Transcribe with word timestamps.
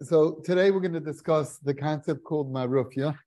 So 0.00 0.40
today 0.44 0.70
we're 0.70 0.78
going 0.78 0.92
to 0.92 1.00
discuss 1.00 1.58
the 1.58 1.74
concept 1.74 2.22
called 2.22 2.52
marufia. 2.52 3.18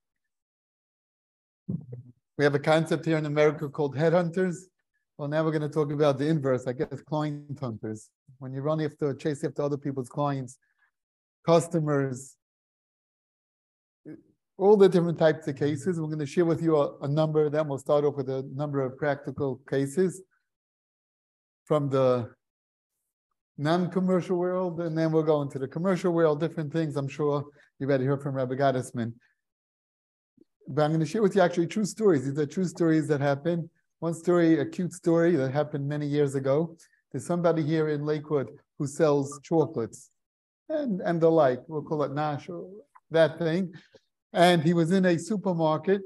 We 2.38 2.46
have 2.46 2.55
a 2.55 2.59
concept 2.59 3.05
here 3.05 3.17
in 3.17 3.25
America 3.25 3.67
called 3.67 3.94
headhunters. 3.94 4.55
Well, 5.18 5.28
now 5.28 5.44
we're 5.44 5.52
going 5.52 5.63
to 5.63 5.70
talk 5.70 5.92
about 5.92 6.18
the 6.18 6.28
inverse, 6.28 6.68
I 6.68 6.71
guess, 6.71 7.02
client 7.02 7.60
hunters. 7.60 8.10
When 8.39 8.54
you 8.54 8.62
run 8.62 8.79
after, 8.79 9.13
chase 9.13 9.44
after 9.44 9.63
other 9.63 9.76
people's 9.76 10.07
clients, 10.07 10.60
customers, 11.46 12.38
all 14.58 14.78
the 14.78 14.88
different 14.88 15.19
types 15.19 15.49
of 15.49 15.58
cases. 15.58 15.99
We're 15.99 16.08
going 16.08 16.20
to 16.20 16.26
share 16.26 16.45
with 16.45 16.62
you 16.62 16.77
a, 16.77 16.98
a 16.99 17.08
number 17.08 17.45
of 17.45 17.52
them. 17.52 17.67
We'll 17.67 17.80
start 17.80 18.05
off 18.05 18.16
with 18.16 18.30
a 18.30 18.49
number 18.55 18.80
of 18.80 18.98
practical 18.98 19.59
cases 19.70 20.22
from 21.66 21.90
the 21.90 22.30
non-commercial 23.58 24.38
world, 24.38 24.80
and 24.81 24.98
then 24.98 25.12
we'll 25.12 25.23
go 25.23 25.41
into 25.41 25.59
the 25.59 25.67
commercial 25.67 26.12
world, 26.13 26.40
different 26.40 26.72
things. 26.72 26.95
I'm 26.95 27.08
sure 27.08 27.45
you've 27.80 27.89
already 27.89 28.05
heard 28.05 28.21
from 28.21 28.35
Rabbi 28.35 28.55
Gottesman. 28.55 29.13
But 30.67 30.84
I'm 30.84 30.91
going 30.91 30.99
to 31.02 31.05
share 31.05 31.21
with 31.21 31.35
you 31.35 31.41
actually 31.41 31.67
true 31.67 31.85
stories. 31.85 32.25
These 32.25 32.38
are 32.39 32.45
true 32.45 32.66
stories 32.66 33.08
that 33.08 33.20
happened. 33.20 33.70
One 33.99 34.13
story, 34.13 34.59
a 34.59 34.66
cute 34.66 34.94
story 34.94 35.35
that 35.35 35.52
happened 35.52 35.88
many 35.88 36.08
years 36.08 36.35
ago. 36.35 36.75
There's 37.11 37.25
somebody 37.25 37.61
here 37.61 37.89
in 37.89 38.05
Lakewood 38.05 38.49
who 38.80 38.88
sells 38.88 39.39
chocolates 39.44 40.09
and, 40.70 41.02
and 41.02 41.20
the 41.20 41.30
like. 41.30 41.59
We'll 41.67 41.83
call 41.83 42.03
it 42.03 42.13
Nash 42.13 42.49
or 42.49 42.67
that 43.11 43.38
thing. 43.38 43.73
And 44.33 44.63
he 44.63 44.73
was 44.73 44.91
in 44.91 45.05
a 45.05 45.20
supermarket 45.20 46.02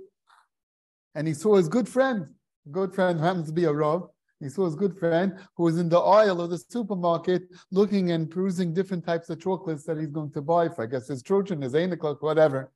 and 1.13 1.27
he 1.27 1.33
saw 1.33 1.55
his 1.55 1.69
good 1.69 1.87
friend, 1.87 2.27
good 2.71 2.93
friend 2.93 3.19
happens 3.19 3.47
to 3.47 3.53
be 3.53 3.65
a 3.65 3.71
Rav. 3.71 4.09
He 4.45 4.49
saw 4.49 4.65
his 4.65 4.75
good 4.75 4.95
friend 4.95 5.39
who 5.57 5.63
was 5.63 5.79
in 5.79 5.89
the 5.89 5.99
aisle 5.99 6.39
of 6.39 6.51
the 6.51 6.59
supermarket 6.59 7.49
looking 7.71 8.11
and 8.11 8.29
perusing 8.29 8.75
different 8.75 9.03
types 9.03 9.27
of 9.31 9.41
chocolates 9.41 9.85
that 9.85 9.97
he's 9.97 10.11
going 10.11 10.31
to 10.33 10.41
buy 10.43 10.69
for, 10.69 10.83
I 10.83 10.85
guess, 10.85 11.07
his 11.07 11.23
children, 11.23 11.63
his 11.63 11.73
eight 11.73 11.91
o'clock, 11.91 12.21
whatever. 12.21 12.71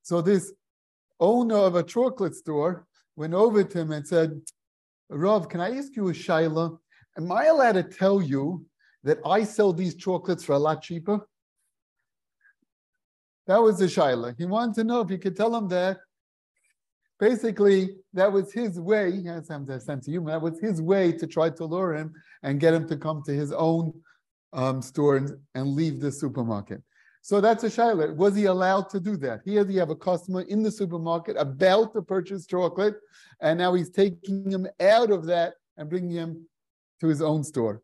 So 0.00 0.22
this 0.22 0.50
owner 1.20 1.58
of 1.58 1.74
a 1.74 1.82
chocolate 1.82 2.34
store 2.34 2.86
went 3.16 3.34
over 3.34 3.62
to 3.62 3.78
him 3.80 3.92
and 3.92 4.08
said, 4.08 4.40
Rav, 5.10 5.50
can 5.50 5.60
I 5.60 5.76
ask 5.76 5.94
you 5.94 6.08
a 6.08 6.14
shaila? 6.14 6.78
Am 7.18 7.30
I 7.30 7.44
allowed 7.46 7.72
to 7.72 7.82
tell 7.82 8.22
you 8.22 8.64
that 9.04 9.18
I 9.26 9.44
sell 9.44 9.74
these 9.74 9.96
chocolates 9.96 10.42
for 10.42 10.54
a 10.54 10.58
lot 10.58 10.80
cheaper? 10.80 11.28
That 13.46 13.60
was 13.60 13.78
the 13.78 13.84
shaila. 13.84 14.38
He 14.38 14.46
wanted 14.46 14.76
to 14.76 14.84
know 14.84 15.02
if 15.02 15.10
you 15.10 15.18
could 15.18 15.36
tell 15.36 15.54
him 15.54 15.68
that. 15.68 15.98
Basically, 17.20 17.90
that 18.14 18.32
was 18.32 18.50
his 18.50 18.80
way. 18.80 19.12
He 19.12 19.26
has 19.26 19.46
some 19.46 19.66
sense 19.66 20.08
of 20.08 20.12
humor. 20.12 20.30
That 20.30 20.40
was 20.40 20.58
his 20.58 20.80
way 20.80 21.12
to 21.12 21.26
try 21.26 21.50
to 21.50 21.64
lure 21.66 21.94
him 21.94 22.14
and 22.42 22.58
get 22.58 22.72
him 22.72 22.88
to 22.88 22.96
come 22.96 23.22
to 23.26 23.32
his 23.32 23.52
own 23.52 23.92
um, 24.54 24.80
store 24.80 25.18
and, 25.18 25.36
and 25.54 25.68
leave 25.68 26.00
the 26.00 26.10
supermarket. 26.10 26.82
So 27.20 27.42
that's 27.42 27.62
a 27.64 27.68
shaila. 27.68 28.16
Was 28.16 28.34
he 28.34 28.46
allowed 28.46 28.88
to 28.90 29.00
do 29.00 29.18
that? 29.18 29.40
Here 29.44 29.68
you 29.68 29.78
have 29.78 29.90
a 29.90 29.96
customer 29.96 30.40
in 30.42 30.62
the 30.62 30.70
supermarket 30.70 31.36
about 31.38 31.92
to 31.92 32.00
purchase 32.00 32.46
chocolate, 32.46 32.94
and 33.42 33.58
now 33.58 33.74
he's 33.74 33.90
taking 33.90 34.50
him 34.50 34.66
out 34.80 35.10
of 35.10 35.26
that 35.26 35.54
and 35.76 35.90
bringing 35.90 36.12
him 36.12 36.46
to 37.00 37.08
his 37.08 37.20
own 37.20 37.44
store. 37.44 37.82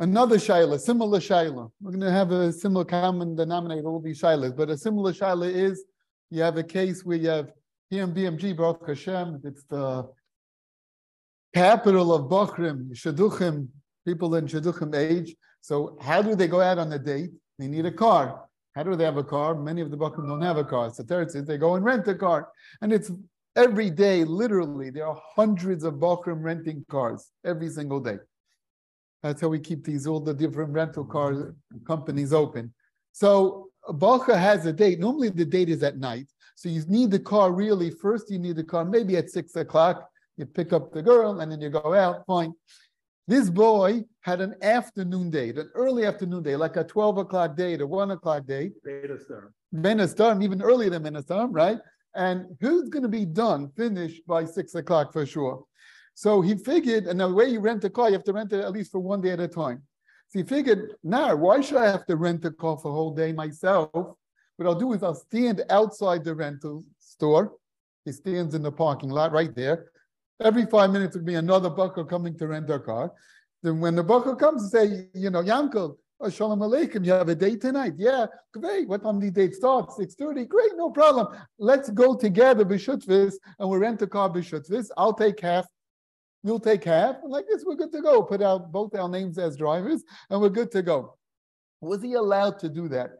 Another 0.00 0.36
shaila, 0.36 0.80
similar 0.80 1.20
shaila. 1.20 1.70
We're 1.80 1.92
going 1.92 2.00
to 2.00 2.10
have 2.10 2.32
a 2.32 2.52
similar 2.52 2.84
common 2.84 3.36
denominator, 3.36 3.86
all 3.86 4.00
these 4.00 4.20
shailas, 4.20 4.56
but 4.56 4.68
a 4.68 4.76
similar 4.76 5.12
shaila 5.12 5.48
is 5.48 5.84
you 6.30 6.42
have 6.42 6.56
a 6.56 6.62
case 6.62 7.04
where 7.04 7.16
you 7.16 7.28
have 7.28 7.52
here 7.90 8.04
in 8.04 8.12
BMG, 8.12 8.56
Baruch 8.56 8.88
Hashem, 8.88 9.40
it's 9.44 9.62
the 9.64 10.08
capital 11.54 12.12
of 12.12 12.22
Bochrim, 12.30 12.90
Shaduchim, 12.92 13.68
people 14.04 14.34
in 14.34 14.46
Shaduchim 14.46 14.94
age. 14.94 15.36
So 15.60 15.96
how 16.00 16.22
do 16.22 16.34
they 16.34 16.48
go 16.48 16.60
out 16.60 16.78
on 16.78 16.92
a 16.92 16.98
date? 16.98 17.30
They 17.58 17.68
need 17.68 17.86
a 17.86 17.92
car. 17.92 18.44
How 18.74 18.82
do 18.82 18.94
they 18.96 19.04
have 19.04 19.16
a 19.16 19.24
car? 19.24 19.54
Many 19.54 19.80
of 19.80 19.90
the 19.90 19.96
Bochrim 19.96 20.28
don't 20.28 20.42
have 20.42 20.58
a 20.58 20.64
car. 20.64 20.90
So 20.92 21.02
third 21.04 21.34
is 21.34 21.44
they 21.44 21.58
go 21.58 21.76
and 21.76 21.84
rent 21.84 22.06
a 22.08 22.14
car. 22.14 22.48
And 22.82 22.92
it's 22.92 23.10
every 23.54 23.90
day, 23.90 24.24
literally, 24.24 24.90
there 24.90 25.06
are 25.06 25.20
hundreds 25.34 25.84
of 25.84 25.94
Bochrim 25.94 26.42
renting 26.42 26.84
cars 26.90 27.30
every 27.44 27.70
single 27.70 28.00
day. 28.00 28.18
That's 29.22 29.40
how 29.40 29.48
we 29.48 29.60
keep 29.60 29.84
these 29.84 30.06
all 30.06 30.20
the 30.20 30.34
different 30.34 30.72
rental 30.72 31.04
car 31.04 31.54
companies 31.86 32.32
open. 32.32 32.74
So 33.12 33.70
Bacha 33.94 34.36
has 34.36 34.66
a 34.66 34.72
date. 34.72 34.98
Normally 34.98 35.30
the 35.30 35.44
date 35.44 35.68
is 35.68 35.82
at 35.82 35.98
night. 35.98 36.26
So 36.54 36.68
you 36.68 36.82
need 36.88 37.10
the 37.10 37.18
car 37.18 37.52
really. 37.52 37.90
First, 37.90 38.30
you 38.30 38.38
need 38.38 38.56
the 38.56 38.64
car 38.64 38.84
maybe 38.84 39.16
at 39.16 39.30
six 39.30 39.54
o'clock. 39.56 40.08
You 40.36 40.46
pick 40.46 40.72
up 40.72 40.92
the 40.92 41.02
girl 41.02 41.40
and 41.40 41.50
then 41.50 41.60
you 41.60 41.70
go 41.70 41.94
out. 41.94 42.24
Fine. 42.26 42.54
This 43.28 43.50
boy 43.50 44.04
had 44.20 44.40
an 44.40 44.54
afternoon 44.62 45.30
date, 45.30 45.58
an 45.58 45.70
early 45.74 46.06
afternoon 46.06 46.44
date, 46.44 46.56
like 46.56 46.76
a 46.76 46.84
12 46.84 47.18
o'clock 47.18 47.56
date, 47.56 47.80
a 47.80 47.86
one 47.86 48.12
o'clock 48.12 48.46
date. 48.46 48.72
Benastarm, 49.74 50.44
even 50.44 50.62
earlier 50.62 50.90
than 50.90 51.02
Benastarm, 51.02 51.48
right? 51.52 51.78
And 52.14 52.46
who's 52.60 52.88
going 52.88 53.02
to 53.02 53.08
be 53.08 53.26
done, 53.26 53.70
finished 53.76 54.24
by 54.26 54.44
six 54.44 54.74
o'clock 54.76 55.12
for 55.12 55.26
sure? 55.26 55.64
So 56.14 56.40
he 56.40 56.54
figured, 56.54 57.06
and 57.06 57.20
the 57.20 57.28
way 57.28 57.46
you 57.46 57.60
rent 57.60 57.84
a 57.84 57.90
car, 57.90 58.08
you 58.08 58.14
have 58.14 58.24
to 58.24 58.32
rent 58.32 58.52
it 58.52 58.60
at 58.60 58.72
least 58.72 58.92
for 58.92 59.00
one 59.00 59.20
day 59.20 59.30
at 59.30 59.40
a 59.40 59.48
time. 59.48 59.82
So 60.28 60.40
he 60.40 60.44
figured, 60.44 60.94
nah, 61.04 61.34
why 61.34 61.60
should 61.60 61.78
I 61.78 61.86
have 61.86 62.06
to 62.06 62.16
rent 62.16 62.44
a 62.44 62.50
car 62.50 62.76
for 62.76 62.90
a 62.90 62.94
whole 62.94 63.14
day 63.14 63.32
myself? 63.32 63.90
What 63.92 64.66
I'll 64.66 64.74
do 64.74 64.92
is 64.92 65.02
I'll 65.02 65.14
stand 65.14 65.62
outside 65.70 66.24
the 66.24 66.34
rental 66.34 66.84
store. 66.98 67.52
He 68.04 68.12
stands 68.12 68.54
in 68.54 68.62
the 68.62 68.72
parking 68.72 69.10
lot 69.10 69.32
right 69.32 69.54
there. 69.54 69.90
Every 70.42 70.66
five 70.66 70.90
minutes 70.90 71.16
would 71.16 71.24
be 71.24 71.34
another 71.34 71.70
bucker 71.70 72.04
coming 72.04 72.36
to 72.38 72.48
rent 72.48 72.70
a 72.70 72.78
car. 72.78 73.12
Then 73.62 73.80
when 73.80 73.94
the 73.94 74.02
bucker 74.02 74.36
comes 74.36 74.62
and 74.62 74.70
say, 74.70 75.08
you 75.14 75.30
know, 75.30 75.42
Yankel, 75.42 75.96
oh, 76.20 76.30
Shalom 76.30 76.60
Aleichem, 76.60 77.04
you 77.04 77.12
have 77.12 77.28
a 77.28 77.34
date 77.34 77.60
tonight? 77.60 77.94
Yeah, 77.96 78.26
great. 78.52 78.88
What 78.88 79.02
time 79.02 79.20
the 79.20 79.30
date 79.30 79.54
starts? 79.54 79.98
6.30. 79.98 80.48
Great, 80.48 80.72
no 80.76 80.90
problem. 80.90 81.28
Let's 81.58 81.90
go 81.90 82.14
together, 82.14 82.64
Bishutvis, 82.64 83.34
and 83.58 83.68
we'll 83.68 83.80
rent 83.80 84.02
a 84.02 84.06
car, 84.06 84.28
Bishutvis. 84.28 84.90
I'll 84.96 85.14
take 85.14 85.40
half 85.40 85.66
We'll 86.46 86.60
take 86.60 86.84
half. 86.84 87.16
And 87.24 87.32
like 87.32 87.48
this, 87.48 87.64
we're 87.66 87.74
good 87.74 87.90
to 87.90 88.00
go. 88.00 88.22
Put 88.22 88.40
out 88.40 88.70
both 88.70 88.94
our 88.94 89.08
names 89.08 89.36
as 89.36 89.56
drivers 89.56 90.04
and 90.30 90.40
we're 90.40 90.48
good 90.48 90.70
to 90.72 90.82
go. 90.82 91.16
Was 91.80 92.00
he 92.00 92.12
allowed 92.14 92.60
to 92.60 92.68
do 92.68 92.86
that? 92.90 93.18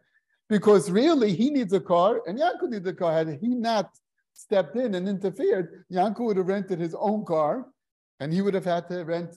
Because 0.48 0.92
really, 0.92 1.34
he 1.34 1.50
needs 1.50 1.72
a 1.72 1.80
car 1.80 2.22
and 2.28 2.38
Yankov 2.38 2.70
needs 2.70 2.86
a 2.86 2.92
car. 2.92 3.12
Had 3.12 3.40
he 3.40 3.48
not 3.48 3.90
stepped 4.32 4.76
in 4.76 4.94
and 4.94 5.08
interfered, 5.08 5.84
Yankov 5.92 6.20
would 6.20 6.36
have 6.36 6.46
rented 6.46 6.78
his 6.78 6.94
own 6.94 7.24
car 7.24 7.66
and 8.20 8.32
he 8.32 8.42
would 8.42 8.54
have 8.54 8.64
had 8.64 8.86
to 8.90 9.02
rent 9.02 9.34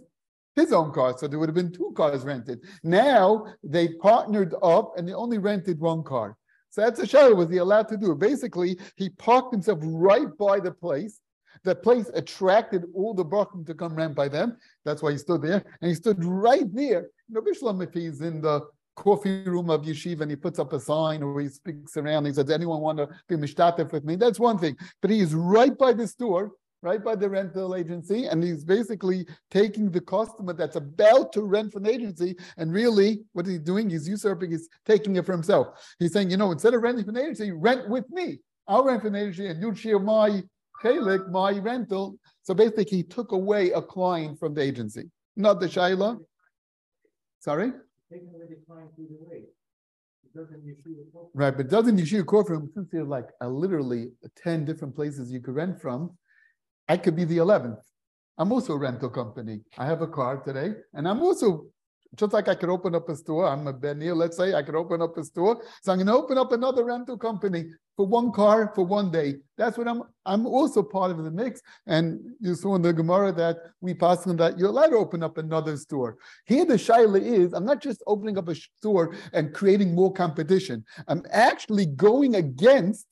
his 0.56 0.72
own 0.72 0.92
car. 0.92 1.18
So 1.18 1.28
there 1.28 1.40
would 1.40 1.50
have 1.50 1.56
been 1.56 1.72
two 1.72 1.92
cars 1.98 2.24
rented. 2.24 2.60
Now 2.84 3.48
they 3.64 3.88
partnered 3.88 4.54
up 4.62 5.00
and 5.00 5.08
they 5.08 5.14
only 5.14 5.40
rented 5.40 5.80
one 5.80 6.04
car. 6.04 6.38
So 6.70 6.82
that's 6.82 7.00
a 7.00 7.08
shadow. 7.08 7.34
Was 7.34 7.50
he 7.50 7.58
allowed 7.58 7.88
to 7.88 7.98
do 7.98 8.12
it? 8.12 8.20
Basically, 8.20 8.78
he 8.98 9.10
parked 9.10 9.52
himself 9.52 9.80
right 9.82 10.28
by 10.38 10.60
the 10.60 10.72
place 10.72 11.20
the 11.64 11.76
place 11.76 12.10
attracted 12.14 12.86
all 12.94 13.14
the 13.14 13.26
Brachim 13.26 13.66
to 13.66 13.74
come 13.74 13.94
around 13.94 14.16
by 14.16 14.28
them. 14.28 14.58
That's 14.86 15.02
why 15.02 15.12
he 15.12 15.18
stood 15.18 15.42
there. 15.42 15.64
And 15.82 15.90
he 15.90 15.96
stood 15.96 16.24
right 16.24 16.74
there. 16.74 17.10
You 17.28 17.36
know, 17.36 17.42
Bishlam, 17.42 17.84
if 17.86 17.94
he's 17.94 18.22
in 18.22 18.42
the 18.42 18.62
coffee 18.96 19.44
room 19.44 19.70
of 19.70 19.84
yeshiva 19.84 20.22
and 20.22 20.32
he 20.32 20.36
puts 20.36 20.60
up 20.60 20.74
a 20.74 20.80
sign 20.80 21.24
or 21.24 21.40
he 21.40 21.48
speaks 21.48 21.96
around, 21.96 22.26
he 22.26 22.34
says, 22.34 22.50
anyone 22.50 22.82
want 22.82 22.98
to 22.98 23.08
be 23.28 23.36
mishtatef 23.36 23.92
with 23.92 24.04
me? 24.04 24.16
That's 24.16 24.40
one 24.40 24.58
thing. 24.58 24.76
But 25.02 25.12
he 25.12 25.20
is 25.20 25.34
right 25.34 25.78
by 25.78 25.94
the 25.94 26.08
store, 26.08 26.52
right 26.82 27.04
by 27.04 27.16
the 27.16 27.30
rental 27.30 27.76
agency, 27.76 28.26
and 28.26 28.44
he's 28.44 28.64
basically 28.64 29.28
taking 29.52 29.92
the 29.92 30.02
customer 30.02 30.54
that's 30.54 30.76
about 30.76 31.34
to 31.34 31.44
rent 31.44 31.74
from 31.74 31.84
the 31.84 31.92
agency, 31.92 32.38
and 32.58 32.72
really 32.72 33.22
what 33.34 33.46
he's 33.46 33.60
doing, 33.60 33.90
he's 33.90 34.08
usurping, 34.08 34.52
he's 34.52 34.70
taking 34.86 35.16
it 35.18 35.26
for 35.26 35.34
himself. 35.34 35.68
He's 36.00 36.14
saying, 36.14 36.32
you 36.32 36.38
know, 36.38 36.52
instead 36.52 36.74
of 36.74 36.82
renting 36.82 37.06
from 37.06 37.16
the 37.16 37.22
agency, 37.22 37.52
rent 37.52 37.90
with 37.90 38.10
me. 38.10 38.40
I'll 38.68 38.84
rent 38.86 39.02
from 39.02 39.14
the 39.14 39.20
agency 39.20 39.48
and 39.48 39.62
you'll 39.62 39.74
share 39.74 40.00
my 40.00 40.44
chelik, 40.84 41.30
my 41.30 41.58
rental. 41.60 42.18
So 42.44 42.54
basically, 42.54 42.86
he 42.86 43.04
took 43.04 43.32
away 43.32 43.72
a 43.72 43.82
client 43.82 44.40
from 44.40 44.54
the 44.54 44.62
agency, 44.62 45.10
not 45.36 45.60
the 45.60 45.68
shaila. 45.68 46.20
Sorry. 47.40 47.72
Right, 51.34 51.56
but 51.58 51.70
doesn't 51.70 51.98
Yeshua 51.98 52.24
Korfrim, 52.24 52.74
since 52.74 52.88
there's 52.92 53.08
like 53.08 53.30
a, 53.42 53.50
literally 53.50 54.12
10 54.44 54.66
different 54.66 54.96
places 54.96 55.32
you 55.32 55.40
could 55.40 55.56
rent 55.56 55.82
from, 55.82 56.12
I 56.88 56.98
could 56.98 57.16
be 57.16 57.24
the 57.24 57.38
11th. 57.38 57.82
I'm 58.38 58.52
also 58.52 58.74
a 58.74 58.78
rental 58.78 59.10
company. 59.10 59.62
I 59.78 59.86
have 59.86 60.02
a 60.02 60.08
car 60.08 60.38
today, 60.38 60.74
and 60.94 61.08
I'm 61.08 61.22
also 61.22 61.66
just 62.16 62.34
like 62.34 62.48
I 62.48 62.56
could 62.56 62.70
open 62.70 62.96
up 62.96 63.08
a 63.10 63.16
store, 63.16 63.48
I'm 63.48 63.68
a 63.68 63.74
Benir, 63.74 64.16
let's 64.16 64.36
say 64.36 64.54
I 64.54 64.64
could 64.64 64.76
open 64.76 65.02
up 65.02 65.18
a 65.18 65.24
store. 65.24 65.62
So 65.84 65.92
I'm 65.92 66.00
going 66.00 66.08
to 66.08 66.14
open 66.14 66.38
up 66.38 66.52
another 66.52 66.84
rental 66.84 67.18
company 67.18 67.66
for 67.96 68.08
one 68.08 68.32
car 68.32 68.72
for 68.74 68.84
one 68.84 69.12
day. 69.12 69.36
That's 69.58 69.78
what 69.78 69.88
I'm. 69.88 70.04
I'm 70.26 70.46
also 70.46 70.82
part 70.82 71.12
of 71.12 71.24
the 71.24 71.32
mix. 71.32 71.62
And 71.86 72.20
you 72.40 72.56
saw 72.56 72.76
in 72.76 72.82
the 72.82 72.94
Gemara 72.94 73.32
that 73.34 73.58
we 73.82 73.94
passed 73.94 74.28
on 74.28 74.38
that 74.38 74.58
you're 74.58 74.70
allowed 74.70 74.88
to 74.88 74.96
open 74.96 75.22
up 75.22 75.38
another 75.38 75.76
store. 75.78 76.18
Here 76.46 76.66
the 76.66 76.76
shaila 76.76 77.22
is, 77.22 77.54
I'm 77.54 77.66
not 77.66 77.82
just 77.82 78.02
opening 78.08 78.38
up 78.38 78.48
a 78.48 78.56
store 78.56 79.16
and 79.34 79.54
creating 79.54 79.94
more 79.94 80.14
competition. 80.14 80.86
I'm 81.08 81.24
actually 81.32 81.88
going 81.88 82.36
against 82.36 83.06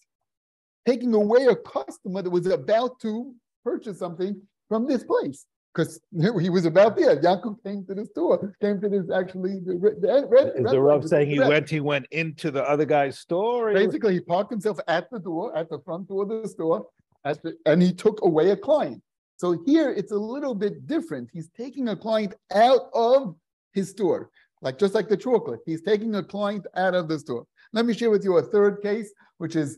taking 0.85 1.13
away 1.13 1.45
a 1.45 1.55
customer 1.55 2.21
that 2.21 2.29
was 2.29 2.47
about 2.47 2.99
to 3.01 3.33
purchase 3.63 3.99
something 3.99 4.41
from 4.69 4.87
this 4.87 5.03
place 5.03 5.45
because 5.77 5.99
he 6.41 6.49
was 6.49 6.65
about 6.65 6.97
there. 6.97 7.15
Yaakov 7.17 7.63
came 7.63 7.85
to 7.85 7.93
the 7.93 8.05
store, 8.05 8.53
came 8.61 8.81
to 8.81 8.89
this 8.89 9.09
actually. 9.13 9.59
The, 9.59 9.73
the, 10.01 10.27
red, 10.29 10.53
Is 10.55 10.71
the 10.71 10.81
Rav 10.81 11.07
saying 11.07 11.29
he 11.29 11.39
went? 11.39 11.69
He 11.69 11.79
went 11.79 12.07
into 12.11 12.51
the 12.51 12.67
other 12.67 12.85
guy's 12.85 13.19
store. 13.19 13.73
Basically, 13.73 14.13
he 14.13 14.19
parked 14.19 14.51
himself 14.51 14.79
at 14.87 15.09
the 15.11 15.19
door, 15.19 15.55
at 15.55 15.69
the 15.69 15.79
front 15.79 16.07
door 16.07 16.23
of 16.23 16.29
the 16.29 16.47
store, 16.47 16.87
at 17.25 17.41
the, 17.43 17.55
and 17.65 17.81
he 17.81 17.93
took 17.93 18.19
away 18.23 18.51
a 18.51 18.57
client. 18.57 19.01
So 19.37 19.61
here 19.65 19.91
it's 19.91 20.11
a 20.11 20.17
little 20.17 20.55
bit 20.55 20.87
different. 20.87 21.29
He's 21.31 21.49
taking 21.55 21.89
a 21.89 21.95
client 21.95 22.33
out 22.53 22.89
of 22.93 23.35
his 23.73 23.91
store, 23.91 24.31
like 24.61 24.79
just 24.79 24.95
like 24.95 25.09
the 25.09 25.17
chocolate. 25.17 25.59
He's 25.65 25.83
taking 25.83 26.15
a 26.15 26.23
client 26.23 26.65
out 26.75 26.95
of 26.95 27.07
the 27.07 27.19
store. 27.19 27.45
Let 27.73 27.85
me 27.85 27.93
share 27.93 28.09
with 28.09 28.23
you 28.23 28.37
a 28.37 28.41
third 28.41 28.81
case, 28.81 29.13
which 29.37 29.55
is 29.55 29.77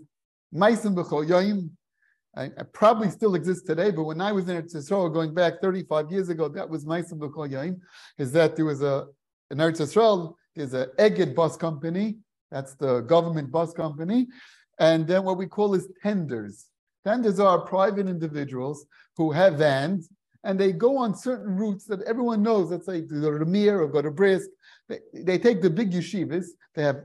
B'chol 0.56 1.28
Yoim. 1.28 1.70
I, 2.40 2.44
I, 2.58 2.64
probably 2.72 3.10
still 3.10 3.36
exists 3.36 3.68
today, 3.68 3.92
but 3.92 4.04
when 4.04 4.22
I 4.22 4.32
was 4.32 4.48
in 4.48 4.56
Eretz 4.56 4.74
Yisrael 4.74 5.14
going 5.14 5.34
back 5.34 5.62
35 5.62 6.10
years 6.10 6.30
ago, 6.30 6.48
that 6.48 6.70
was 6.70 6.86
Maisim 6.86 7.20
B'chol 7.20 7.52
Yoim, 7.52 7.80
is 8.18 8.32
that 8.32 8.56
there 8.56 8.64
was 8.64 8.82
a, 8.82 9.08
in 9.52 9.58
Eretz 9.58 9.82
Yisrael, 9.82 10.36
there's 10.56 10.74
a 10.74 10.88
Egged 10.98 11.36
bus 11.36 11.58
company, 11.58 12.18
that's 12.50 12.76
the 12.76 13.02
government 13.02 13.52
bus 13.52 13.74
company, 13.74 14.28
and 14.80 15.06
then 15.06 15.26
what 15.26 15.38
we 15.38 15.48
call 15.48 15.74
is 15.74 15.90
tenders. 16.02 16.68
Tenders 17.06 17.42
are 17.42 17.60
private 17.60 18.08
individuals 18.08 18.86
who 19.18 19.32
have 19.32 19.56
vans, 19.56 20.10
and 20.46 20.58
they 20.58 20.72
go 20.72 20.98
on 20.98 21.14
certain 21.14 21.58
routes 21.58 21.84
that 21.86 22.02
everyone 22.04 22.42
knows. 22.42 22.72
Let's 22.72 22.86
say 22.86 23.02
to 23.02 23.22
go 23.22 23.38
to 23.38 23.46
Mir 23.46 23.82
or 23.82 23.90
go 23.90 24.02
to 24.02 24.12
Brisk. 24.12 24.50
They, 24.88 25.00
they 25.14 25.38
take 25.38 25.62
the 25.62 25.70
big 25.70 25.92
yeshivas. 25.92 26.46
They 26.76 26.84
have 26.84 27.02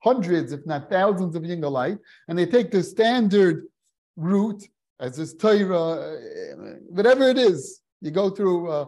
hundreds, 0.00 0.50
if 0.52 0.66
not 0.66 0.90
thousands, 0.90 1.36
of 1.36 1.44
Yingalite, 1.44 2.00
and 2.26 2.36
they 2.36 2.46
take 2.46 2.72
the 2.72 2.82
standard 2.82 3.66
route 4.16 4.62
as 5.00 5.16
this 5.16 5.34
Torah, 5.34 6.18
whatever 6.88 7.28
it 7.28 7.38
is. 7.38 7.80
You 8.00 8.10
go 8.10 8.30
through. 8.30 8.70
Uh, 8.70 8.86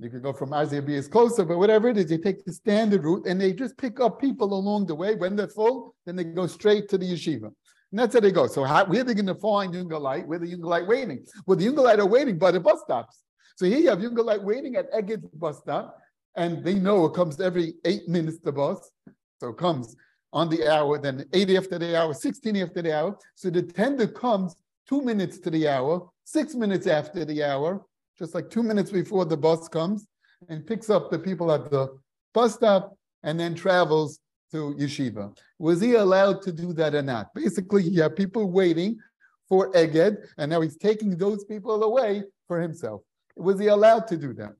you 0.00 0.10
could 0.10 0.24
go 0.24 0.32
from 0.32 0.52
Isaiah 0.52 0.82
is 0.82 1.06
closer, 1.06 1.44
but 1.44 1.56
whatever 1.56 1.88
it 1.88 1.96
is, 1.96 2.10
you 2.10 2.18
take 2.18 2.44
the 2.44 2.52
standard 2.52 3.04
route 3.04 3.26
and 3.26 3.40
they 3.40 3.52
just 3.52 3.78
pick 3.78 4.00
up 4.00 4.20
people 4.20 4.52
along 4.52 4.86
the 4.86 4.94
way. 4.94 5.14
When 5.14 5.36
they're 5.36 5.46
full, 5.46 5.94
then 6.04 6.16
they 6.16 6.24
go 6.24 6.48
straight 6.48 6.88
to 6.88 6.98
the 6.98 7.12
yeshiva. 7.12 7.44
And 7.44 8.00
that's 8.00 8.14
how 8.14 8.18
they 8.18 8.32
go. 8.32 8.48
So 8.48 8.64
how, 8.64 8.84
where 8.86 9.02
are 9.02 9.04
they 9.04 9.14
going 9.14 9.26
to 9.26 9.36
find 9.36 9.72
Yungalite? 9.72 10.26
Where 10.26 10.40
the 10.40 10.52
Yungalite 10.52 10.88
waiting? 10.88 11.24
Well, 11.46 11.56
the 11.56 11.66
Yungalite 11.66 11.98
are 11.98 12.06
waiting 12.06 12.38
by 12.38 12.50
the 12.50 12.58
bus 12.58 12.80
stops. 12.80 13.22
So 13.54 13.66
here 13.66 13.78
you 13.78 13.88
have 13.90 14.00
Yungalite 14.00 14.42
waiting 14.42 14.74
at 14.74 14.86
Egged 14.92 15.28
bus 15.38 15.58
stop, 15.58 15.96
and 16.34 16.64
they 16.64 16.74
know 16.74 17.04
it 17.04 17.14
comes 17.14 17.40
every 17.40 17.74
eight 17.84 18.08
minutes, 18.08 18.38
the 18.42 18.50
bus. 18.50 18.90
So 19.38 19.50
it 19.50 19.58
comes 19.58 19.94
on 20.34 20.48
the 20.48 20.68
hour, 20.68 20.98
then 20.98 21.24
eight 21.32 21.48
after 21.50 21.78
the 21.78 21.96
hour, 21.96 22.12
16 22.12 22.56
after 22.56 22.82
the 22.82 22.94
hour. 22.94 23.16
So 23.36 23.48
the 23.50 23.62
tender 23.62 24.08
comes 24.08 24.56
two 24.86 25.00
minutes 25.00 25.38
to 25.38 25.50
the 25.50 25.68
hour, 25.68 26.10
six 26.24 26.54
minutes 26.54 26.88
after 26.88 27.24
the 27.24 27.44
hour, 27.44 27.86
just 28.18 28.34
like 28.34 28.50
two 28.50 28.64
minutes 28.64 28.90
before 28.90 29.24
the 29.24 29.36
bus 29.36 29.68
comes, 29.68 30.06
and 30.48 30.66
picks 30.66 30.90
up 30.90 31.10
the 31.10 31.18
people 31.18 31.52
at 31.52 31.70
the 31.70 31.96
bus 32.34 32.54
stop 32.54 32.96
and 33.22 33.38
then 33.38 33.54
travels 33.54 34.18
to 34.50 34.74
yeshiva. 34.74 35.34
Was 35.58 35.80
he 35.80 35.94
allowed 35.94 36.42
to 36.42 36.52
do 36.52 36.72
that 36.74 36.94
or 36.94 37.02
not? 37.02 37.32
Basically, 37.32 37.82
he 37.82 37.96
had 37.96 38.16
people 38.16 38.50
waiting 38.50 38.98
for 39.48 39.74
Egged, 39.76 40.18
and 40.36 40.50
now 40.50 40.60
he's 40.60 40.76
taking 40.76 41.16
those 41.16 41.44
people 41.44 41.84
away 41.84 42.24
for 42.48 42.60
himself. 42.60 43.02
Was 43.36 43.60
he 43.60 43.68
allowed 43.68 44.08
to 44.08 44.16
do 44.16 44.32
that? 44.34 44.52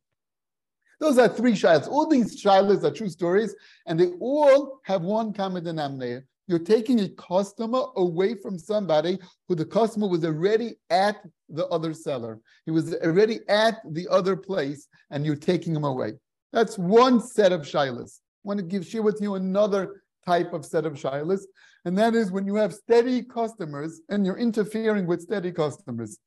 Those 1.04 1.18
are 1.18 1.28
three 1.28 1.52
shilas. 1.52 1.86
All 1.86 2.08
these 2.08 2.42
shilas 2.42 2.82
are 2.82 2.90
true 2.90 3.10
stories, 3.10 3.54
and 3.84 4.00
they 4.00 4.12
all 4.20 4.80
have 4.84 5.02
one 5.02 5.34
common 5.34 5.62
denominator. 5.62 6.26
You're 6.46 6.58
taking 6.58 6.98
a 7.00 7.10
customer 7.10 7.82
away 7.96 8.36
from 8.36 8.58
somebody 8.58 9.18
who 9.46 9.54
the 9.54 9.66
customer 9.66 10.08
was 10.08 10.24
already 10.24 10.76
at 10.88 11.18
the 11.50 11.66
other 11.66 11.92
seller. 11.92 12.40
He 12.64 12.70
was 12.70 12.94
already 12.94 13.40
at 13.50 13.80
the 13.90 14.08
other 14.08 14.34
place, 14.34 14.88
and 15.10 15.26
you're 15.26 15.36
taking 15.36 15.76
him 15.76 15.84
away. 15.84 16.14
That's 16.54 16.78
one 16.78 17.20
set 17.20 17.52
of 17.52 17.66
shilas 17.66 18.20
I 18.22 18.48
want 18.48 18.60
to 18.60 18.64
give 18.64 18.86
share 18.86 19.02
with 19.02 19.20
you 19.20 19.34
another 19.34 20.04
type 20.24 20.54
of 20.54 20.64
set 20.64 20.86
of 20.86 20.94
shilas, 20.94 21.42
and 21.84 21.98
that 21.98 22.14
is 22.14 22.32
when 22.32 22.46
you 22.46 22.54
have 22.54 22.72
steady 22.72 23.22
customers 23.22 24.00
and 24.08 24.24
you're 24.24 24.38
interfering 24.38 25.06
with 25.06 25.20
steady 25.20 25.52
customers. 25.52 26.18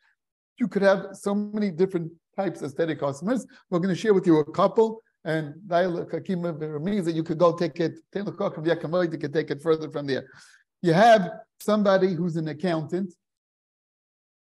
You 0.59 0.68
could 0.68 0.81
have 0.81 1.07
so 1.13 1.36
many 1.36 1.71
different 1.71 2.12
types 2.36 2.62
of 2.62 2.71
steady 2.71 2.95
customers. 2.95 3.45
We're 3.69 3.80
going 3.80 3.94
to 3.94 4.00
share 4.00 4.13
with 4.13 4.25
you 4.25 4.39
a 4.39 4.51
couple, 4.51 5.01
and 5.25 5.56
means 5.68 7.06
that 7.06 7.13
you 7.15 7.24
could 7.24 7.38
go 7.38 7.56
take 7.56 7.80
it, 7.80 7.95
you 8.15 9.18
could 9.18 9.33
take 9.33 9.51
it 9.51 9.62
further 9.62 9.89
from 9.92 10.07
there. 10.07 10.27
You 10.81 10.94
have 10.94 11.30
somebody 11.59 12.13
who's 12.13 12.38
an 12.38 12.48
accountant. 12.48 13.13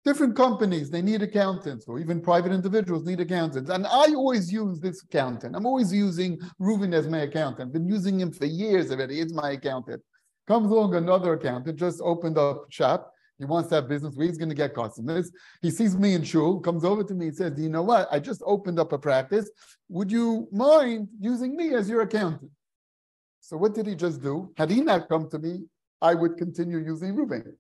Different 0.06 0.38
companies 0.38 0.90
they 0.90 1.02
need 1.02 1.22
accountants 1.22 1.86
or 1.88 2.00
even 2.00 2.22
private 2.22 2.54
individuals 2.54 3.06
need 3.06 3.20
accountants. 3.20 3.70
And 3.70 3.86
i 3.86 4.14
always 4.14 4.52
use 4.54 4.80
this 4.80 5.04
accountant. 5.04 5.56
I'm 5.56 5.66
always 5.66 5.92
using 5.92 6.40
Reuven 6.62 6.94
as 6.94 7.08
my 7.08 7.20
accountant. 7.20 7.68
I've 7.68 7.74
been 7.74 7.90
using 7.90 8.20
him 8.22 8.32
for 8.32 8.46
years 8.46 8.92
already. 8.92 9.20
It's 9.20 9.34
my 9.34 9.52
accountant. 9.52 10.02
Comes 10.48 10.72
along 10.72 10.96
another 10.96 11.34
accountant 11.34 11.78
just 11.78 12.00
opened 12.02 12.38
up 12.38 12.68
shop 12.70 13.12
he 13.40 13.46
wants 13.46 13.70
to 13.70 13.76
have 13.76 13.88
business 13.88 14.16
where 14.16 14.28
he's 14.28 14.38
going 14.38 14.50
to 14.50 14.56
get 14.56 14.74
customers. 14.74 15.32
He 15.62 15.70
sees 15.70 15.96
me 15.96 16.14
in 16.14 16.24
shul, 16.24 16.60
comes 16.60 16.84
over 16.84 17.04
to 17.04 17.14
me 17.14 17.28
and 17.28 17.36
says, 17.36 17.54
Do 17.54 17.62
you 17.62 17.70
know 17.70 17.84
what? 17.84 18.08
I 18.12 18.20
just 18.20 18.42
opened 18.46 18.80
up 18.80 18.94
a 18.94 18.98
practice. 18.98 19.50
Would 19.90 20.12
you 20.12 20.48
mind 20.52 21.10
using 21.20 21.56
me 21.56 21.76
as 21.76 21.90
your 21.90 22.02
accountant? 22.02 22.52
So 23.42 23.56
what 23.58 23.74
did 23.74 23.88
he 23.88 23.96
just 23.96 24.22
do? 24.22 24.52
Had 24.58 24.72
he 24.72 24.82
not 24.82 25.08
come 25.08 25.30
to 25.30 25.40
me, 25.40 25.66
I 26.02 26.14
would 26.16 26.38
continue 26.38 26.80
using 26.80 27.16
Reuven 27.16 27.54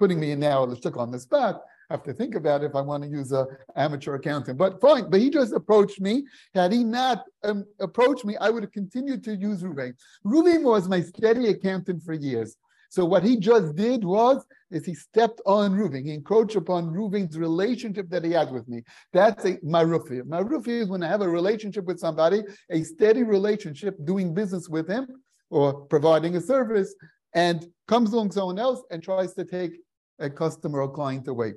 putting 0.00 0.18
me 0.18 0.32
in 0.32 0.40
now 0.40 0.62
on 0.62 1.10
the 1.12 1.20
spot. 1.20 1.62
I 1.90 1.94
have 1.94 2.02
to 2.04 2.12
think 2.12 2.34
about 2.34 2.64
if 2.64 2.74
I 2.74 2.80
want 2.80 3.02
to 3.02 3.08
use 3.08 3.32
a 3.32 3.46
amateur 3.76 4.14
accountant. 4.14 4.56
But 4.56 4.80
fine. 4.80 5.10
But 5.10 5.20
he 5.20 5.28
just 5.28 5.52
approached 5.52 6.00
me. 6.00 6.24
Had 6.54 6.72
he 6.72 6.82
not 6.82 7.24
um, 7.44 7.66
approached 7.80 8.24
me, 8.24 8.36
I 8.38 8.48
would 8.50 8.62
have 8.62 8.72
continued 8.72 9.22
to 9.24 9.36
use 9.36 9.62
Reuven. 9.62 9.92
Reuven 10.24 10.62
was 10.62 10.88
my 10.88 11.02
steady 11.02 11.48
accountant 11.48 12.02
for 12.02 12.14
years. 12.14 12.56
So 12.90 13.04
what 13.04 13.22
he 13.22 13.36
just 13.36 13.76
did 13.76 14.04
was 14.04 14.44
is 14.72 14.84
he 14.84 14.94
stepped 14.94 15.40
on 15.46 15.72
Reuven. 15.72 16.04
He 16.04 16.12
encroached 16.12 16.56
upon 16.56 16.90
Reuven's 16.90 17.38
relationship 17.38 18.10
that 18.10 18.24
he 18.24 18.32
had 18.32 18.50
with 18.50 18.68
me. 18.68 18.82
That's 19.12 19.44
a 19.44 19.58
marufi. 19.58 20.22
Marufi 20.22 20.82
is 20.82 20.88
when 20.88 21.04
I 21.04 21.08
have 21.08 21.22
a 21.22 21.28
relationship 21.28 21.84
with 21.84 22.00
somebody, 22.00 22.42
a 22.68 22.82
steady 22.82 23.22
relationship, 23.22 23.96
doing 24.04 24.34
business 24.34 24.68
with 24.68 24.88
him 24.88 25.06
or 25.50 25.72
providing 25.86 26.34
a 26.34 26.40
service, 26.40 26.92
and 27.32 27.64
comes 27.86 28.12
along 28.12 28.32
someone 28.32 28.58
else 28.58 28.82
and 28.90 29.02
tries 29.02 29.34
to 29.34 29.44
take 29.44 29.72
a 30.18 30.28
customer 30.28 30.82
or 30.82 30.90
client 30.90 31.28
away. 31.28 31.54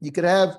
You 0.00 0.10
could 0.10 0.24
have 0.24 0.56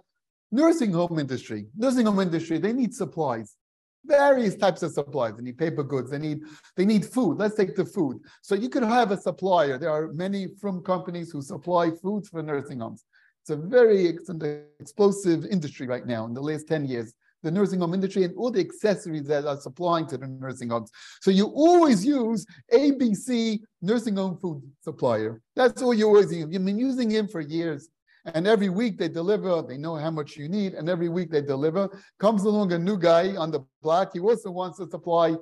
nursing 0.52 0.94
home 0.94 1.20
industry. 1.20 1.68
Nursing 1.76 2.06
home 2.06 2.22
industry, 2.22 2.60
they 2.60 2.72
need 2.72 2.94
supplies, 2.94 3.58
various 4.06 4.56
types 4.56 4.83
of 4.83 4.92
supplies. 4.92 5.36
They 5.36 5.44
need 5.44 5.57
paper 5.57 5.83
goods. 5.83 6.12
They 6.12 6.19
need 6.19 6.42
they 6.75 6.86
need 6.86 7.06
food. 7.06 7.38
Let's 7.38 7.56
take 7.56 7.75
the 7.75 7.85
food. 7.85 8.19
So 8.42 8.56
you 8.56 8.69
could 8.69 8.83
have 8.83 9.11
a 9.11 9.18
supplier. 9.18 9.78
There 9.78 9.90
are 9.90 10.11
many 10.14 10.47
from 10.59 10.81
companies 10.81 11.31
who 11.31 11.42
supply 11.42 11.92
foods 11.92 12.30
for 12.30 12.42
nursing 12.42 12.80
homes. 12.80 13.06
It's 13.42 13.49
a 13.49 13.56
very 13.56 14.07
it's 14.07 14.30
an 14.30 14.66
explosive 14.80 15.45
industry 15.45 15.87
right 15.87 16.06
now 16.06 16.26
in 16.26 16.33
the 16.33 16.42
last 16.42 16.68
10 16.68 16.85
years 16.85 17.14
the 17.44 17.52
nursing 17.52 17.80
home 17.80 17.94
industry 17.94 18.23
and 18.23 18.35
all 18.37 18.52
the 18.52 18.59
accessories 18.59 19.28
that 19.28 19.45
are 19.45 19.59
supplying 19.59 20.06
to 20.07 20.18
the 20.18 20.28
nursing 20.28 20.69
homes. 20.69 20.92
So 21.21 21.31
you 21.31 21.47
always 21.47 22.06
use 22.06 22.45
ABC 22.71 23.59
nursing 23.81 24.16
home 24.16 24.37
food 24.37 24.61
supplier. 24.81 25.42
That's 25.56 25.81
all 25.81 25.94
you 25.94 26.07
always 26.07 26.31
use. 26.31 26.47
You've 26.52 26.66
been 26.66 26.80
using 26.80 27.09
him 27.09 27.28
for 27.28 27.42
years. 27.42 27.90
And 28.25 28.47
every 28.47 28.69
week 28.69 28.97
they 28.97 29.09
deliver, 29.09 29.61
they 29.61 29.78
know 29.78 29.95
how 29.95 30.11
much 30.11 30.37
you 30.37 30.47
need, 30.47 30.73
and 30.73 30.90
every 30.90 31.09
week 31.09 31.31
they 31.31 31.42
deliver. 31.42 31.90
Comes 32.19 32.44
along 32.44 32.71
a 32.73 32.80
new 32.80 32.97
guy 32.97 33.35
on 33.35 33.51
the 33.51 33.61
block. 33.81 34.11
He 34.13 34.19
also 34.19 34.51
wants 34.51 34.78
to 34.78 34.90
supply 34.90 35.35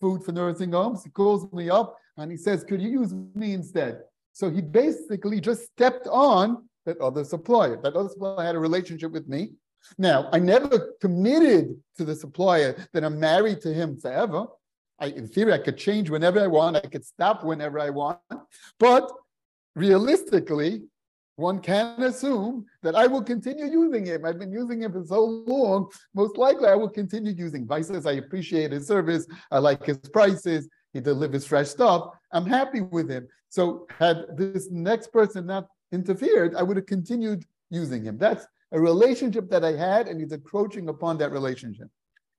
food 0.00 0.24
for 0.24 0.32
nursing 0.32 0.72
homes. 0.72 1.04
He 1.04 1.10
calls 1.10 1.50
me 1.52 1.70
up 1.70 1.96
and 2.16 2.30
he 2.30 2.36
says, 2.36 2.64
Could 2.64 2.82
you 2.82 2.90
use 2.90 3.14
me 3.34 3.54
instead? 3.54 4.00
So 4.32 4.50
he 4.50 4.60
basically 4.60 5.40
just 5.40 5.64
stepped 5.64 6.08
on 6.08 6.68
that 6.86 6.98
other 6.98 7.24
supplier. 7.24 7.80
That 7.80 7.94
other 7.94 8.08
supplier 8.08 8.44
had 8.44 8.56
a 8.56 8.58
relationship 8.58 9.12
with 9.12 9.28
me. 9.28 9.52
Now, 9.98 10.28
I 10.32 10.38
never 10.38 10.94
committed 11.00 11.76
to 11.98 12.04
the 12.04 12.14
supplier 12.14 12.74
that 12.92 13.04
I'm 13.04 13.20
married 13.20 13.60
to 13.62 13.72
him 13.72 13.98
forever. 13.98 14.46
I, 14.98 15.06
in 15.06 15.28
theory, 15.28 15.52
I 15.52 15.58
could 15.58 15.76
change 15.76 16.10
whenever 16.10 16.40
I 16.40 16.46
want. 16.46 16.76
I 16.76 16.80
could 16.80 17.04
stop 17.04 17.44
whenever 17.44 17.78
I 17.78 17.90
want. 17.90 18.18
But 18.78 19.10
realistically, 19.74 20.82
one 21.36 21.60
can 21.60 22.00
assume 22.02 22.64
that 22.82 22.94
I 22.94 23.06
will 23.06 23.22
continue 23.22 23.66
using 23.66 24.06
him. 24.06 24.24
I've 24.24 24.38
been 24.38 24.52
using 24.52 24.82
him 24.82 24.92
for 24.92 25.04
so 25.04 25.24
long. 25.24 25.90
Most 26.14 26.36
likely, 26.36 26.68
I 26.68 26.74
will 26.74 26.88
continue 26.88 27.32
using 27.32 27.66
Vices. 27.66 28.06
I 28.06 28.12
appreciate 28.12 28.72
his 28.72 28.86
service. 28.86 29.26
I 29.50 29.58
like 29.58 29.84
his 29.84 29.98
prices. 29.98 30.68
He 30.92 31.00
delivers 31.00 31.46
fresh 31.46 31.68
stuff. 31.68 32.10
I'm 32.32 32.46
happy 32.46 32.82
with 32.82 33.10
him. 33.10 33.26
So, 33.48 33.86
had 33.98 34.24
this 34.36 34.70
next 34.70 35.12
person 35.12 35.46
not 35.46 35.66
interfered, 35.92 36.54
I 36.54 36.62
would 36.62 36.76
have 36.76 36.86
continued 36.86 37.44
using 37.70 38.04
him. 38.04 38.18
That's 38.18 38.46
a 38.72 38.80
relationship 38.80 39.50
that 39.50 39.64
I 39.64 39.72
had, 39.72 40.08
and 40.08 40.20
he's 40.20 40.32
encroaching 40.32 40.88
upon 40.88 41.18
that 41.18 41.32
relationship. 41.32 41.88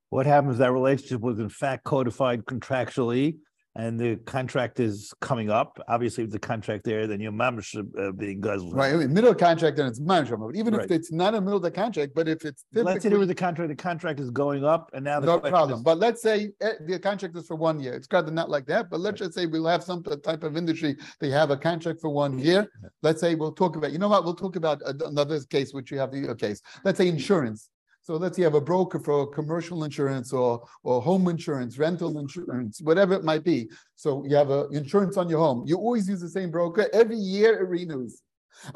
What 0.10 0.26
happens? 0.26 0.58
That 0.58 0.72
relationship 0.72 1.22
was 1.22 1.40
in 1.40 1.50
fact 1.50 1.84
codified 1.84 2.46
contractually, 2.46 3.38
and 3.76 4.00
the 4.00 4.16
contract 4.26 4.80
is 4.80 5.14
coming 5.20 5.50
up, 5.50 5.80
obviously 5.88 6.24
if 6.24 6.30
the 6.30 6.40
contract 6.40 6.86
there, 6.86 7.08
then 7.08 7.20
your 7.20 7.34
mom 7.34 7.60
should 7.60 7.92
uh, 8.00 8.12
being 8.12 8.40
guzzled. 8.40 8.74
Right, 8.74 8.94
I 8.94 8.98
mean, 8.98 9.14
middle 9.14 9.32
of 9.32 9.38
contract, 9.38 9.78
then 9.78 9.88
it's 9.88 10.00
management, 10.00 10.42
but 10.42 10.56
even 10.56 10.74
if 10.74 10.90
it's 10.90 11.12
not 11.12 11.36
a 11.36 11.42
middle 11.42 11.58
of 11.58 11.64
the 11.64 11.72
contract, 11.72 12.14
but 12.16 12.28
if 12.30 12.46
it's 12.46 12.64
Let's 12.74 13.04
say 13.04 13.10
there 13.10 13.20
was 13.20 13.30
a 13.30 13.36
contract, 13.36 13.70
the 13.70 13.76
contract 13.76 14.20
is 14.20 14.32
going 14.32 14.64
up 14.64 14.92
and 14.94 15.04
now 15.04 15.20
the. 15.20 15.28
no 15.28 15.40
problem, 15.40 15.80
is- 15.80 15.84
but 15.84 15.98
let's 15.98 16.22
say 16.22 16.52
eh, 16.62 16.74
the 16.88 17.00
contract 17.00 17.36
is 17.36 17.46
for 17.48 17.56
one 17.56 17.80
year, 17.80 17.94
it's 17.94 18.08
rather 18.12 18.32
not 18.32 18.50
like 18.50 18.66
that, 18.68 18.90
but 18.90 19.02
let's 19.02 19.20
just 19.20 19.34
say 19.34 19.46
we'll 19.46 19.68
have 19.68 19.84
some 19.84 20.02
type 20.04 20.44
of 20.44 20.56
industry, 20.56 20.96
they 21.20 21.30
have 21.30 21.52
a 21.52 21.58
contract 21.58 22.00
for 22.00 22.10
one 22.10 22.40
year. 22.40 22.68
Let's 23.02 23.20
say 23.20 23.36
we'll 23.36 23.52
talk 23.52 23.76
about, 23.76 23.92
you 23.92 24.00
know 24.00 24.08
what, 24.08 24.24
we'll 24.24 24.36
talk 24.36 24.56
about 24.56 24.82
another 24.86 25.40
case, 25.50 25.74
which 25.74 25.92
you 25.92 26.00
have 26.00 26.12
the 26.12 26.24
other 26.24 26.36
case, 26.36 26.62
let's 26.84 26.98
say 26.98 27.08
insurance. 27.08 27.70
So 28.06 28.18
let's 28.18 28.36
say 28.36 28.42
you 28.42 28.46
have 28.46 28.54
a 28.54 28.62
broker 28.62 29.00
for 29.00 29.26
commercial 29.26 29.84
insurance 29.84 30.32
or, 30.32 30.64
or 30.84 31.02
home 31.02 31.28
insurance, 31.28 31.80
rental 31.80 32.20
insurance, 32.20 32.80
whatever 32.80 33.16
it 33.16 33.24
might 33.24 33.44
be. 33.44 33.68
So 33.96 34.24
you 34.28 34.36
have 34.36 34.52
a 34.52 34.68
insurance 34.68 35.18
on 35.18 35.28
your 35.28 35.40
home, 35.40 35.64
you 35.66 35.78
always 35.78 36.08
use 36.08 36.22
the 36.22 36.30
same 36.30 36.52
broker, 36.52 36.88
every 36.94 37.18
year 37.18 37.60
it 37.60 37.68
renews. 37.68 38.22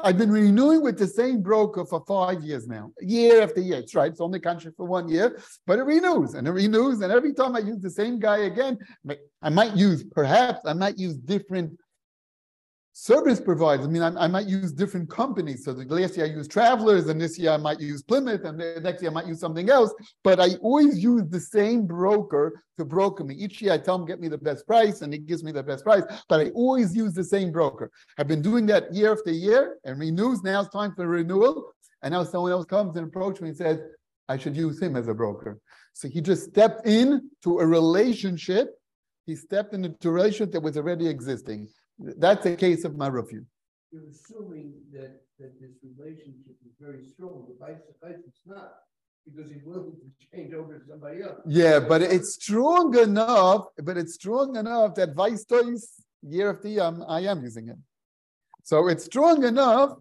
I've 0.00 0.18
been 0.18 0.32
renewing 0.32 0.82
with 0.82 0.98
the 0.98 1.06
same 1.06 1.42
broker 1.42 1.84
for 1.84 2.04
five 2.08 2.42
years 2.42 2.66
now, 2.66 2.90
year 3.00 3.42
after 3.42 3.60
year. 3.60 3.78
It's 3.78 3.94
right. 3.94 4.10
It's 4.10 4.20
only 4.20 4.40
contract 4.40 4.76
for 4.76 4.86
one 4.86 5.08
year, 5.08 5.38
but 5.64 5.78
it 5.78 5.84
renews 5.84 6.34
and 6.34 6.48
it 6.48 6.50
renews. 6.50 7.00
And 7.00 7.12
every 7.12 7.32
time 7.32 7.54
I 7.54 7.60
use 7.60 7.78
the 7.78 7.88
same 7.88 8.18
guy 8.18 8.38
again, 8.38 8.78
I 9.40 9.48
might 9.48 9.76
use, 9.76 10.02
perhaps 10.02 10.62
I 10.66 10.72
might 10.72 10.98
use 10.98 11.16
different 11.16 11.78
service 12.92 13.40
providers. 13.40 13.86
I 13.86 13.88
mean, 13.88 14.02
I, 14.02 14.24
I 14.24 14.26
might 14.26 14.46
use 14.46 14.72
different 14.72 15.08
companies. 15.08 15.64
So 15.64 15.72
the 15.72 15.84
last 15.84 16.16
year 16.16 16.26
I 16.26 16.30
used 16.30 16.50
Travelers, 16.50 17.08
and 17.08 17.20
this 17.20 17.38
year 17.38 17.52
I 17.52 17.56
might 17.56 17.80
use 17.80 18.02
Plymouth, 18.02 18.44
and 18.44 18.60
the 18.60 18.80
next 18.82 19.02
year 19.02 19.10
I 19.10 19.14
might 19.14 19.26
use 19.26 19.40
something 19.40 19.70
else. 19.70 19.94
But 20.24 20.40
I 20.40 20.56
always 20.56 21.02
use 21.02 21.24
the 21.28 21.40
same 21.40 21.86
broker 21.86 22.62
to 22.78 22.84
broker 22.84 23.24
me. 23.24 23.34
Each 23.34 23.62
year 23.62 23.72
I 23.72 23.78
tell 23.78 23.96
him 23.96 24.06
get 24.06 24.20
me 24.20 24.28
the 24.28 24.38
best 24.38 24.66
price, 24.66 25.02
and 25.02 25.12
he 25.12 25.18
gives 25.18 25.44
me 25.44 25.52
the 25.52 25.62
best 25.62 25.84
price. 25.84 26.02
But 26.28 26.40
I 26.40 26.50
always 26.50 26.94
use 26.94 27.14
the 27.14 27.24
same 27.24 27.52
broker. 27.52 27.90
I've 28.18 28.28
been 28.28 28.42
doing 28.42 28.66
that 28.66 28.92
year 28.92 29.12
after 29.12 29.30
year, 29.30 29.78
and 29.84 29.98
renews. 29.98 30.42
Now 30.42 30.60
it's 30.60 30.70
time 30.70 30.94
for 30.94 31.06
renewal, 31.06 31.72
and 32.02 32.12
now 32.12 32.24
someone 32.24 32.52
else 32.52 32.66
comes 32.66 32.96
and 32.96 33.06
approaches 33.06 33.42
me 33.42 33.48
and 33.50 33.56
says 33.56 33.80
I 34.28 34.36
should 34.36 34.56
use 34.56 34.80
him 34.80 34.96
as 34.96 35.08
a 35.08 35.14
broker. 35.14 35.58
So 35.92 36.08
he 36.08 36.20
just 36.20 36.44
stepped 36.50 36.86
in 36.86 37.30
to 37.42 37.58
a 37.58 37.66
relationship. 37.66 38.68
He 39.26 39.36
stepped 39.36 39.74
into 39.74 40.08
a 40.08 40.10
relationship 40.10 40.52
that 40.52 40.62
was 40.62 40.76
already 40.76 41.08
existing. 41.08 41.68
That's 42.00 42.46
a 42.46 42.56
case 42.56 42.84
of 42.84 42.92
marufim. 42.92 43.44
You're 43.92 44.08
assuming 44.08 44.72
that, 44.92 45.20
that 45.38 45.60
this 45.60 45.72
relationship 45.82 46.56
is 46.64 46.72
very 46.80 47.04
strong, 47.04 47.44
but 47.46 47.58
by 47.60 48.10
it's 48.10 48.40
not, 48.46 48.72
because 49.26 49.50
he's 49.50 49.64
willing 49.64 49.92
to 49.92 50.26
change 50.32 50.54
over 50.54 50.78
to 50.78 50.86
somebody 50.88 51.22
else. 51.22 51.40
Yeah, 51.46 51.80
but 51.80 52.00
it's 52.00 52.34
strong 52.34 52.96
enough, 52.96 53.66
but 53.82 53.98
it's 53.98 54.14
strong 54.14 54.56
enough 54.56 54.94
that 54.94 55.14
vice 55.14 55.44
toys 55.44 55.92
year 56.22 56.50
after 56.50 56.68
year, 56.68 56.82
I'm- 56.82 57.02
um, 57.02 57.06
I 57.08 57.20
am 57.22 57.42
using 57.42 57.68
it. 57.68 57.76
So 58.62 58.88
it's 58.88 59.04
strong 59.04 59.44
enough. 59.44 59.98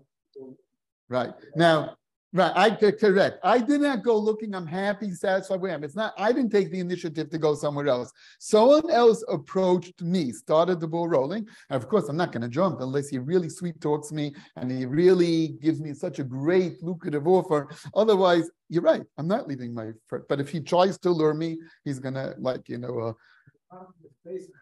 Right, 1.10 1.34
now, 1.56 1.98
right, 2.33 2.51
I 2.55 2.69
correct. 2.71 3.39
I 3.43 3.59
did 3.59 3.81
not 3.81 4.03
go 4.03 4.17
looking, 4.17 4.53
I'm 4.53 4.67
happy, 4.67 5.12
satisfied 5.12 5.62
with 5.62 5.71
him. 5.71 5.83
It's 5.83 5.95
not, 5.95 6.13
I 6.17 6.31
didn't 6.31 6.51
take 6.51 6.71
the 6.71 6.79
initiative 6.79 7.29
to 7.29 7.38
go 7.38 7.55
somewhere 7.55 7.88
else. 7.88 8.12
Someone 8.39 8.89
else 8.89 9.24
approached 9.27 10.01
me, 10.01 10.31
started 10.31 10.79
the 10.79 10.88
ball 10.88 11.07
rolling. 11.07 11.48
And 11.69 11.81
of 11.81 11.89
course, 11.89 12.09
I'm 12.09 12.17
not 12.17 12.31
gonna 12.31 12.50
jump 12.50 12.81
unless 12.81 13.09
he 13.09 13.17
really 13.17 13.50
sweet 13.50 13.79
talks 13.81 14.12
me 14.12 14.33
and 14.55 14.71
he 14.71 14.86
really 14.86 15.50
gives 15.62 15.81
me 15.81 15.93
such 15.93 16.19
a 16.19 16.24
great 16.24 16.83
lucrative 16.83 17.27
offer. 17.27 17.69
Otherwise, 17.95 18.50
you're 18.69 18.83
right, 18.83 19.03
I'm 19.17 19.27
not 19.27 19.48
leaving 19.48 19.74
my, 19.74 19.91
Friend. 20.07 20.24
but 20.29 20.39
if 20.39 20.50
he 20.50 20.59
tries 20.59 20.98
to 21.00 21.09
lure 21.09 21.33
me, 21.33 21.57
he's 21.83 22.00
gonna 22.00 22.36
like, 22.38 22.69
you 22.69 22.77
know, 22.77 23.00
uh, 23.00 23.13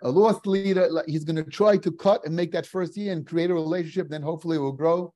a 0.03 0.09
lost 0.09 0.45
leader, 0.45 0.89
he's 1.07 1.23
gonna 1.23 1.43
try 1.43 1.77
to 1.77 1.91
cut 1.91 2.25
and 2.25 2.35
make 2.35 2.51
that 2.51 2.65
first 2.65 2.95
year 2.97 3.13
and 3.13 3.25
create 3.25 3.49
a 3.49 3.53
relationship, 3.53 4.09
then 4.09 4.21
hopefully 4.21 4.57
it 4.57 4.61
will 4.61 4.71
grow. 4.71 5.13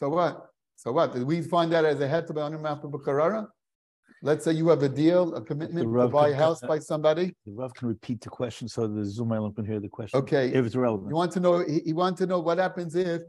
So 0.00 0.08
what? 0.08 0.46
So 0.76 0.92
what? 0.92 1.12
Did 1.12 1.24
we 1.24 1.42
find 1.42 1.70
that 1.72 1.84
as 1.84 2.00
a 2.00 2.08
head 2.08 2.26
to 2.28 2.32
the 2.32 2.50
map 2.58 2.82
of 2.84 2.90
Bukarara? 2.90 3.46
Let's 4.22 4.44
say 4.44 4.52
you 4.52 4.68
have 4.68 4.82
a 4.82 4.88
deal, 4.88 5.34
a 5.34 5.42
commitment 5.42 5.84
to 5.92 6.08
buy 6.08 6.28
a 6.30 6.34
house 6.34 6.60
by 6.60 6.78
somebody. 6.78 7.34
The 7.46 7.52
Rav 7.52 7.72
can 7.74 7.88
repeat 7.88 8.20
the 8.20 8.28
question 8.28 8.68
so 8.68 8.86
the 8.86 9.04
Zoom 9.04 9.32
island 9.32 9.56
can 9.56 9.64
hear 9.64 9.80
the 9.80 9.88
question. 9.88 10.18
Okay. 10.20 10.48
If 10.48 10.66
it's 10.66 10.76
relevant. 10.76 11.08
You 11.10 11.16
want 11.16 11.32
to 11.32 11.40
know, 11.40 11.64
he, 11.66 11.80
he 11.86 11.92
want 11.92 12.18
to 12.18 12.26
know 12.26 12.38
what 12.38 12.58
happens 12.58 12.94
if 12.94 13.22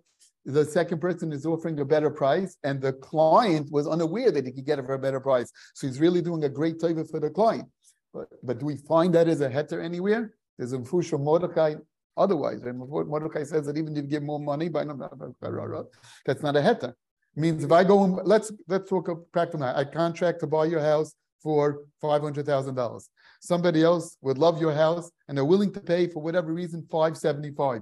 the 0.45 0.65
second 0.65 0.99
person 0.99 1.31
is 1.31 1.45
offering 1.45 1.79
a 1.79 1.85
better 1.85 2.09
price 2.09 2.57
and 2.63 2.81
the 2.81 2.93
client 2.93 3.71
was 3.71 3.87
unaware 3.87 4.31
that 4.31 4.45
he 4.45 4.51
could 4.51 4.65
get 4.65 4.79
it 4.79 4.85
for 4.85 4.95
a 4.95 4.99
better 4.99 5.19
price. 5.19 5.51
So 5.75 5.87
he's 5.87 5.99
really 5.99 6.21
doing 6.21 6.43
a 6.45 6.49
great 6.49 6.81
favor 6.81 7.05
for 7.05 7.19
the 7.19 7.29
client. 7.29 7.67
But, 8.13 8.27
but 8.43 8.59
do 8.59 8.65
we 8.65 8.75
find 8.75 9.13
that 9.15 9.27
as 9.27 9.39
a 9.41 9.49
heter 9.49 9.83
anywhere? 9.83 10.33
There's 10.57 10.73
a 10.73 10.79
Fusha 10.79 11.19
Mordecai 11.19 11.75
otherwise. 12.17 12.61
And 12.63 12.77
Mordecai 12.79 13.43
says 13.43 13.65
that 13.65 13.77
even 13.77 13.95
if 13.95 14.03
you 14.03 14.09
give 14.09 14.23
more 14.23 14.39
money, 14.39 14.69
by 14.69 14.83
that's 14.83 16.43
not 16.43 16.55
a 16.55 16.61
heter. 16.61 16.93
Means 17.35 17.63
if 17.63 17.71
I 17.71 17.83
go, 17.83 18.03
and- 18.03 18.19
let's, 18.25 18.51
let's 18.67 18.89
talk 18.89 19.09
practical. 19.31 19.63
I 19.63 19.85
contract 19.85 20.41
to 20.41 20.47
buy 20.47 20.65
your 20.65 20.81
house 20.81 21.13
for 21.41 21.85
five 22.01 22.21
hundred 22.21 22.45
thousand 22.45 22.75
dollars. 22.75 23.09
Somebody 23.39 23.83
else 23.83 24.17
would 24.21 24.37
love 24.37 24.61
your 24.61 24.73
house 24.73 25.09
and 25.27 25.37
they're 25.37 25.45
willing 25.45 25.73
to 25.73 25.79
pay 25.79 26.07
for 26.07 26.21
whatever 26.21 26.53
reason, 26.53 26.85
five 26.91 27.17
seventy-five. 27.17 27.81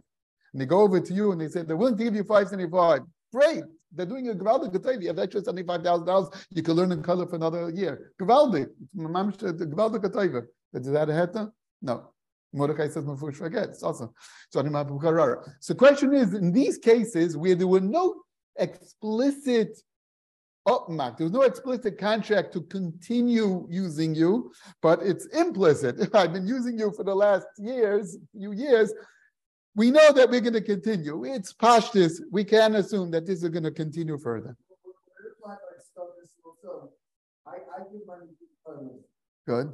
And 0.53 0.61
they 0.61 0.65
go 0.65 0.81
over 0.81 0.99
to 0.99 1.13
you 1.13 1.31
and 1.31 1.41
they 1.41 1.47
say, 1.47 1.63
they're 1.63 1.75
willing 1.75 1.97
to 1.97 2.03
give 2.03 2.15
you 2.15 2.23
five 2.23 2.47
seventy-five. 2.47 3.01
Great. 3.33 3.63
They're 3.91 4.05
doing 4.05 4.29
a 4.29 4.33
Gavaldik 4.33 4.71
Gatavi. 4.71 5.01
You 5.01 5.07
have 5.07 5.19
extra 5.19 5.41
seventy-five 5.41 5.83
thousand 5.83 6.05
dollars. 6.05 6.29
You 6.51 6.63
can 6.63 6.75
learn 6.75 6.91
in 6.91 7.01
kollel 7.01 7.29
for 7.29 7.35
another 7.35 7.69
year. 7.71 8.13
Gavaldik. 8.21 8.67
Uh, 8.67 9.03
Gavaldik 9.03 10.03
Gatavi. 10.03 10.43
Is 10.73 10.85
that 10.91 11.09
a 11.09 11.13
heta? 11.13 11.51
No. 11.81 12.11
Mordecai 12.53 12.87
says, 12.87 13.03
"Mafush 13.03 13.35
forget." 13.35 13.69
It's 13.69 13.83
awesome. 13.83 14.11
So 14.49 14.61
So 15.59 15.73
question 15.75 16.13
is, 16.13 16.33
in 16.33 16.51
these 16.51 16.77
cases 16.77 17.37
where 17.37 17.55
there 17.55 17.67
were 17.67 17.79
no 17.79 18.23
explicit 18.57 19.79
there 20.65 21.25
was 21.25 21.31
no 21.31 21.41
explicit 21.41 21.97
contract 21.97 22.53
to 22.53 22.61
continue 22.61 23.65
using 23.69 24.13
you, 24.13 24.51
but 24.81 25.01
it's 25.01 25.25
implicit. 25.27 25.95
I've 26.15 26.33
been 26.33 26.47
using 26.47 26.77
you 26.77 26.91
for 26.91 27.03
the 27.03 27.15
last 27.15 27.47
years, 27.57 28.17
few 28.31 28.51
years. 28.51 28.93
We 29.75 29.91
know 29.91 30.11
that 30.11 30.29
we're 30.29 30.41
going 30.41 30.53
to 30.53 30.61
continue. 30.61 31.23
It's 31.25 31.53
pashtus. 31.53 32.19
We 32.31 32.43
can 32.43 32.75
assume 32.75 33.11
that 33.11 33.25
this 33.25 33.43
is 33.43 33.49
going 33.49 33.63
to 33.63 33.71
continue 33.71 34.17
further. 34.17 34.55
I, 37.47 37.51
I 37.51 37.83
give 37.91 38.05
money 38.05 38.27
to 38.27 38.45
Carlos. 38.65 39.01
Good. 39.47 39.73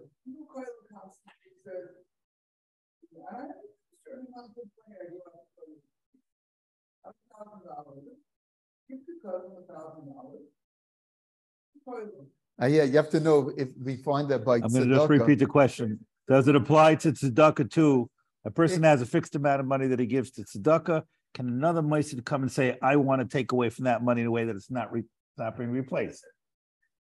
Uh, 12.62 12.68
yeah, 12.68 12.84
you 12.84 12.96
have 12.96 13.10
to 13.10 13.20
know 13.20 13.52
if 13.58 13.70
we 13.84 13.98
find 13.98 14.30
that 14.30 14.46
by 14.46 14.56
I'm 14.56 14.62
gonna 14.72 14.86
just 14.86 15.10
repeat 15.10 15.40
the 15.40 15.46
question. 15.46 16.00
Does 16.28 16.48
it 16.48 16.56
apply 16.56 16.96
to 16.96 17.12
tzedakah 17.12 17.70
too? 17.70 18.10
A 18.46 18.52
person 18.52 18.84
has 18.84 19.02
a 19.02 19.06
fixed 19.06 19.36
amount 19.36 19.60
of 19.60 19.66
money 19.68 19.88
that 19.88 20.00
he 20.00 20.06
gives 20.06 20.32
to 20.32 20.44
tzedakah. 20.44 21.04
Can 21.34 21.48
another 21.48 21.82
Meister 21.82 22.22
come 22.22 22.44
and 22.44 22.52
say, 22.52 22.78
I 22.82 22.96
want 22.96 23.22
to 23.22 23.28
take 23.28 23.52
away 23.52 23.70
from 23.70 23.86
that 23.86 24.04
money 24.04 24.22
in 24.22 24.28
a 24.28 24.32
way 24.32 24.46
that 24.46 24.56
it's 24.56 24.72
not 24.72 24.92
re- 24.92 25.04
not 25.38 25.58
being 25.58 25.72
replaced? 25.72 26.24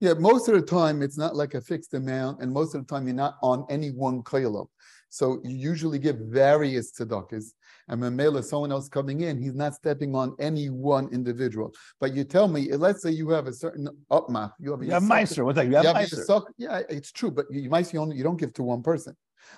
Yeah, 0.00 0.14
most 0.14 0.48
of 0.48 0.54
the 0.54 0.62
time 0.62 1.02
it's 1.02 1.16
not 1.16 1.36
like 1.36 1.54
a 1.54 1.60
fixed 1.60 1.94
amount, 1.94 2.40
and 2.40 2.52
most 2.52 2.74
of 2.74 2.86
the 2.86 2.94
time 2.94 3.06
you're 3.06 3.14
not 3.14 3.36
on 3.42 3.64
any 3.70 3.90
one 3.90 4.22
koilo. 4.22 4.66
So 5.08 5.40
you 5.44 5.56
usually 5.56 6.00
give 6.00 6.16
various 6.16 6.92
tzedakahs, 6.92 7.52
and 7.88 8.00
when 8.00 8.16
Mela, 8.16 8.42
someone 8.42 8.72
else 8.72 8.88
coming 8.88 9.20
in, 9.20 9.40
he's 9.40 9.54
not 9.54 9.74
stepping 9.74 10.14
on 10.14 10.34
any 10.40 10.70
one 10.70 11.08
individual. 11.12 11.72
But 12.00 12.14
you 12.14 12.24
tell 12.24 12.48
me, 12.48 12.72
let's 12.72 13.02
say 13.02 13.10
you 13.10 13.30
have 13.30 13.46
a 13.46 13.52
certain 13.52 13.88
upmap, 14.10 14.52
you 14.58 14.72
have 14.72 14.82
a 14.82 14.84
You 14.84 14.92
have 14.92 15.04
Meister, 15.04 15.44
what's 15.44 15.56
that? 15.56 15.66
You 15.66 15.70
you 15.70 15.76
have 15.76 15.86
have 15.86 15.94
Meister. 15.94 16.16
yisach- 16.16 16.46
yeah, 16.58 16.80
it's 16.88 17.12
true, 17.12 17.30
but 17.30 17.46
you 17.50 17.70
might 17.70 17.86
see 17.86 17.96
only 17.96 18.16
you 18.16 18.24
don't 18.24 18.36
give 18.36 18.52
to 18.54 18.64
one 18.64 18.82
person. 18.82 19.16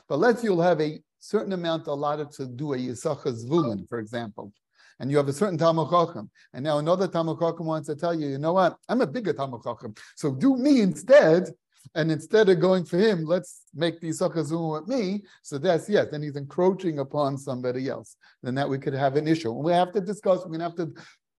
But 0.09 0.19
let's 0.19 0.43
say 0.43 0.49
you'll 0.49 0.61
have 0.61 0.81
a 0.81 1.01
certain 1.19 1.55
amount 1.55 1.87
allotted 1.87 2.31
to 2.33 2.47
do 2.47 2.75
a 2.75 2.77
yisachah 2.77 3.33
zvulun, 3.43 3.89
for 3.89 3.99
example. 3.99 4.53
And 4.99 5.11
you 5.11 5.17
have 5.17 5.29
a 5.29 5.33
certain 5.33 5.59
Talmud 5.59 5.91
Chacham, 5.91 6.31
and 6.55 6.65
now 6.65 6.79
another 6.79 7.07
Talmud 7.07 7.39
Chacham 7.39 7.67
wants 7.67 7.89
to 7.89 7.97
tell 7.97 8.15
you, 8.15 8.29
you 8.29 8.39
know 8.39 8.55
what? 8.55 8.77
I'm 8.89 9.03
a 9.03 9.07
bigger 9.07 9.33
Talmud 9.33 9.63
Chacham, 9.63 9.95
so 10.17 10.33
do 10.33 10.57
me 10.57 10.81
instead. 10.81 11.51
And 11.95 12.11
instead 12.11 12.49
of 12.49 12.59
going 12.59 12.85
for 12.85 12.99
him, 12.99 13.25
let's 13.25 13.63
make 13.73 14.01
the 14.01 14.11
Zoom 14.11 14.71
with 14.71 14.89
me. 14.89 15.23
So 15.43 15.57
that's 15.57 15.89
yes, 15.89 16.09
then 16.11 16.21
he's 16.21 16.35
encroaching 16.35 16.99
upon 16.99 17.39
somebody 17.39 17.89
else. 17.89 18.17
Then 18.43 18.57
that 18.57 18.69
we 18.69 18.79
could 18.79 18.93
have 18.93 19.15
an 19.15 19.29
issue. 19.29 19.53
And 19.53 19.65
we 19.65 19.73
have 19.73 19.93
to 19.93 20.01
discuss, 20.01 20.45
we're 20.45 20.51
gonna 20.51 20.65
have 20.65 20.75
to 20.77 20.93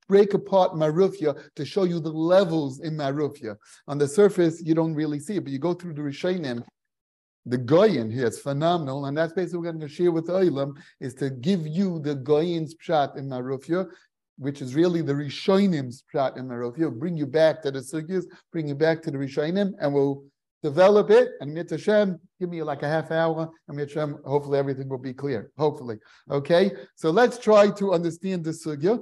break 0.09 0.35
apart 0.35 0.73
Marufia 0.73 1.37
to 1.57 1.65
show 1.65 1.85
you 1.85 1.99
the 1.99 2.13
levels 2.13 2.81
in 2.81 2.97
Marufia. 2.97 3.57
On 3.89 3.99
the 3.99 4.07
surface, 4.07 4.63
you 4.65 4.75
don't 4.75 4.95
really 4.95 5.19
see 5.19 5.37
it, 5.37 5.45
but 5.45 5.53
you 5.53 5.59
go 5.59 5.75
through 5.75 5.95
the 5.95 6.03
Rishonim, 6.03 6.63
the 7.47 7.59
Goyin 7.59 8.13
here 8.13 8.27
is 8.27 8.41
phenomenal, 8.41 9.07
and 9.07 9.17
that's 9.17 9.33
basically 9.33 9.59
what 9.59 9.67
we're 9.67 9.73
going 9.73 9.89
to 9.89 9.95
share 9.95 10.13
with 10.13 10.27
Olam, 10.27 10.75
is 11.01 11.15
to 11.15 11.31
give 11.31 11.67
you 11.67 12.01
the 12.01 12.17
Goyin's 12.17 12.75
pshat 12.75 13.17
in 13.17 13.29
Marufia, 13.29 13.87
which 14.37 14.61
is 14.61 14.75
really 14.75 15.01
the 15.01 15.13
Rishonim's 15.13 16.03
pshat 16.13 16.37
in 16.37 16.49
Marufia, 16.49 16.93
bring 16.93 17.17
you 17.17 17.27
back 17.27 17.63
to 17.63 17.71
the 17.71 17.79
Sugyas, 17.79 18.25
bring 18.53 18.69
you 18.69 18.75
back 18.75 19.01
to 19.03 19.11
the 19.11 19.19
Rishonim, 19.19 19.73
and 19.81 19.95
we'll 19.95 20.25
develop 20.63 21.11
it, 21.11 21.31
and 21.41 21.55
Mit 21.55 21.71
Hashem, 21.71 22.19
give 22.41 22.51
me 22.51 22.63
like 22.63 22.83
a 22.83 22.89
half 22.89 23.13
hour, 23.13 23.49
and 23.69 23.77
Mit 23.77 23.91
Hashem, 23.91 24.19
hopefully 24.25 24.59
everything 24.59 24.89
will 24.89 24.99
be 24.99 25.15
clear. 25.15 25.53
Hopefully. 25.57 25.99
Okay? 26.31 26.73
So 26.97 27.11
let's 27.11 27.39
try 27.39 27.71
to 27.71 27.93
understand 27.93 28.45
the 28.45 28.51
sugya. 28.51 29.01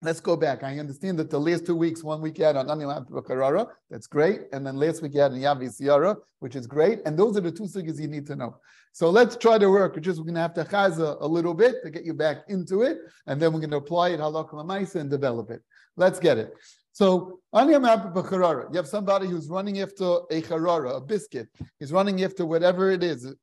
Let's 0.00 0.20
go 0.20 0.36
back. 0.36 0.62
I 0.62 0.78
understand 0.78 1.18
that 1.18 1.28
the 1.28 1.40
last 1.40 1.66
two 1.66 1.74
weeks, 1.74 2.04
one 2.04 2.20
week 2.20 2.38
you 2.38 2.44
had 2.44 2.56
on 2.56 2.66
Bakarara, 2.66 3.66
that's 3.90 4.06
great. 4.06 4.42
And 4.52 4.64
then 4.64 4.76
last 4.76 5.02
week 5.02 5.12
you 5.14 5.20
had 5.20 5.32
on 5.32 5.38
Yavi 5.38 5.68
Siyara, 5.68 6.16
which 6.38 6.54
is 6.54 6.68
great. 6.68 7.00
And 7.04 7.18
those 7.18 7.36
are 7.36 7.40
the 7.40 7.50
two 7.50 7.64
sugyas 7.64 8.00
you 8.00 8.06
need 8.06 8.24
to 8.28 8.36
know. 8.36 8.58
So 8.92 9.10
let's 9.10 9.36
try 9.36 9.58
to 9.58 9.68
work. 9.68 9.96
We're 9.96 10.00
just 10.00 10.20
we're 10.20 10.26
going 10.26 10.36
to 10.36 10.40
have 10.40 10.54
to 10.54 10.64
chaza 10.64 11.16
a 11.20 11.26
little 11.26 11.52
bit 11.52 11.82
to 11.82 11.90
get 11.90 12.04
you 12.04 12.14
back 12.14 12.44
into 12.48 12.82
it. 12.82 12.98
And 13.26 13.42
then 13.42 13.52
we're 13.52 13.58
going 13.58 13.70
to 13.70 13.78
apply 13.78 14.10
it 14.10 14.20
halakha 14.20 14.94
and 14.94 15.10
develop 15.10 15.50
it. 15.50 15.62
Let's 15.96 16.20
get 16.20 16.38
it. 16.38 16.52
So 16.92 17.40
you 17.54 17.80
have 17.80 18.86
somebody 18.86 19.26
who's 19.26 19.48
running 19.48 19.80
after 19.80 20.04
a 20.30 20.42
charara, 20.42 20.96
a 20.96 21.00
biscuit. 21.00 21.48
He's 21.78 21.92
running 21.92 22.22
after 22.22 22.46
whatever 22.46 22.90
it 22.90 23.02
is, 23.02 23.34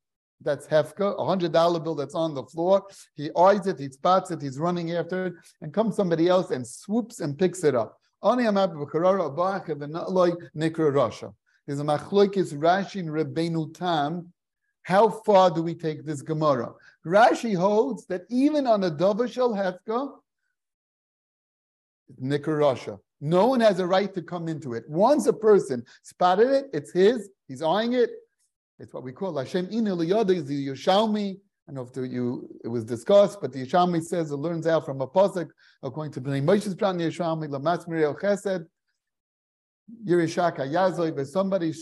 that's 0.41 0.67
hefka, 0.67 1.19
a 1.19 1.25
hundred 1.25 1.51
dollar 1.51 1.79
bill 1.79 1.95
that's 1.95 2.15
on 2.15 2.33
the 2.33 2.43
floor. 2.43 2.83
He 3.15 3.29
eyes 3.37 3.67
it, 3.67 3.79
he 3.79 3.89
spots 3.89 4.31
it, 4.31 4.41
he's 4.41 4.59
running 4.59 4.93
after 4.93 5.27
it, 5.27 5.33
and 5.61 5.73
comes 5.73 5.95
somebody 5.95 6.27
else 6.27 6.51
and 6.51 6.65
swoops 6.65 7.19
and 7.19 7.37
picks 7.37 7.63
it 7.63 7.75
up. 7.75 7.99
There's 8.21 8.47
a 11.79 11.83
machloikis 11.83 12.53
Rashi 12.53 12.99
and 12.99 13.09
Rebbeinu 13.09 13.73
Tam. 13.73 14.31
How 14.83 15.09
far 15.09 15.49
do 15.49 15.63
we 15.63 15.73
take 15.73 16.05
this 16.05 16.21
Gemara? 16.21 16.73
Rashi 17.05 17.55
holds 17.55 18.05
that 18.07 18.23
even 18.29 18.67
on 18.67 18.83
a 18.83 18.91
Dovashal 18.91 19.55
Hefka, 19.55 20.11
Nikar 22.21 22.59
Rasha. 22.59 22.99
No 23.21 23.47
one 23.47 23.61
has 23.61 23.79
a 23.79 23.87
right 23.87 24.13
to 24.13 24.21
come 24.21 24.47
into 24.47 24.73
it. 24.73 24.87
Once 24.87 25.25
a 25.25 25.33
person 25.33 25.83
spotted 26.03 26.49
it, 26.49 26.65
it's 26.73 26.91
his, 26.91 27.29
he's 27.47 27.63
eyeing 27.63 27.93
it, 27.93 28.11
it's 28.79 28.93
what 28.93 29.03
we 29.03 29.11
call 29.11 29.37
Hashem 29.37 29.69
Ina 29.71 29.95
Liyada 29.95 30.31
is 30.31 30.45
the 30.45 30.67
Yerushalmi. 30.67 31.37
I 31.67 31.71
know 31.71 31.89
if 31.89 32.11
you 32.11 32.47
it 32.63 32.67
was 32.67 32.83
discussed, 32.83 33.39
but 33.41 33.51
the 33.53 33.65
Yerushalmi 33.65 34.03
says 34.03 34.31
it 34.31 34.35
learns 34.35 34.67
out 34.67 34.85
from 34.85 35.01
a 35.01 35.07
pasuk 35.07 35.49
according 35.81 36.13
to 36.13 36.21
Pnei 36.21 36.43
Moshe's 36.43 36.75
Pran 36.75 36.99
Yerushalmi 36.99 37.49
Lamas 37.49 37.85
Miriel 37.85 38.19
Chesed 38.19 38.65
Yerishaka 40.05 40.69
Yazoi. 40.71 41.15
But 41.15 41.27
somebody 41.27 41.73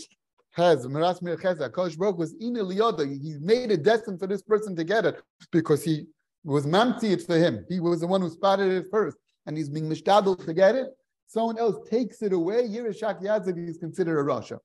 has 0.52 0.86
Miras 0.86 1.20
Miriel 1.22 1.40
Chesed 1.40 1.72
Kosh 1.72 1.96
Baruch 1.96 2.16
was 2.18 2.34
Ina 2.40 2.60
Liyada. 2.60 3.06
He 3.06 3.36
made 3.40 3.72
it 3.72 3.82
destined 3.82 4.20
for 4.20 4.26
this 4.26 4.42
person 4.42 4.76
to 4.76 4.84
get 4.84 5.04
it 5.04 5.20
because 5.50 5.82
he 5.82 6.06
was 6.44 6.64
mamti 6.64 7.12
it 7.12 7.22
for 7.22 7.36
him. 7.36 7.64
He 7.68 7.80
was 7.80 8.00
the 8.00 8.06
one 8.06 8.20
who 8.20 8.30
spotted 8.30 8.70
it 8.70 8.86
first, 8.90 9.16
and 9.46 9.56
he's 9.56 9.68
being 9.68 9.88
mishtadel 9.90 10.42
to 10.44 10.54
get 10.54 10.76
it. 10.76 10.88
Someone 11.26 11.58
else 11.58 11.76
takes 11.90 12.22
it 12.22 12.32
away. 12.32 12.68
Yerishak 12.68 13.20
Yazov 13.20 13.68
is 13.68 13.78
considered 13.78 14.18
a 14.18 14.22
Russia. 14.22 14.60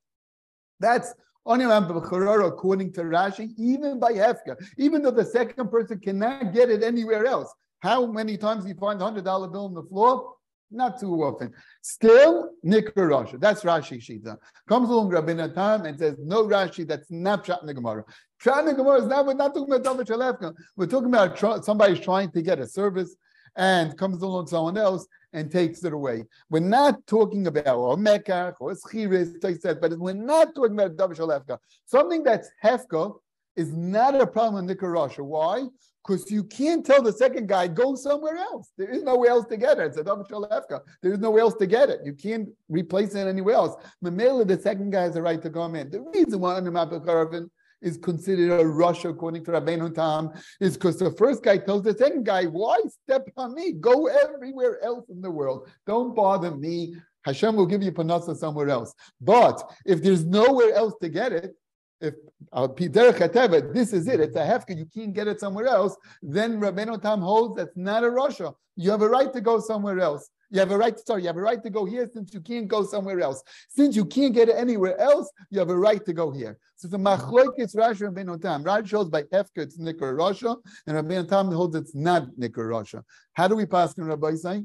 That's 0.80 1.14
according 1.50 2.94
to 2.94 3.02
Rashi, 3.02 3.54
even 3.58 4.00
by 4.00 4.14
Hefka, 4.14 4.56
even 4.78 5.02
though 5.02 5.12
the 5.12 5.26
second 5.26 5.70
person 5.70 6.00
cannot 6.00 6.54
get 6.54 6.70
it 6.70 6.84
anywhere 6.84 7.26
else. 7.26 7.54
How 7.80 8.06
many 8.06 8.38
times 8.38 8.66
you 8.68 8.76
find 8.76 9.02
a 9.02 9.04
hundred 9.04 9.26
dollar 9.26 9.48
bill 9.48 9.66
on 9.66 9.74
the 9.74 9.84
floor? 9.84 10.36
Not 10.72 11.00
too 11.00 11.24
often. 11.24 11.52
Still, 11.82 12.52
Nikar 12.64 12.94
Rasha. 12.94 13.40
That's 13.40 13.64
Rashi 13.64 13.98
Shita. 13.98 14.38
Comes 14.68 14.90
along 14.90 15.10
Rabbi 15.10 15.34
Tam 15.48 15.86
and 15.86 15.98
says, 15.98 16.16
no 16.20 16.46
Rashi, 16.46 16.88
that's 16.88 17.10
not 17.10 17.44
Pshat 17.44 17.66
Gemara. 17.74 18.04
Pshat 18.44 18.76
Gemara 18.76 19.02
is 19.02 19.08
not, 19.08 19.26
we're 19.26 19.34
not 19.34 19.56
talking 19.56 19.74
about 19.74 19.98
David 19.98 20.56
We're 20.76 20.86
talking 20.86 21.08
about 21.10 21.36
tr- 21.36 21.64
somebody's 21.64 22.00
trying 22.00 22.30
to 22.32 22.42
get 22.44 22.60
a 22.60 22.68
service 22.68 23.16
and 23.56 23.98
comes 23.98 24.22
along 24.22 24.46
someone 24.48 24.78
else 24.78 25.08
and 25.34 25.52
takes 25.52 25.84
it 25.84 25.94
away. 25.94 26.26
We're 26.50 26.60
not 26.60 27.06
talking 27.06 27.48
about 27.48 27.78
or 27.78 27.94
or 27.94 27.98
Schiris, 27.98 29.82
but 29.82 29.98
we're 29.98 30.14
not 30.14 30.56
talking 30.56 30.80
about 30.80 30.96
Davish 30.96 31.20
Hefka. 31.20 31.58
Something 31.86 32.24
that's 32.24 32.50
Hefka 32.64 33.16
is 33.56 33.74
not 33.74 34.20
a 34.20 34.26
problem 34.26 34.70
in 34.70 34.76
Nikar 34.76 34.94
Rasha. 34.94 35.24
Why? 35.24 35.66
Because 36.06 36.32
you 36.32 36.44
can't 36.44 36.86
tell 36.86 37.04
the 37.04 37.12
second 37.12 37.48
guy, 37.48 37.68
go 37.68 37.94
somewhere 37.94 38.38
else. 38.38 38.72
There 38.78 38.90
is 38.90 39.04
nowhere 39.04 39.32
else 39.32 39.46
to 39.48 39.58
get 39.58 39.78
it. 39.78 39.88
It's 39.88 39.98
a 39.98 40.04
Davish 40.04 40.30
Hefka. 40.30 40.82
There 41.02 41.14
is 41.14 41.20
nowhere 41.20 41.42
else 41.42 41.56
to 41.56 41.68
get 41.68 41.90
it. 41.90 42.00
You 42.04 42.14
can't 42.14 42.50
replace 42.68 43.14
it 43.16 43.28
anywhere 43.28 43.56
else. 43.56 43.76
Mamela, 44.04 44.48
the 44.48 44.60
second 44.60 44.92
guy 44.92 45.04
has 45.04 45.16
a 45.16 45.22
right 45.22 45.42
to 45.42 45.50
come 45.50 45.76
in. 45.76 45.92
The 45.92 46.02
reason 46.02 46.40
why 46.40 46.56
under 46.56 46.72
Mapakaravin 46.72 47.50
is 47.82 47.98
considered 47.98 48.60
a 48.60 48.66
rush 48.66 49.06
according 49.06 49.46
to 49.46 49.52
Rabbeinu 49.52 49.94
Tam 49.94 50.32
is 50.60 50.76
because 50.76 50.98
the 50.98 51.12
first 51.12 51.44
guy 51.44 51.58
tells 51.58 51.84
the 51.84 51.96
second 51.96 52.26
guy, 52.26 52.46
why 52.46 52.80
step 53.04 53.28
on 53.38 53.54
me? 53.54 53.74
Go 53.74 54.08
everywhere 54.08 54.84
else 54.84 55.10
in 55.10 55.22
the 55.22 55.32
world. 55.32 55.70
Don't 55.88 56.16
bother 56.16 56.52
me. 56.52 56.96
Hashem 57.26 57.56
will 57.56 57.66
give 57.66 57.84
you 57.84 57.92
panasa 57.92 58.36
somewhere 58.36 58.70
else. 58.70 58.94
But 59.22 59.62
if 59.86 60.02
there's 60.02 60.26
nowhere 60.26 60.74
else 60.74 60.94
to 61.02 61.10
get 61.10 61.34
it, 61.34 61.54
if 62.02 62.14
uh, 62.54 62.68
this 62.68 63.94
is 63.94 64.08
it, 64.08 64.20
it's 64.20 64.36
a 64.36 64.40
hefka, 64.40 64.78
you 64.78 64.86
can't 64.86 65.14
get 65.14 65.28
it 65.28 65.40
somewhere 65.40 65.68
else, 65.68 65.96
then 66.22 66.60
Rabbeinu 66.60 67.02
Tam 67.02 67.22
holds 67.22 67.58
that's 67.58 67.76
not 67.76 68.04
a 68.04 68.08
Rasha. 68.08 68.54
You 68.76 68.92
have 68.92 69.02
a 69.02 69.10
right 69.10 69.32
to 69.34 69.42
go 69.42 69.60
somewhere 69.60 70.00
else. 70.00 70.30
You 70.52 70.60
have 70.60 70.72
a 70.72 70.78
right 70.78 70.96
to 70.96 71.04
sorry, 71.06 71.22
you 71.24 71.28
have 71.28 71.38
a 71.38 71.42
right 71.42 71.62
to 71.62 71.70
go 71.70 71.86
here 71.86 72.10
since 72.12 72.34
you 72.34 72.42
can't 72.42 72.68
go 72.68 72.84
somewhere 72.84 73.20
else. 73.20 73.44
Since 73.70 73.96
you 73.96 74.06
can't 74.06 74.34
get 74.34 74.50
it 74.50 74.56
anywhere 74.56 75.00
else, 75.00 75.30
you 75.52 75.60
have 75.60 75.70
a 75.70 75.78
right 75.78 76.04
to 76.06 76.14
go 76.14 76.32
here. 76.32 76.58
So 76.76 76.88
the 76.88 76.98
machloikis 76.98 77.76
Rashi 77.76 78.08
and 78.08 78.16
Rabbeinu 78.16 78.42
Tam. 78.42 78.64
Rashi 78.64 78.88
shows 78.88 79.10
by 79.10 79.24
hefka 79.24 79.58
it's 79.58 79.78
Nikar 79.78 80.16
Rasha, 80.18 80.56
and 80.88 80.98
Rabbeinu 80.98 81.28
Tam 81.28 81.52
holds 81.52 81.76
it's 81.76 81.94
not 81.94 82.30
Nikar 82.40 82.70
Rasha. 82.70 83.04
How 83.34 83.48
do 83.48 83.56
we 83.56 83.66
pass 83.66 83.98
in 83.98 84.06
Rabbi 84.06 84.36
Say? 84.36 84.64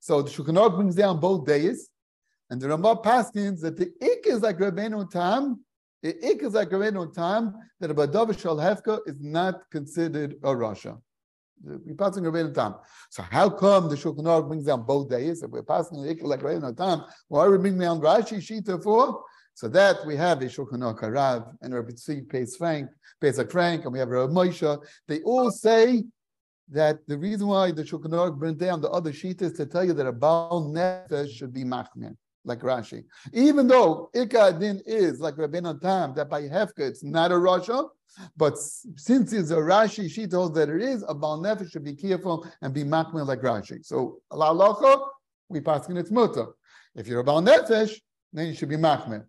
So 0.00 0.22
the 0.22 0.30
Shulchan 0.30 0.74
brings 0.74 0.94
down 0.94 1.20
both 1.20 1.46
days, 1.46 1.89
and 2.50 2.60
the 2.60 2.68
Ramah 2.68 2.96
paskins 2.96 3.60
that 3.60 3.76
the 3.76 3.92
ik 4.00 4.26
is 4.26 4.42
like 4.42 4.58
Rabbeinu 4.58 5.08
Tam. 5.10 5.64
The 6.02 6.16
ik 6.28 6.42
is 6.42 6.54
like 6.54 6.70
Rabbeinu 6.70 7.14
Tam 7.14 7.54
that 7.78 7.90
a 7.90 8.38
Shal 8.38 8.56
Hefka 8.56 9.00
is 9.06 9.20
not 9.20 9.70
considered 9.70 10.32
a 10.42 10.48
Rasha. 10.48 11.00
We're 11.62 11.94
passing 11.94 12.24
Rabbeinu 12.24 12.52
Tam. 12.52 12.74
So 13.10 13.22
how 13.22 13.50
come 13.50 13.88
the 13.88 13.94
Shulchan 13.94 14.24
Aruch 14.24 14.48
brings 14.48 14.64
down 14.64 14.82
both 14.82 15.08
days? 15.08 15.42
If 15.42 15.50
we're 15.50 15.62
passing 15.62 16.02
the 16.02 16.12
Ikkel 16.12 16.24
like 16.24 16.40
Rabbeinu 16.40 16.76
Tam, 16.76 17.04
why 17.28 17.44
are 17.44 17.50
we 17.52 17.58
bringing 17.58 17.80
down 17.80 18.00
Rashi 18.00 18.38
Shita 18.38 18.82
for? 18.82 19.22
So 19.54 19.68
that 19.68 20.04
we 20.04 20.16
have 20.16 20.42
a 20.42 20.46
Shulchan 20.46 20.78
Aruch 20.78 21.02
Harav 21.02 21.52
and 21.60 21.72
Rabbi 21.72 21.92
Tzvi 21.92 22.26
Peis 22.26 22.56
Frank, 22.56 22.90
Pesach 23.20 23.50
Frank, 23.50 23.84
and 23.84 23.92
we 23.92 24.00
have 24.00 24.08
Rabbi 24.08 24.32
Moshe. 24.32 24.82
They 25.06 25.20
all 25.20 25.52
say 25.52 26.04
that 26.70 27.06
the 27.06 27.18
reason 27.18 27.46
why 27.46 27.70
the 27.70 27.84
Shulchan 27.84 28.10
Aruch 28.10 28.38
brings 28.38 28.56
down 28.56 28.80
the 28.80 28.90
other 28.90 29.12
Shita 29.12 29.42
is 29.42 29.52
to 29.52 29.66
tell 29.66 29.84
you 29.84 29.92
that 29.92 30.06
a 30.06 30.12
Baal 30.12 30.72
Nefesh 30.72 31.30
should 31.30 31.52
be 31.52 31.62
Machmir 31.62 32.16
like 32.44 32.60
Rashi. 32.60 33.04
Even 33.32 33.66
though 33.66 34.10
Ikka 34.14 34.58
Din 34.58 34.80
is 34.86 35.20
like 35.20 35.36
Rabbeinu 35.36 35.80
Tam, 35.80 36.14
that 36.14 36.30
by 36.30 36.42
Hefka 36.42 36.80
it's 36.80 37.04
not 37.04 37.32
a 37.32 37.34
Rasha, 37.34 37.88
but 38.36 38.58
since 38.58 39.32
it's 39.32 39.50
a 39.50 39.56
Rashi, 39.56 40.10
she 40.10 40.26
told 40.26 40.54
that 40.54 40.68
it 40.68 40.82
is, 40.82 41.04
a 41.06 41.14
Baal 41.14 41.40
Nefesh 41.40 41.70
should 41.70 41.84
be 41.84 41.94
careful 41.94 42.46
and 42.62 42.74
be 42.74 42.82
makmir 42.82 43.26
like 43.26 43.40
Rashi. 43.40 43.84
So, 43.84 44.20
La 44.32 44.52
Locha, 44.52 45.06
we 45.48 45.60
pass 45.60 45.88
in 45.88 45.96
its 45.96 46.10
mutter. 46.10 46.46
If 46.94 47.06
you're 47.06 47.20
a 47.20 47.24
Baal 47.24 47.42
Nefesh, 47.42 47.94
then 48.32 48.48
you 48.48 48.54
should 48.54 48.68
be 48.68 48.76
makmir. 48.76 49.26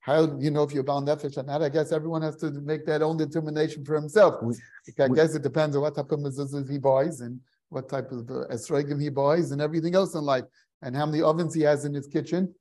How 0.00 0.26
do 0.26 0.44
you 0.44 0.50
know 0.50 0.64
if 0.64 0.72
you're 0.72 0.82
Baal 0.82 1.02
Nefesh 1.02 1.36
or 1.38 1.44
not? 1.44 1.62
I 1.62 1.68
guess 1.68 1.92
everyone 1.92 2.22
has 2.22 2.36
to 2.38 2.50
make 2.50 2.84
that 2.86 3.02
own 3.02 3.16
determination 3.16 3.84
for 3.84 3.94
himself. 3.94 4.44
I 4.98 5.08
guess 5.08 5.34
it 5.34 5.42
depends 5.42 5.76
on 5.76 5.82
what 5.82 5.94
type 5.94 6.10
of 6.10 6.18
mezuzahs 6.18 6.68
he 6.68 6.78
buys 6.78 7.20
and 7.20 7.40
what 7.72 7.88
type 7.88 8.12
of 8.12 8.28
uh, 8.30 8.46
esrogim 8.52 9.00
he 9.00 9.08
buys 9.08 9.50
and 9.50 9.62
everything 9.62 9.94
else 9.94 10.14
in 10.14 10.22
life, 10.22 10.44
and 10.82 10.94
how 10.96 11.06
many 11.06 11.22
ovens 11.22 11.54
he 11.54 11.62
has 11.62 11.84
in 11.84 11.94
his 11.94 12.06
kitchen. 12.06 12.54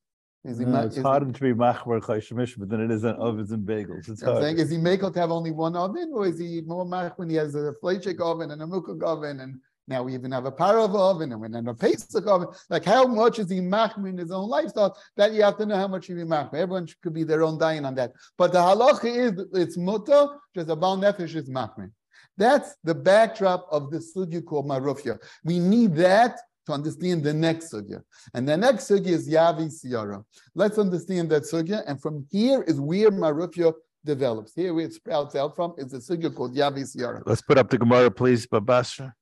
Is 0.44 0.58
he, 0.58 0.66
no, 0.66 0.82
it's 0.82 0.98
harder 0.98 1.28
he, 1.28 1.34
to 1.34 1.40
be 1.40 1.54
machmer 1.54 2.02
chayshemish, 2.02 2.58
but 2.58 2.70
than 2.70 2.82
it 2.82 2.90
is 2.90 3.06
on 3.06 3.16
ovens 3.16 3.52
and 3.52 3.68
bagels. 3.68 4.10
It's 4.10 4.24
I'm 4.24 4.42
saying, 4.42 4.58
is 4.58 4.72
he 4.72 4.78
makel 4.78 5.14
to 5.14 5.20
have 5.20 5.30
only 5.30 5.52
one 5.52 5.76
oven, 5.76 6.12
or 6.14 6.26
is 6.26 6.40
he 6.40 6.62
more 6.62 6.84
mach 6.84 7.20
when 7.20 7.30
he 7.30 7.36
has 7.36 7.54
a 7.54 7.74
fleischik 7.84 8.20
oven 8.20 8.50
and 8.50 8.60
a 8.60 8.66
mukuk 8.66 9.04
oven, 9.04 9.42
and 9.42 9.60
now 9.88 10.02
we 10.02 10.16
even 10.16 10.32
have 10.32 10.46
a 10.46 10.52
parov 10.52 10.96
oven 10.96 11.32
and 11.32 11.40
we 11.40 11.48
have 11.54 11.68
a 11.68 11.76
pesach 11.76 12.26
oven? 12.26 12.48
Like, 12.72 12.86
how 12.86 13.06
much 13.06 13.38
is 13.38 13.52
he 13.52 13.60
machmer 13.60 14.10
in 14.10 14.18
his 14.18 14.32
own 14.32 14.50
lifestyle? 14.50 14.98
That 15.16 15.34
you 15.34 15.44
have 15.44 15.58
to 15.58 15.66
know 15.68 15.76
how 15.76 15.88
much 15.88 16.08
he 16.08 16.16
be 16.16 16.22
machmer. 16.22 16.56
Everyone 16.56 16.88
could 17.04 17.14
be 17.14 17.24
their 17.24 17.44
own 17.44 17.60
dying 17.60 17.86
on 17.86 17.94
that. 17.96 18.14
But 18.36 18.52
the 18.52 18.60
halacha 18.60 19.16
is 19.16 19.46
it's 19.54 19.78
mutter, 19.78 20.26
just 20.56 20.70
a 20.70 20.76
bal 20.76 20.98
nefesh 20.98 21.36
is 21.36 21.52
machmer. 21.52 21.92
That's 22.38 22.76
the 22.84 22.96
backdrop 22.96 23.68
of 23.70 23.92
the 23.92 24.00
sugya 24.00 24.44
called 24.44 24.66
marufya. 24.66 25.20
We 25.44 25.60
need 25.60 25.96
that 25.98 26.40
to 26.66 26.74
understand 26.74 27.24
the 27.24 27.34
next 27.34 27.72
sugya. 27.72 28.02
And 28.34 28.48
the 28.48 28.58
next 28.58 28.90
sugya 28.90 29.08
is 29.08 29.30
Yavi 29.30 29.72
Siyara. 29.72 30.24
Let's 30.56 30.78
understand 30.78 31.30
that 31.32 31.44
sugya. 31.44 31.84
And 31.88 32.02
from 32.02 32.26
here 32.32 32.64
is 32.64 32.80
where 32.80 33.12
Marufya 33.12 33.74
develops. 34.06 34.54
Here 34.54 34.74
where 34.74 34.86
it 34.86 34.94
sprouts 34.94 35.36
out 35.36 35.56
from 35.56 35.74
is 35.78 35.94
a 35.94 35.98
sugya 35.98 36.34
called 36.34 36.56
Yavi 36.56 36.84
Siyara. 36.84 37.24
Let's 37.26 37.42
put 37.42 37.58
up 37.58 37.70
the 37.70 37.78
Gemara, 37.78 38.12
please, 38.12 38.46
Bava 38.46 38.66
Basra. 38.66 39.14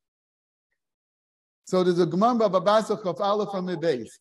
So 1.66 1.84
there's 1.84 2.00
a 2.00 2.06
Gemara 2.06 2.36
Bava 2.36 2.64
Basra 2.64 2.98
Kafala 2.98 3.50
from 3.52 3.66
the 3.68 3.78
base. 3.78 4.20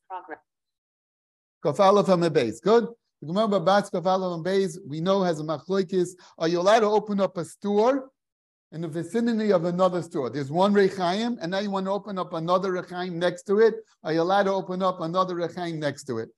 Kafala 1.65 2.05
from 2.05 2.21
the 2.21 2.31
base. 2.31 2.61
Good. 2.61 2.87
The 3.21 3.27
Gemara 3.27 3.49
Bava 3.49 3.65
Basra 3.65 4.01
Kafala 4.01 4.35
from 4.35 4.43
the 4.43 4.51
base, 4.51 4.79
we 4.87 5.01
know 5.01 5.23
has 5.23 5.41
a 5.41 5.45
machloikis. 5.45 6.11
Are 6.39 6.47
you 6.47 6.61
allowed 6.61 6.81
to 6.81 6.87
open 6.87 7.21
up 7.21 7.37
a 7.37 7.45
store? 7.45 8.11
In 8.73 8.83
the 8.83 8.89
vicinity 8.89 9.53
of 9.53 9.65
another 9.65 10.03
store. 10.03 10.31
There's 10.31 10.51
one 10.51 10.75
Rechaim, 10.75 11.39
and 11.41 11.51
now 11.51 11.61
you 11.61 11.71
want 11.71 11.87
to 11.87 11.91
open 11.91 12.19
up 12.19 12.35
another 12.35 12.73
Rechaim 12.73 13.13
next 13.13 13.45
to 13.45 13.61
it. 13.61 13.77
Are 14.05 14.13
you 14.13 14.21
allowed 14.21 14.45
to 14.45 14.53
open 14.53 14.83
up 14.83 15.01
another 15.01 15.35
Rechaim 15.35 15.79
next 15.79 16.05
to 16.05 16.19
it? 16.19 16.29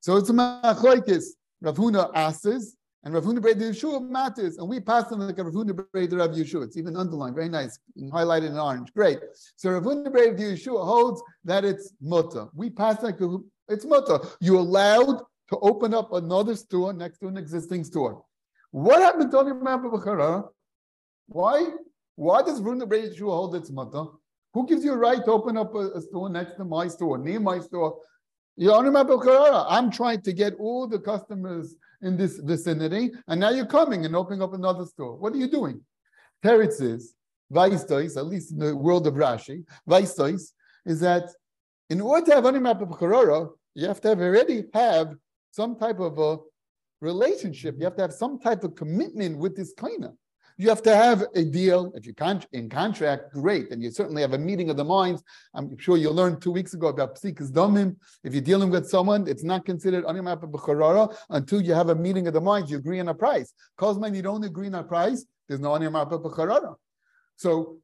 So 0.00 0.16
it's 0.16 0.28
a 0.30 0.32
machlokes. 0.32 1.24
Rav 1.62 1.76
Huna 1.76 2.10
asks, 2.14 2.76
and 3.04 3.14
Rav 3.14 3.24
Huna 3.24 3.38
Brei 3.38 3.54
Yeshua 3.54 4.06
matters, 4.06 4.58
and 4.58 4.68
we 4.68 4.80
pass 4.80 5.08
them 5.08 5.20
like 5.20 5.38
Rav 5.38 5.52
Huna 5.52 5.70
Brei 5.70 6.06
Yeshua. 6.06 6.64
It's 6.64 6.76
even 6.76 6.96
underlined, 6.96 7.34
very 7.34 7.48
nice, 7.48 7.78
highlighted 7.98 8.48
in 8.48 8.58
orange. 8.58 8.92
Great. 8.92 9.18
So 9.56 9.70
Rav 9.70 9.82
Huna 9.82 10.08
Brei 10.08 10.38
Yeshua 10.38 10.84
holds 10.84 11.22
that 11.44 11.64
it's 11.64 11.94
mutter. 12.02 12.48
We 12.54 12.68
pass 12.68 13.02
like 13.02 13.18
it's 13.68 13.86
mutter. 13.86 14.18
You're 14.40 14.58
allowed 14.58 15.22
to 15.48 15.58
open 15.58 15.94
up 15.94 16.12
another 16.12 16.56
store 16.56 16.92
next 16.92 17.18
to 17.18 17.28
an 17.28 17.36
existing 17.36 17.84
store. 17.84 18.22
What 18.70 19.00
happened 19.00 19.30
to 19.30 19.36
B'chara? 19.38 20.48
Why? 21.26 21.68
Why 22.16 22.42
does 22.42 22.60
Huna 22.60 22.88
Brei 22.88 23.16
hold 23.18 23.54
its 23.56 23.70
mutter? 23.70 24.04
Who 24.52 24.66
gives 24.66 24.84
you 24.84 24.92
a 24.92 24.96
right 24.96 25.24
to 25.24 25.32
open 25.32 25.56
up 25.56 25.74
a, 25.74 25.90
a 25.92 26.00
store 26.00 26.28
next 26.28 26.56
to 26.56 26.64
my 26.64 26.86
store, 26.86 27.18
near 27.18 27.40
my 27.40 27.58
store? 27.58 27.98
I'm 28.56 29.90
trying 29.90 30.22
to 30.22 30.32
get 30.32 30.54
all 30.60 30.86
the 30.86 31.00
customers 31.00 31.74
in 32.02 32.16
this 32.16 32.38
vicinity, 32.38 33.10
and 33.26 33.40
now 33.40 33.50
you're 33.50 33.66
coming 33.66 34.04
and 34.04 34.14
opening 34.14 34.42
up 34.42 34.54
another 34.54 34.84
store. 34.84 35.16
What 35.16 35.32
are 35.32 35.38
you 35.38 35.48
doing? 35.48 35.80
Teretz 36.44 36.80
is, 36.80 37.14
Vaistois, 37.52 38.16
at 38.16 38.26
least 38.26 38.52
in 38.52 38.58
the 38.58 38.76
world 38.76 39.06
of 39.06 39.14
Rashi, 39.14 39.64
Vaistois 39.88 40.52
is 40.86 41.00
that 41.00 41.30
in 41.90 42.00
order 42.00 42.26
to 42.26 42.34
have 42.34 42.46
any 42.46 42.58
map 42.58 42.80
of 42.80 42.90
Karara, 42.90 43.48
you 43.74 43.88
have 43.88 44.00
to 44.02 44.08
have 44.08 44.20
already 44.20 44.64
have 44.72 45.14
some 45.50 45.76
type 45.76 45.98
of 45.98 46.18
a 46.18 46.38
relationship. 47.00 47.76
You 47.78 47.84
have 47.84 47.96
to 47.96 48.02
have 48.02 48.12
some 48.12 48.38
type 48.38 48.64
of 48.64 48.74
commitment 48.74 49.38
with 49.38 49.56
this 49.56 49.72
of. 49.76 50.16
You 50.56 50.68
have 50.68 50.82
to 50.82 50.94
have 50.94 51.24
a 51.34 51.44
deal. 51.44 51.92
If 51.96 52.06
you 52.06 52.14
can't 52.14 52.46
in 52.52 52.68
contract, 52.68 53.32
great. 53.32 53.72
And 53.72 53.82
you 53.82 53.90
certainly 53.90 54.22
have 54.22 54.34
a 54.34 54.38
meeting 54.38 54.70
of 54.70 54.76
the 54.76 54.84
minds. 54.84 55.22
I'm 55.52 55.76
sure 55.78 55.96
you 55.96 56.10
learned 56.10 56.40
two 56.40 56.52
weeks 56.52 56.74
ago 56.74 56.86
about 56.88 57.16
psikas 57.16 57.50
domim. 57.50 57.96
If 58.22 58.34
you're 58.34 58.42
dealing 58.42 58.70
with 58.70 58.88
someone, 58.88 59.26
it's 59.26 59.42
not 59.42 59.64
considered 59.64 60.04
animap 60.04 60.42
b'charara 60.42 61.14
until 61.30 61.60
you 61.60 61.74
have 61.74 61.88
a 61.88 61.94
meeting 61.94 62.28
of 62.28 62.34
the 62.34 62.40
minds. 62.40 62.70
You 62.70 62.76
agree 62.76 63.00
on 63.00 63.08
a 63.08 63.14
price. 63.14 63.52
Cosman, 63.78 64.14
you 64.14 64.22
don't 64.22 64.44
agree 64.44 64.68
on 64.68 64.74
a 64.76 64.84
price. 64.84 65.24
There's 65.48 65.60
no 65.60 65.70
animap 65.70 66.10
b'charara. 66.10 66.76
So 67.36 67.78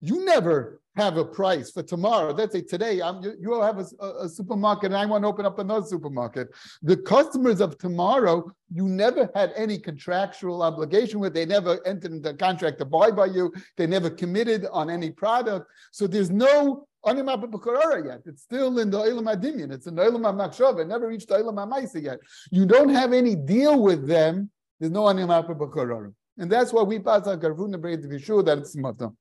you 0.00 0.24
never 0.24 0.80
have 0.96 1.16
a 1.16 1.24
price 1.24 1.70
for 1.70 1.82
tomorrow. 1.82 2.32
Let's 2.32 2.52
say 2.52 2.62
today 2.62 3.00
I'm, 3.00 3.22
you, 3.22 3.34
you 3.40 3.60
have 3.60 3.78
a, 3.78 4.06
a, 4.24 4.28
supermarket 4.28 4.86
and 4.86 4.96
I 4.96 5.06
want 5.06 5.22
to 5.22 5.28
open 5.28 5.46
up 5.46 5.58
another 5.58 5.86
supermarket. 5.86 6.48
The 6.82 6.96
customers 6.96 7.60
of 7.60 7.78
tomorrow, 7.78 8.50
you 8.72 8.88
never 8.88 9.30
had 9.34 9.52
any 9.56 9.78
contractual 9.78 10.62
obligation 10.62 11.20
with. 11.20 11.32
They 11.32 11.46
never 11.46 11.78
entered 11.86 12.12
into 12.12 12.30
a 12.30 12.34
contract 12.34 12.78
to 12.78 12.84
buy 12.84 13.12
by 13.12 13.26
you. 13.26 13.52
They 13.76 13.86
never 13.86 14.10
committed 14.10 14.66
on 14.72 14.90
any 14.90 15.10
product. 15.10 15.70
So 15.92 16.06
there's 16.06 16.30
no 16.30 16.88
yet. 17.06 18.20
It's 18.26 18.42
still 18.42 18.78
in 18.78 18.90
the 18.90 18.98
Olam 18.98 19.32
Adimian. 19.32 19.70
It's 19.70 19.86
in 19.86 19.94
the 19.94 20.02
Olam 20.02 20.22
HaMakshava. 20.22 20.80
It 20.80 20.88
never 20.88 21.08
reached 21.08 21.28
the 21.28 21.36
Olam 21.36 21.54
HaMaisa 21.54 22.02
yet. 22.02 22.18
You 22.50 22.66
don't 22.66 22.90
have 22.90 23.12
any 23.12 23.34
deal 23.36 23.80
with 23.80 24.06
them. 24.06 24.50
There's 24.78 24.92
no 24.92 25.04
Animapa 25.04 26.12
And 26.38 26.50
that's 26.50 26.72
why 26.72 26.82
we 26.82 26.98
pass 26.98 27.26
on 27.26 27.40
Karvuna 27.40 28.10
be 28.10 28.18
sure 28.18 28.42
that 28.42 28.58
it's 28.58 28.76
Matam. 28.76 29.16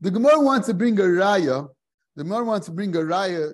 The 0.00 0.10
Gemara 0.10 0.40
wants 0.40 0.68
to 0.68 0.74
bring 0.74 0.98
a 0.98 1.02
raya. 1.02 1.68
The 2.14 2.24
Gemara 2.24 2.44
wants 2.44 2.66
to 2.66 2.72
bring 2.72 2.94
a 2.94 3.00
raya 3.00 3.52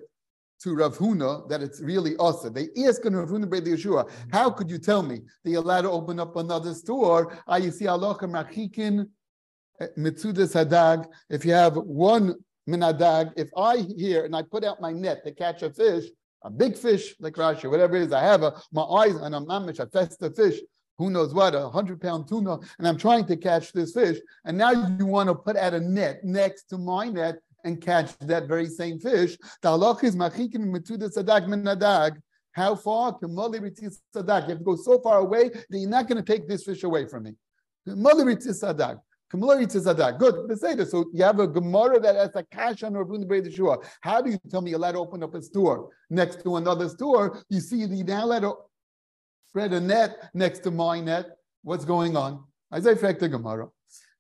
to 0.63 0.75
Rav 0.75 0.97
Huna 0.99 1.49
that 1.49 1.63
it's 1.63 1.81
really 1.81 2.17
us. 2.19 2.43
They 2.43 2.69
ask 2.87 3.05
Rav 3.05 3.29
Huna 3.29 3.49
Beit 3.49 3.65
Yeshua, 3.65 4.11
how 4.33 4.51
could 4.51 4.71
you 4.71 4.79
tell 4.79 5.03
me 5.03 5.21
that 5.43 5.51
you're 5.51 5.63
allowed 5.63 5.83
to 5.83 5.91
open 5.91 6.21
up 6.21 6.37
another 6.37 6.75
store? 6.75 7.39
Ah, 7.47 7.57
you 7.57 7.71
see, 7.71 7.87
Allah 7.87 8.17
machikin 8.19 9.07
eh, 9.81 9.87
mitzudas 9.99 10.55
hadag. 10.55 11.07
If 11.31 11.45
you 11.45 11.53
have 11.53 11.77
one 11.77 12.35
minadag, 12.69 13.33
if 13.37 13.51
I 13.57 13.79
here 13.97 14.25
and 14.25 14.37
I 14.37 14.43
put 14.43 14.65
out 14.65 14.81
my 14.81 14.93
net 14.93 15.25
to 15.25 15.33
catch 15.33 15.63
a 15.63 15.71
fish, 15.71 16.05
a 16.43 16.51
big 16.51 16.77
fish 16.77 17.15
like 17.21 17.35
Rashi, 17.35 17.71
whatever 17.71 17.97
it 17.97 18.03
is, 18.03 18.13
I 18.13 18.23
have 18.23 18.43
a, 18.43 18.55
my 18.71 18.83
eyes 18.83 19.17
on 19.17 19.33
a 19.33 19.41
mamish, 19.41 19.81
a 19.81 19.87
the 19.87 20.31
fish, 20.31 20.61
who 20.99 21.11
knows 21.11 21.35
what, 21.35 21.55
a 21.55 21.69
hundred 21.69 22.01
pound 22.01 22.29
tuna, 22.29 22.59
and 22.79 22.87
I'm 22.87 22.99
trying 22.99 23.27
to 23.27 23.37
catch 23.37 23.73
this 23.73 23.93
fish. 23.93 24.19
And 24.45 24.57
now 24.57 24.71
you 24.71 25.07
want 25.07 25.29
to 25.29 25.35
put 25.35 25.57
out 25.57 25.75
a 25.75 25.81
net 25.81 26.23
next 26.25 26.65
to 26.65 26.79
my 26.79 27.09
net 27.09 27.39
and 27.65 27.81
catch 27.81 28.17
that 28.19 28.47
very 28.47 28.67
same 28.67 29.01
fish. 29.01 29.37
Sadak 29.65 29.87
How 32.53 32.75
far? 32.77 33.19
You 33.23 33.29
have 34.29 34.47
to 34.47 34.55
go 34.57 34.77
so 34.77 35.01
far 35.01 35.19
away 35.19 35.49
that 35.49 35.67
you're 35.71 35.91
not 35.91 36.07
going 36.09 36.23
to 36.23 36.33
take 36.33 36.47
this 36.47 36.65
fish 36.65 36.85
away 36.85 37.07
from 37.07 37.25
me. 37.25 37.33
sadak. 37.89 39.01
Good. 40.19 40.89
So 40.89 41.05
you 41.13 41.25
have 41.25 41.41
a 41.41 41.49
Gemara 41.49 41.99
that 42.01 42.15
has 42.15 42.37
a 42.37 42.45
cash 42.45 42.83
on 42.85 42.93
Rabun. 42.93 43.85
How 44.03 44.23
do 44.23 44.31
you 44.31 44.39
tell 44.49 44.61
me 44.61 44.71
you're 44.71 44.79
allowed 44.79 44.93
to 44.93 44.99
open 44.99 45.25
up 45.25 45.35
a 45.35 45.43
store 45.43 45.89
next 46.11 46.43
to 46.45 46.57
another 46.57 46.89
store? 46.89 47.43
You 47.49 47.61
see, 47.61 47.79
you 47.79 48.05
now 48.05 48.25
allowed 48.27 48.41
to 48.41 48.55
spread 49.55 49.73
a 49.73 49.81
net 49.81 50.31
next 50.35 50.65
to 50.65 50.71
my 50.73 50.99
net. 50.99 51.27
What's 51.63 51.85
going 51.85 52.17
on? 52.17 52.43
I 52.73 52.81
say 52.81 52.95
the 52.95 53.29
Gemara. 53.29 53.69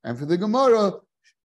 And 0.05 0.16
for 0.16 0.27
the 0.27 0.38
Gemara, 0.38 0.92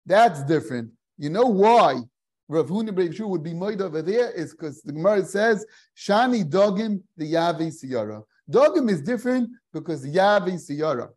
that's 0.04 0.42
different. 0.42 0.90
You 1.18 1.30
know 1.30 1.46
why 1.46 2.00
Rav 2.48 2.66
Huna 2.66 3.28
would 3.28 3.44
be 3.44 3.54
made 3.54 3.80
over 3.80 4.02
there 4.02 4.32
is 4.32 4.50
because 4.50 4.82
the 4.82 4.92
Gemara 4.92 5.24
says 5.24 5.64
Shani 5.96 6.42
Dogim 6.44 7.00
the 7.16 7.32
Yavi 7.34 7.68
Siyara. 7.68 8.24
Dogim 8.50 8.90
is 8.90 9.02
different 9.02 9.50
because 9.72 10.04
Yavi 10.04 10.54
Siyara. 10.54 11.08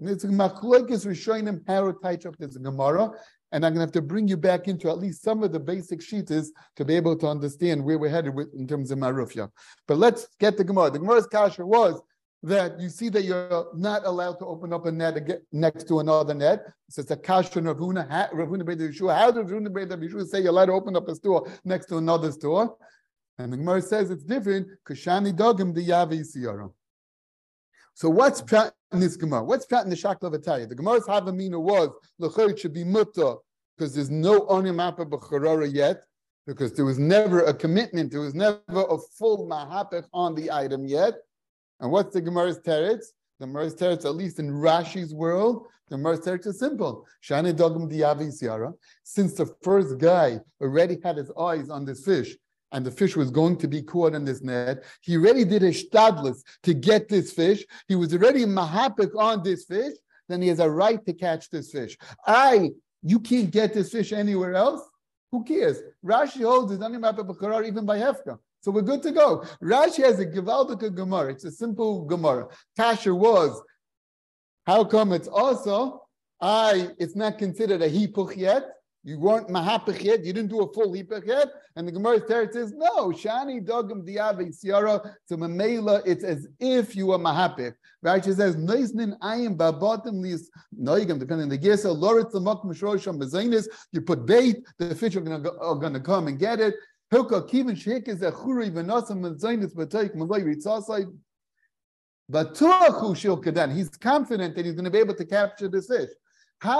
And 0.00 0.08
It's 0.08 0.24
machlokes 0.24 1.06
rishonim 1.06 1.62
how 1.68 1.92
to 1.92 1.92
touch 1.92 2.26
up 2.26 2.36
this 2.38 2.56
Gemara, 2.56 3.12
and 3.52 3.64
I'm 3.64 3.72
going 3.72 3.80
to 3.80 3.88
have 3.88 3.92
to 3.92 4.02
bring 4.02 4.28
you 4.28 4.36
back 4.36 4.68
into 4.68 4.88
at 4.88 4.98
least 4.98 5.22
some 5.22 5.42
of 5.42 5.52
the 5.52 5.60
basic 5.60 6.00
sheets 6.00 6.52
to 6.76 6.84
be 6.84 6.94
able 6.94 7.16
to 7.16 7.26
understand 7.26 7.84
where 7.84 7.98
we're 7.98 8.10
headed 8.10 8.34
with 8.34 8.54
in 8.54 8.66
terms 8.66 8.90
of 8.90 8.98
Marufya. 8.98 9.50
But 9.88 9.98
let's 9.98 10.28
get 10.38 10.56
the 10.56 10.64
Gemara. 10.64 10.90
The 10.90 10.98
Gemara's 10.98 11.26
kasha 11.26 11.66
was 11.66 12.00
that 12.42 12.80
you 12.80 12.88
see 12.88 13.08
that 13.10 13.24
you're 13.24 13.66
not 13.74 14.06
allowed 14.06 14.38
to 14.38 14.46
open 14.46 14.72
up 14.72 14.86
a 14.86 14.92
net 14.92 15.28
next 15.52 15.88
to 15.88 16.00
another 16.00 16.32
net. 16.32 16.64
So 16.88 17.02
it's 17.02 17.10
a 17.10 17.16
kasha 17.16 17.60
Ravuna, 17.60 18.30
Ravuna 18.32 18.64
Beit 18.64 18.78
Yeshua. 18.78 19.16
How 19.16 19.30
does 19.30 19.50
Ravuna 19.50 19.72
Beit 19.74 19.88
Yeshua 19.88 20.26
say 20.26 20.40
you're 20.40 20.50
allowed 20.50 20.66
to 20.66 20.72
open 20.72 20.96
up 20.96 21.08
a 21.08 21.14
store 21.14 21.50
next 21.64 21.86
to 21.86 21.98
another 21.98 22.32
store? 22.32 22.76
And 23.38 23.52
the 23.52 23.56
Gemara 23.56 23.82
says 23.82 24.10
it's 24.10 24.22
different. 24.22 24.68
Kashani 24.88 25.32
dogim 25.32 25.74
the 25.74 25.86
yavi 25.86 26.20
siyara. 26.20 26.70
So 27.94 28.08
what's 28.08 28.42
in 28.92 29.00
this 29.00 29.16
Gemara? 29.16 29.44
What's 29.44 29.66
prat 29.66 29.84
in 29.84 29.90
the 29.90 29.96
Shakla 29.96 30.34
Vataya? 30.34 30.68
The 30.68 30.74
Gemara's 30.74 31.04
Havamina 31.04 31.60
was 31.60 31.90
Lechor 32.20 32.58
should 32.58 32.74
be 32.74 32.84
mutta 32.84 33.36
because 33.76 33.94
there's 33.94 34.10
no 34.10 34.42
Onimapa 34.42 35.08
B'charara 35.08 35.72
yet, 35.72 36.04
because 36.46 36.72
there 36.72 36.84
was 36.84 36.98
never 36.98 37.40
a 37.44 37.54
commitment, 37.54 38.10
there 38.10 38.20
was 38.20 38.34
never 38.34 38.60
a 38.68 38.98
full 39.18 39.46
mahapech 39.48 40.04
on 40.12 40.34
the 40.34 40.50
item 40.50 40.86
yet. 40.86 41.14
And 41.80 41.90
what's 41.90 42.12
the 42.12 42.20
Gemara's 42.20 42.58
teretz? 42.58 43.06
The 43.38 43.46
Gemara's 43.46 43.74
teretz, 43.74 44.04
at 44.04 44.16
least 44.16 44.38
in 44.38 44.50
Rashi's 44.50 45.14
world, 45.14 45.66
the 45.88 45.96
Gemara's 45.96 46.20
teretz 46.20 46.46
is 46.46 46.58
simple. 46.58 47.06
Shani 47.26 47.54
dogum. 47.54 48.74
Since 49.02 49.34
the 49.34 49.46
first 49.62 49.98
guy 49.98 50.40
already 50.60 50.98
had 51.02 51.16
his 51.16 51.30
eyes 51.38 51.70
on 51.70 51.84
this 51.84 52.04
fish, 52.04 52.36
and 52.72 52.84
the 52.84 52.90
fish 52.90 53.16
was 53.16 53.30
going 53.30 53.56
to 53.58 53.68
be 53.68 53.82
caught 53.82 54.14
in 54.14 54.24
this 54.24 54.42
net. 54.42 54.84
He 55.00 55.16
already 55.16 55.44
did 55.44 55.62
a 55.62 55.70
shtadlis 55.70 56.42
to 56.62 56.74
get 56.74 57.08
this 57.08 57.32
fish. 57.32 57.64
He 57.88 57.96
was 57.96 58.12
already 58.14 58.44
mahapik 58.44 59.16
on 59.16 59.42
this 59.42 59.64
fish. 59.64 59.94
Then 60.28 60.40
he 60.42 60.48
has 60.48 60.60
a 60.60 60.70
right 60.70 61.04
to 61.06 61.12
catch 61.12 61.50
this 61.50 61.72
fish. 61.72 61.98
I, 62.26 62.70
you 63.02 63.18
can't 63.18 63.50
get 63.50 63.74
this 63.74 63.90
fish 63.90 64.12
anywhere 64.12 64.54
else. 64.54 64.82
Who 65.32 65.44
cares? 65.44 65.78
Rashi 66.04 66.42
holds 66.44 66.72
it 66.72 66.82
even 66.82 67.86
by 67.86 67.98
Hefka. 67.98 68.38
So 68.62 68.70
we're 68.70 68.82
good 68.82 69.02
to 69.04 69.10
go. 69.10 69.44
Rashi 69.62 70.04
has 70.04 70.20
a 70.20 70.26
Gevaldika 70.26 70.94
Gemara. 70.94 71.32
It's 71.32 71.44
a 71.44 71.50
simple 71.50 72.04
Gemara. 72.04 72.48
Kasher 72.78 73.16
was, 73.16 73.60
how 74.66 74.84
come 74.84 75.12
it's 75.12 75.28
also, 75.28 76.02
I, 76.40 76.90
it's 76.98 77.16
not 77.16 77.38
considered 77.38 77.82
a 77.82 77.90
hipuch 77.90 78.36
yet. 78.36 78.64
You 79.02 79.18
weren't 79.18 79.48
mahapich 79.48 80.02
yet. 80.02 80.24
You 80.24 80.32
didn't 80.34 80.50
do 80.50 80.60
a 80.60 80.72
full 80.72 80.92
hipach 80.92 81.26
yet. 81.26 81.48
And 81.74 81.88
the 81.88 81.92
Gemara 81.92 82.20
there 82.26 82.50
says, 82.52 82.72
no, 82.72 83.08
shani 83.08 83.64
dogam 83.66 84.06
diave 84.06 84.52
siyara 84.52 85.14
So 85.24 85.36
mamela, 85.36 86.02
it's 86.04 86.22
as 86.22 86.46
if 86.58 86.94
you 86.94 87.06
were 87.06 87.18
mahapich. 87.18 87.74
Rashi 88.04 88.36
says, 88.36 88.56
noisnin 88.56 89.18
ayim 89.20 89.56
babotim 89.56 90.20
lis 90.20 90.50
noigam, 90.78 91.18
depending 91.18 91.44
on 91.44 91.48
the 91.48 91.58
gesa, 91.58 91.96
loritz 91.96 92.34
amok 92.34 92.62
mishrosham 92.64 93.18
bezainis. 93.18 93.66
You 93.92 94.02
put 94.02 94.26
bait, 94.26 94.58
the 94.78 94.94
fish 94.94 95.16
are 95.16 95.20
going 95.20 95.94
to 95.94 96.00
come 96.00 96.26
and 96.26 96.38
get 96.38 96.60
it. 96.60 96.74
Hilka 97.10 97.48
kivin 97.48 97.76
sheik 97.76 98.06
is 98.06 98.20
a 98.22 98.30
churi 98.30 98.70
v'nosam 98.70 99.20
mezainis 99.20 99.74
b'teik 99.74 100.14
malay 100.14 100.42
ritzasai. 100.42 101.10
He's 102.32 103.88
confident 103.98 104.54
that 104.54 104.64
he's 104.64 104.74
going 104.74 104.84
to 104.84 104.90
be 104.90 104.98
able 104.98 105.16
to 105.16 105.24
capture 105.24 105.66
the 105.66 105.82
fish. 105.82 106.10
This 106.62 106.76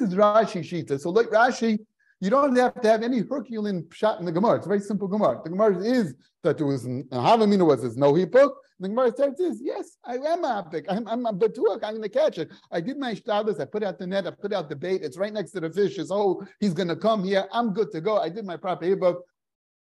is 0.00 0.14
Rashi 0.14 0.60
Shita. 0.60 1.00
So 1.00 1.10
like 1.10 1.28
Rashi, 1.28 1.78
you 2.20 2.30
don't 2.30 2.56
have 2.56 2.80
to 2.80 2.88
have 2.88 3.02
any 3.02 3.20
Herculean 3.20 3.86
shot 3.92 4.20
in 4.20 4.26
the 4.26 4.32
Gemara. 4.32 4.56
It's 4.56 4.66
a 4.66 4.68
very 4.68 4.80
simple 4.80 5.08
Gemara. 5.08 5.40
The 5.42 5.50
Gemara 5.50 5.78
is 5.82 6.14
that 6.42 6.60
it 6.60 6.64
was 6.64 6.86
Havamina 6.86 7.66
was 7.66 7.80
there's 7.80 7.96
no 7.96 8.12
hipuk. 8.12 8.50
The 8.80 8.88
Gemara 8.88 9.12
says, 9.16 9.34
this, 9.38 9.60
yes, 9.62 9.96
I 10.04 10.14
am 10.14 10.44
a 10.44 10.62
hapik. 10.62 10.84
I'm, 10.88 11.06
I'm 11.06 11.24
a 11.26 11.32
betuach. 11.32 11.82
I'm 11.82 11.96
going 11.96 12.02
to 12.02 12.08
catch 12.08 12.38
it. 12.38 12.50
I 12.72 12.80
did 12.80 12.98
my 12.98 13.14
shtadlis. 13.14 13.60
I 13.60 13.64
put 13.66 13.82
out 13.82 13.98
the 13.98 14.06
net. 14.06 14.26
I 14.26 14.30
put 14.30 14.52
out 14.52 14.68
the 14.68 14.76
bait. 14.76 15.02
It's 15.02 15.16
right 15.16 15.32
next 15.32 15.52
to 15.52 15.60
the 15.60 15.70
fish. 15.70 15.96
It's, 15.98 16.10
oh, 16.10 16.44
he's 16.60 16.74
going 16.74 16.88
to 16.88 16.96
come 16.96 17.24
here. 17.24 17.46
I'm 17.52 17.72
good 17.72 17.92
to 17.92 18.00
go. 18.00 18.18
I 18.18 18.28
did 18.28 18.44
my 18.44 18.56
proper 18.56 18.84
hipuk. 18.84 19.16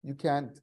you 0.03 0.15
can't 0.15 0.61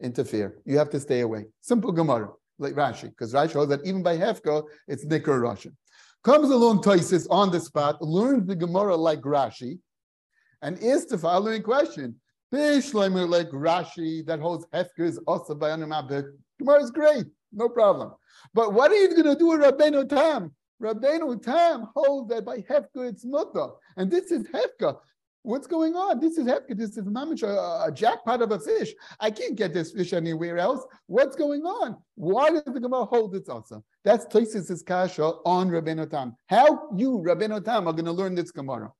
interfere. 0.00 0.58
You 0.64 0.78
have 0.78 0.90
to 0.90 1.00
stay 1.00 1.20
away. 1.20 1.46
Simple 1.60 1.92
Gemara, 1.92 2.30
like 2.60 2.74
Rashi, 2.74 3.08
because 3.08 3.32
Rashi 3.32 3.52
shows 3.52 3.68
that 3.68 3.84
even 3.84 4.02
by 4.02 4.16
Hefka, 4.16 4.62
it's 4.86 5.04
Nikar 5.04 5.40
Russian. 5.40 5.76
Comes 6.22 6.50
along 6.50 6.82
Toisis 6.82 7.26
on 7.30 7.50
the 7.50 7.58
spot, 7.58 8.00
learns 8.02 8.46
the 8.46 8.54
Gemara 8.54 8.94
like 8.94 9.22
Rashi, 9.22 9.78
and 10.62 10.78
is 10.78 11.06
the 11.06 11.18
following 11.18 11.62
question. 11.62 12.14
Bishleimer 12.52 13.28
like 13.28 13.48
Rashi 13.50 14.26
that 14.26 14.40
holds 14.40 14.66
Hefka 14.74 15.00
is 15.00 15.18
also 15.26 15.54
by 15.54 15.70
Anamabik. 15.70 16.26
Gemara 16.58 16.82
is 16.82 16.90
great, 16.90 17.26
no 17.52 17.68
problem. 17.68 18.12
But 18.52 18.74
what 18.74 18.90
are 18.90 18.96
you 18.96 19.08
going 19.10 19.24
to 19.24 19.36
do 19.36 19.48
with 19.48 19.60
Rabbeinu 19.60 20.08
Tam? 20.08 20.52
Rabbeinu 20.82 21.42
Tam 21.42 21.88
holds 21.94 22.28
that 22.30 22.44
by 22.44 22.58
Hefka 22.58 23.08
it's 23.08 23.24
Mutta. 23.24 23.68
And 23.96 24.10
this 24.10 24.30
is 24.30 24.46
Hefka. 24.48 24.96
What's 25.42 25.66
going 25.66 25.94
on? 25.96 26.20
This 26.20 26.36
is 26.36 26.46
hefka. 26.46 26.76
This 26.76 26.98
is 26.98 27.04
mamish, 27.04 27.42
a, 27.42 27.88
a, 27.88 27.92
jackpot 27.92 28.42
of 28.42 28.52
a 28.52 28.58
fish. 28.58 28.92
I 29.18 29.30
can't 29.30 29.56
get 29.56 29.72
this 29.72 29.90
fish 29.90 30.12
anywhere 30.12 30.58
else. 30.58 30.84
What's 31.06 31.34
going 31.34 31.62
on? 31.62 31.96
Why 32.16 32.50
does 32.50 32.64
the 32.64 32.80
Gemara 32.80 33.06
hold 33.06 33.32
this 33.32 33.48
also? 33.48 33.82
That's 34.04 34.26
Tosis' 34.26 34.84
kasha 34.84 35.24
on 35.46 35.70
Rabbeinu 35.70 36.10
Tam. 36.10 36.36
How 36.46 36.90
you, 36.94 37.22
Rabbeinu 37.26 37.64
Tam, 37.64 37.88
are 37.88 37.92
going 37.92 38.04
to 38.04 38.12
learn 38.12 38.34
this 38.34 38.50
Gemara? 38.50 38.92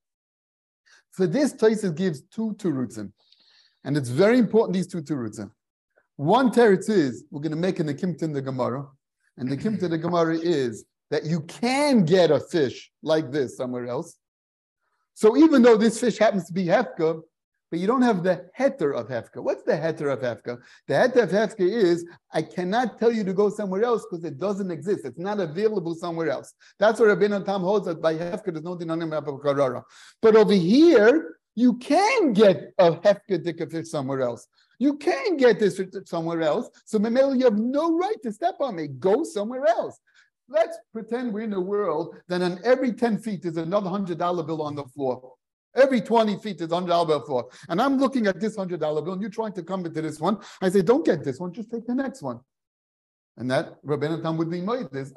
For 1.12 1.26
this, 1.26 1.52
Tosis 1.52 1.94
gives 1.94 2.22
two 2.22 2.54
terutzim. 2.54 3.12
And 3.84 3.96
it's 3.96 4.08
very 4.08 4.38
important, 4.38 4.74
these 4.74 4.86
two 4.86 5.02
terutzim. 5.02 5.50
One 6.16 6.50
teretz 6.50 6.88
is, 6.88 7.24
we're 7.30 7.40
going 7.40 7.50
to 7.50 7.56
make 7.56 7.80
an 7.80 7.88
akim 7.90 8.16
in 8.20 8.32
the 8.32 8.42
Gemara. 8.42 8.86
And 9.36 9.50
the 9.50 9.54
akim 9.56 9.76
to 9.78 9.88
the 9.88 9.98
Gemara 9.98 10.38
is 10.38 10.86
that 11.10 11.24
you 11.24 11.40
can 11.42 12.04
get 12.04 12.30
a 12.30 12.40
fish 12.40 12.90
like 13.02 13.30
this 13.30 13.58
somewhere 13.58 13.86
else. 13.86 14.16
So 15.14 15.36
even 15.36 15.62
though 15.62 15.76
this 15.76 16.00
fish 16.00 16.18
happens 16.18 16.46
to 16.46 16.52
be 16.52 16.66
hefka, 16.66 17.22
but 17.70 17.78
you 17.78 17.86
don't 17.86 18.02
have 18.02 18.24
the 18.24 18.46
heter 18.58 18.94
of 18.94 19.08
hefka. 19.08 19.36
What's 19.36 19.62
the 19.62 19.72
heter 19.72 20.12
of 20.12 20.20
hefka? 20.20 20.58
The 20.88 20.94
heter 20.94 21.22
of 21.22 21.30
hefka 21.30 21.60
is 21.60 22.04
I 22.32 22.42
cannot 22.42 22.98
tell 22.98 23.12
you 23.12 23.22
to 23.24 23.32
go 23.32 23.48
somewhere 23.48 23.84
else 23.84 24.04
because 24.10 24.24
it 24.24 24.38
doesn't 24.38 24.70
exist. 24.70 25.04
It's 25.04 25.18
not 25.18 25.38
available 25.38 25.94
somewhere 25.94 26.30
else. 26.30 26.52
That's 26.80 26.98
where 26.98 27.14
Rabbi 27.14 27.28
Tam 27.44 27.60
holds 27.60 27.86
that 27.86 28.02
by 28.02 28.14
hefka 28.14 28.46
there's 28.46 28.64
no 28.64 28.76
dinanim 28.76 29.10
karara. 29.40 29.84
But 30.20 30.34
over 30.34 30.52
here, 30.52 31.36
you 31.54 31.74
can 31.74 32.32
get 32.32 32.72
a 32.78 32.92
hefka 32.92 33.38
dika 33.44 33.70
fish 33.70 33.88
somewhere 33.88 34.22
else. 34.22 34.48
You 34.80 34.96
can 34.96 35.36
get 35.36 35.60
this 35.60 35.80
somewhere 36.06 36.42
else. 36.42 36.70
So 36.86 36.98
Mamela, 36.98 37.38
you 37.38 37.44
have 37.44 37.58
no 37.58 37.96
right 37.96 38.16
to 38.22 38.32
step 38.32 38.56
on 38.60 38.76
me. 38.76 38.88
Go 38.88 39.22
somewhere 39.22 39.66
else. 39.66 40.00
Let's 40.50 40.78
pretend 40.92 41.32
we're 41.32 41.42
in 41.42 41.52
a 41.52 41.60
world 41.60 42.16
that 42.26 42.42
on 42.42 42.58
every 42.64 42.92
10 42.92 43.18
feet 43.18 43.44
is 43.44 43.56
another 43.56 43.88
$100 43.88 44.18
bill 44.46 44.62
on 44.62 44.74
the 44.74 44.84
floor. 44.84 45.34
Every 45.76 46.00
20 46.00 46.38
feet 46.38 46.60
is 46.60 46.68
$100 46.68 47.06
bill 47.06 47.20
floor. 47.20 47.48
And 47.68 47.80
I'm 47.80 47.98
looking 47.98 48.26
at 48.26 48.40
this 48.40 48.56
$100 48.56 48.78
bill 48.80 49.12
and 49.12 49.22
you're 49.22 49.30
trying 49.30 49.52
to 49.52 49.62
come 49.62 49.86
into 49.86 50.02
this 50.02 50.18
one. 50.18 50.38
I 50.60 50.68
say, 50.68 50.82
don't 50.82 51.06
get 51.06 51.22
this 51.22 51.38
one, 51.38 51.52
just 51.52 51.70
take 51.70 51.86
the 51.86 51.94
next 51.94 52.20
one. 52.20 52.40
And 53.36 53.48
that 53.48 53.80
Rabbeinu 53.84 54.22
Tam 54.22 54.36
would 54.38 54.50
be 54.50 54.60
made 54.60 54.90
this 54.90 55.12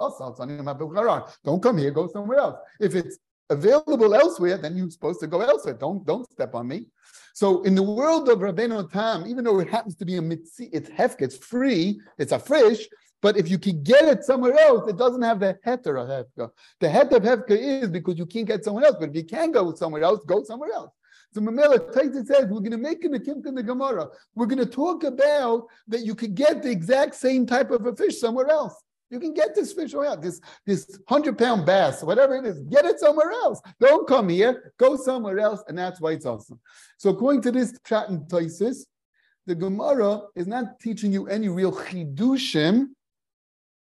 Don't 1.43 1.63
come 1.63 1.77
here, 1.79 1.89
go 1.89 2.07
somewhere 2.07 2.37
else. 2.37 2.59
If 2.79 2.93
it's 2.93 3.17
available 3.49 4.13
elsewhere, 4.13 4.57
then 4.57 4.77
you're 4.77 4.91
supposed 4.91 5.19
to 5.21 5.27
go 5.27 5.41
elsewhere. 5.41 5.73
Don't 5.73 6.05
don't 6.05 6.29
step 6.31 6.53
on 6.53 6.67
me. 6.67 6.85
So 7.33 7.63
in 7.63 7.73
the 7.73 7.83
world 7.83 8.29
of 8.29 8.39
Rabbeinu 8.39 8.91
Tam, 8.91 9.25
even 9.25 9.43
though 9.43 9.59
it 9.59 9.69
happens 9.69 9.95
to 9.95 10.05
be 10.05 10.17
a 10.17 10.21
mitzi, 10.21 10.69
it's 10.71 10.89
hefk, 10.89 11.21
it's 11.21 11.37
free, 11.37 11.99
it's 12.19 12.31
a 12.31 12.39
fish, 12.39 12.87
but 13.23 13.37
if 13.37 13.49
you 13.49 13.57
can 13.57 13.81
get 13.81 14.03
it 14.03 14.25
somewhere 14.25 14.53
else, 14.59 14.87
it 14.89 14.97
doesn't 14.97 15.21
have 15.21 15.39
the 15.39 15.57
heter 15.65 15.95
of 15.97 16.09
hefka. 16.09 16.51
The 16.81 16.87
heter 16.87 17.13
of 17.13 17.23
hefka 17.23 17.51
is 17.51 17.89
because 17.89 18.17
you 18.17 18.25
can't 18.25 18.45
get 18.45 18.65
somewhere 18.65 18.83
else. 18.83 18.97
But 18.99 19.09
if 19.09 19.15
you 19.15 19.23
can 19.23 19.53
go 19.53 19.73
somewhere 19.73 20.03
else, 20.03 20.25
go 20.25 20.43
somewhere 20.43 20.73
else. 20.73 20.91
So 21.33 21.39
Mamela 21.39 21.79
Taita 21.93 22.25
says 22.25 22.47
we're 22.49 22.59
going 22.59 22.71
to 22.71 22.77
make 22.77 23.05
an 23.05 23.13
akim 23.13 23.41
in 23.45 23.55
the 23.55 23.63
Gemara. 23.63 24.09
We're 24.35 24.45
going 24.45 24.59
to 24.59 24.65
talk 24.65 25.05
about 25.05 25.67
that 25.87 26.01
you 26.01 26.15
could 26.15 26.35
get 26.35 26.61
the 26.61 26.69
exact 26.69 27.15
same 27.15 27.45
type 27.45 27.71
of 27.71 27.85
a 27.85 27.95
fish 27.95 28.19
somewhere 28.19 28.49
else. 28.49 28.75
You 29.09 29.21
can 29.21 29.33
get 29.33 29.55
this 29.55 29.71
fish 29.71 29.93
out, 29.93 30.21
this 30.21 30.41
this 30.65 30.99
hundred 31.07 31.37
pound 31.37 31.65
bass, 31.65 32.03
whatever 32.03 32.35
it 32.35 32.45
is, 32.45 32.59
get 32.61 32.83
it 32.83 32.99
somewhere 32.99 33.31
else. 33.31 33.61
Don't 33.79 34.05
come 34.05 34.27
here, 34.27 34.73
go 34.77 34.97
somewhere 34.97 35.39
else, 35.39 35.63
and 35.69 35.77
that's 35.77 36.01
why 36.01 36.11
it's 36.11 36.25
awesome. 36.25 36.59
So 36.97 37.11
according 37.11 37.43
to 37.43 37.51
this 37.51 37.79
chat 37.85 38.09
and 38.09 38.27
the 38.29 39.55
Gemara 39.55 40.21
is 40.35 40.47
not 40.47 40.79
teaching 40.81 41.13
you 41.13 41.27
any 41.27 41.47
real 41.47 41.71
chidushim 41.71 42.87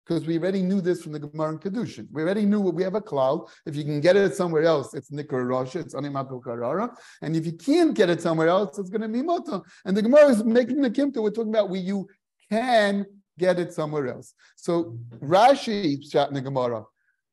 because 0.08 0.26
we 0.26 0.38
already 0.38 0.62
knew 0.62 0.80
this 0.80 1.02
from 1.02 1.12
the 1.12 1.18
Gemara 1.18 1.50
and 1.50 1.60
Kedushin. 1.60 2.08
We 2.10 2.22
already 2.22 2.46
knew 2.46 2.60
we 2.60 2.82
have 2.82 2.94
a 2.94 3.00
cloud. 3.00 3.46
If 3.66 3.76
you 3.76 3.84
can 3.84 4.00
get 4.00 4.16
it 4.16 4.34
somewhere 4.34 4.62
else, 4.62 4.94
it's 4.94 5.10
Nikar 5.10 5.46
Rosh, 5.46 5.76
it's 5.76 5.94
Animatu 5.94 6.42
Karara. 6.42 6.96
And 7.20 7.36
if 7.36 7.44
you 7.44 7.52
can't 7.52 7.94
get 7.94 8.08
it 8.08 8.22
somewhere 8.22 8.48
else, 8.48 8.78
it's 8.78 8.88
going 8.88 9.02
to 9.02 9.08
be 9.08 9.20
Moto. 9.20 9.62
And 9.84 9.94
the 9.94 10.00
Gemara 10.00 10.30
is 10.30 10.42
making 10.42 10.80
the 10.80 10.90
Kimta, 10.90 11.22
we're 11.22 11.30
talking 11.30 11.52
about 11.52 11.68
where 11.68 11.80
you 11.80 12.08
can 12.50 13.04
get 13.38 13.58
it 13.58 13.74
somewhere 13.74 14.08
else. 14.08 14.32
So 14.56 14.98
Rashi 15.18 16.10
shot 16.10 16.30
in 16.30 16.34
the 16.34 16.40
Gemara 16.40 16.84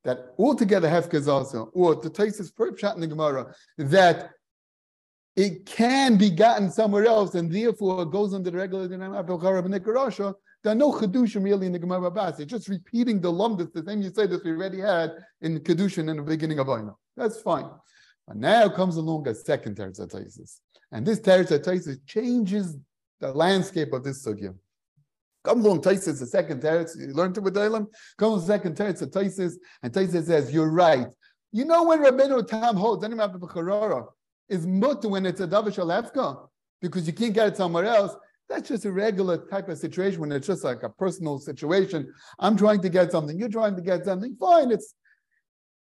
that 0.04 0.34
altogether 0.38 0.90
Hefka 0.90 1.26
also, 1.30 1.72
or 1.74 1.96
the 1.96 2.10
Taisis 2.10 2.52
shot 2.78 2.96
in 2.96 3.02
the 3.02 3.08
Gemara, 3.08 3.56
that 3.78 4.32
it 5.38 5.66
can 5.66 6.18
be 6.18 6.30
gotten 6.30 6.70
somewhere 6.70 7.06
else, 7.06 7.36
and 7.36 7.52
therefore 7.52 8.06
goes 8.06 8.34
under 8.34 8.52
the 8.52 8.58
regular 8.58 8.88
Dinam 8.88 9.20
Abel 9.20 9.38
there 10.66 10.72
are 10.72 10.76
no 10.76 10.92
Kedushim 10.92 11.44
really 11.44 11.68
in 11.68 11.74
the 11.74 11.78
Gemara 11.78 12.10
Bas. 12.10 12.40
It's 12.40 12.50
just 12.50 12.68
repeating 12.70 13.22
the 13.22 13.32
lumdus, 13.32 13.72
the 13.72 13.84
same 13.86 14.02
you 14.02 14.12
say 14.12 14.26
that 14.26 14.44
we 14.44 14.50
already 14.50 14.80
had 14.80 15.12
in 15.42 15.60
Kedushin 15.60 16.10
in 16.10 16.18
the 16.18 16.24
beginning 16.24 16.58
of 16.58 16.66
Oina. 16.66 16.96
That's 17.16 17.40
fine. 17.40 17.70
But 18.28 18.38
now 18.38 18.68
comes 18.70 18.96
along 18.96 19.28
a 19.28 19.36
second 19.36 19.78
Teretz 19.78 20.60
And 20.92 21.06
this 21.06 21.20
Teretz 21.20 22.00
changes 22.08 22.78
the 23.20 23.32
landscape 23.32 23.94
of 23.94 24.04
this 24.04 24.26
sugya. 24.26 24.56
Comes 25.44 25.64
along 25.64 25.84
Taisis, 25.84 26.20
the 26.20 26.26
second 26.26 26.64
Teretz, 26.64 27.00
you 27.00 27.14
learned 27.14 27.38
it 27.38 27.44
with 27.44 27.56
Elam. 27.56 27.88
Comes 28.18 28.48
the 28.48 28.54
second 28.54 28.76
Teretz 28.76 29.04
of 29.04 29.12
Taisis, 29.12 29.54
and 29.84 29.94
Taisis 29.94 30.26
says, 30.26 30.52
You're 30.52 30.72
right. 30.72 31.14
You 31.52 31.66
know 31.66 31.84
when 31.84 32.00
Rabbeinu 32.00 32.48
Tam 32.48 32.76
holds, 32.76 33.04
any 33.04 33.16
is 34.50 34.66
mutter 34.66 35.10
when 35.10 35.28
it's 35.28 35.42
a 35.42 35.48
Davish 35.48 35.78
Alefka, 35.78 36.48
because 36.82 37.06
you 37.06 37.14
can't 37.14 37.36
get 37.36 37.50
it 37.50 37.58
somewhere 37.58 37.86
else. 37.86 38.16
That's 38.50 38.70
just 38.70 38.86
a 38.86 38.92
regular 38.92 39.38
type 39.48 39.70
of 39.70 39.78
situation 39.78 40.22
when 40.22 40.32
it's 40.32 40.48
just 40.48 40.64
like 40.64 40.84
a 40.84 40.90
personal 40.90 41.40
situation. 41.40 42.14
I'm 42.40 42.56
trying 42.56 42.82
to 42.82 42.90
get 42.90 43.12
something, 43.12 43.38
you're 43.40 43.50
trying 43.50 43.76
to 43.76 43.82
get 43.82 44.06
something. 44.06 44.36
Fine, 44.40 44.72
it's 44.72 44.94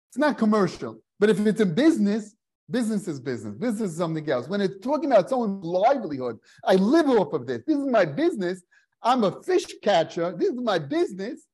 it's 0.08 0.18
not 0.18 0.38
commercial. 0.38 1.00
But 1.18 1.30
if 1.30 1.44
it's 1.46 1.60
in 1.60 1.74
business, 1.74 2.34
business 2.70 3.08
is 3.08 3.20
business. 3.20 3.54
Business 3.54 3.90
is 3.92 3.96
something 3.96 4.28
else. 4.30 4.48
When 4.48 4.60
it's 4.60 4.78
talking 4.82 5.12
about 5.12 5.28
someone's 5.28 5.64
livelihood, 5.64 6.38
I 6.64 6.76
live 6.76 7.08
off 7.08 7.32
of 7.32 7.46
this. 7.46 7.62
This 7.66 7.76
is 7.76 7.86
my 7.86 8.04
business. 8.04 8.62
I'm 9.02 9.24
a 9.24 9.42
fish 9.42 9.66
catcher. 9.82 10.34
This 10.36 10.50
is 10.50 10.60
my 10.60 10.78
business. 10.78 11.46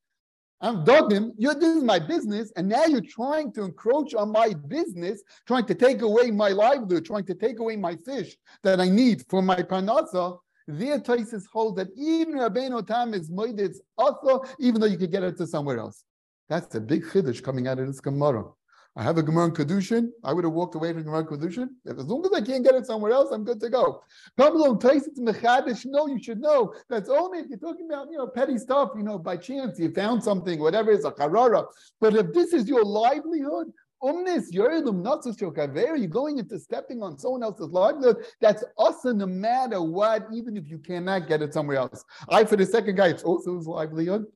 I'm 0.61 0.85
dogging. 0.85 1.33
You're, 1.37 1.55
this 1.55 1.77
is 1.77 1.83
my 1.83 1.99
business, 1.99 2.53
and 2.57 2.69
now 2.69 2.85
you're 2.85 3.01
trying 3.01 3.53
to 3.55 3.65
encroach 3.65 4.15
on 4.15 4.31
my 4.31 4.55
business, 4.69 5.21
trying 5.45 5.67
to 5.67 5.75
take 5.75 6.03
away 6.03 6.31
my 6.31 6.51
livelihood, 6.51 7.05
trying 7.05 7.25
to 7.25 7.35
take 7.35 7.59
away 7.59 7.75
my 7.75 7.97
fish 7.97 8.37
that 8.63 8.81
I 8.81 8.89
need 8.89 9.25
for 9.29 9.43
my 9.43 9.57
parnasa. 9.57 10.39
Their 10.67 11.01
Taisis 11.01 11.45
hold 11.53 11.77
that 11.77 11.89
even 11.97 12.35
Rabbeinu 12.35 12.87
Tam 12.87 13.15
is 13.15 13.31
moiditz 13.31 13.77
also, 13.99 14.45
even 14.59 14.81
though 14.81 14.87
you 14.87 14.99
could 14.99 15.11
get 15.11 15.23
it 15.23 15.37
to 15.39 15.47
somewhere 15.47 15.79
else. 15.79 16.05
That's 16.49 16.75
a 16.75 16.81
big 16.81 17.05
chiddush 17.05 17.43
coming 17.43 17.67
out 17.67 17.79
of 17.79 17.87
this 17.87 18.01
Gemara. 18.01 18.45
I 18.95 19.03
have 19.03 19.17
a 19.17 19.23
Gemara 19.23 19.47
in 19.47 19.53
Kedushin. 19.53 20.09
I 20.23 20.35
would 20.35 20.45
have 20.45 20.53
walked 20.53 20.75
away 20.75 20.93
from 20.93 21.05
Gemara 21.05 21.21
in 21.21 21.27
Kedushin. 21.27 21.69
As 21.87 22.05
long 22.05 22.27
as 22.27 22.33
I 22.33 22.45
can't 22.45 22.63
get 22.63 22.75
it 22.75 22.85
somewhere 22.85 23.13
else, 23.13 23.31
I'm 23.33 23.43
good 23.43 23.59
to 23.61 23.71
go. 23.71 24.03
Come 24.37 24.57
along, 24.57 24.81
Taisis 24.81 25.19
Mechadish. 25.19 25.87
No, 25.87 26.07
you 26.07 26.23
should 26.23 26.41
know 26.41 26.75
that's 26.91 27.09
only 27.09 27.39
if 27.39 27.47
you're 27.49 27.59
talking 27.59 27.89
about 27.91 28.09
you 28.11 28.19
know 28.19 28.27
petty 28.27 28.59
stuff. 28.59 28.91
You 28.95 29.03
know, 29.03 29.19
by 29.19 29.39
chance 29.39 29.79
you 29.79 29.91
found 29.93 30.23
something, 30.23 30.61
whatever 30.61 30.91
is 30.91 31.07
a 31.07 31.11
karara. 31.11 31.65
But 32.03 32.15
if 32.17 32.35
this 32.35 32.53
is 32.53 32.69
your 32.69 32.85
livelihood, 32.85 33.73
Umnis 34.03 34.53
yoredum 34.53 35.03
natzus 35.03 35.37
kaver. 35.37 35.99
You're 35.99 36.09
going 36.09 36.39
into 36.39 36.59
stepping 36.59 37.03
on 37.03 37.19
someone 37.19 37.43
else's 37.43 37.69
livelihood. 37.69 38.25
That's 38.41 38.65
also 38.77 39.13
no 39.13 39.27
matter 39.27 39.81
what, 39.81 40.27
even 40.33 40.57
if 40.57 40.69
you 40.69 40.79
cannot 40.79 41.29
get 41.29 41.43
it 41.43 41.55
somewhere 41.55 41.77
else. 41.77 42.05
I 42.29 42.45
for 42.45 42.57
the 42.57 42.67
second 42.67 42.97
guy, 42.97 43.09
it's 43.09 43.23
also 43.23 43.57
his 43.57 43.67
livelihood. 43.67 44.27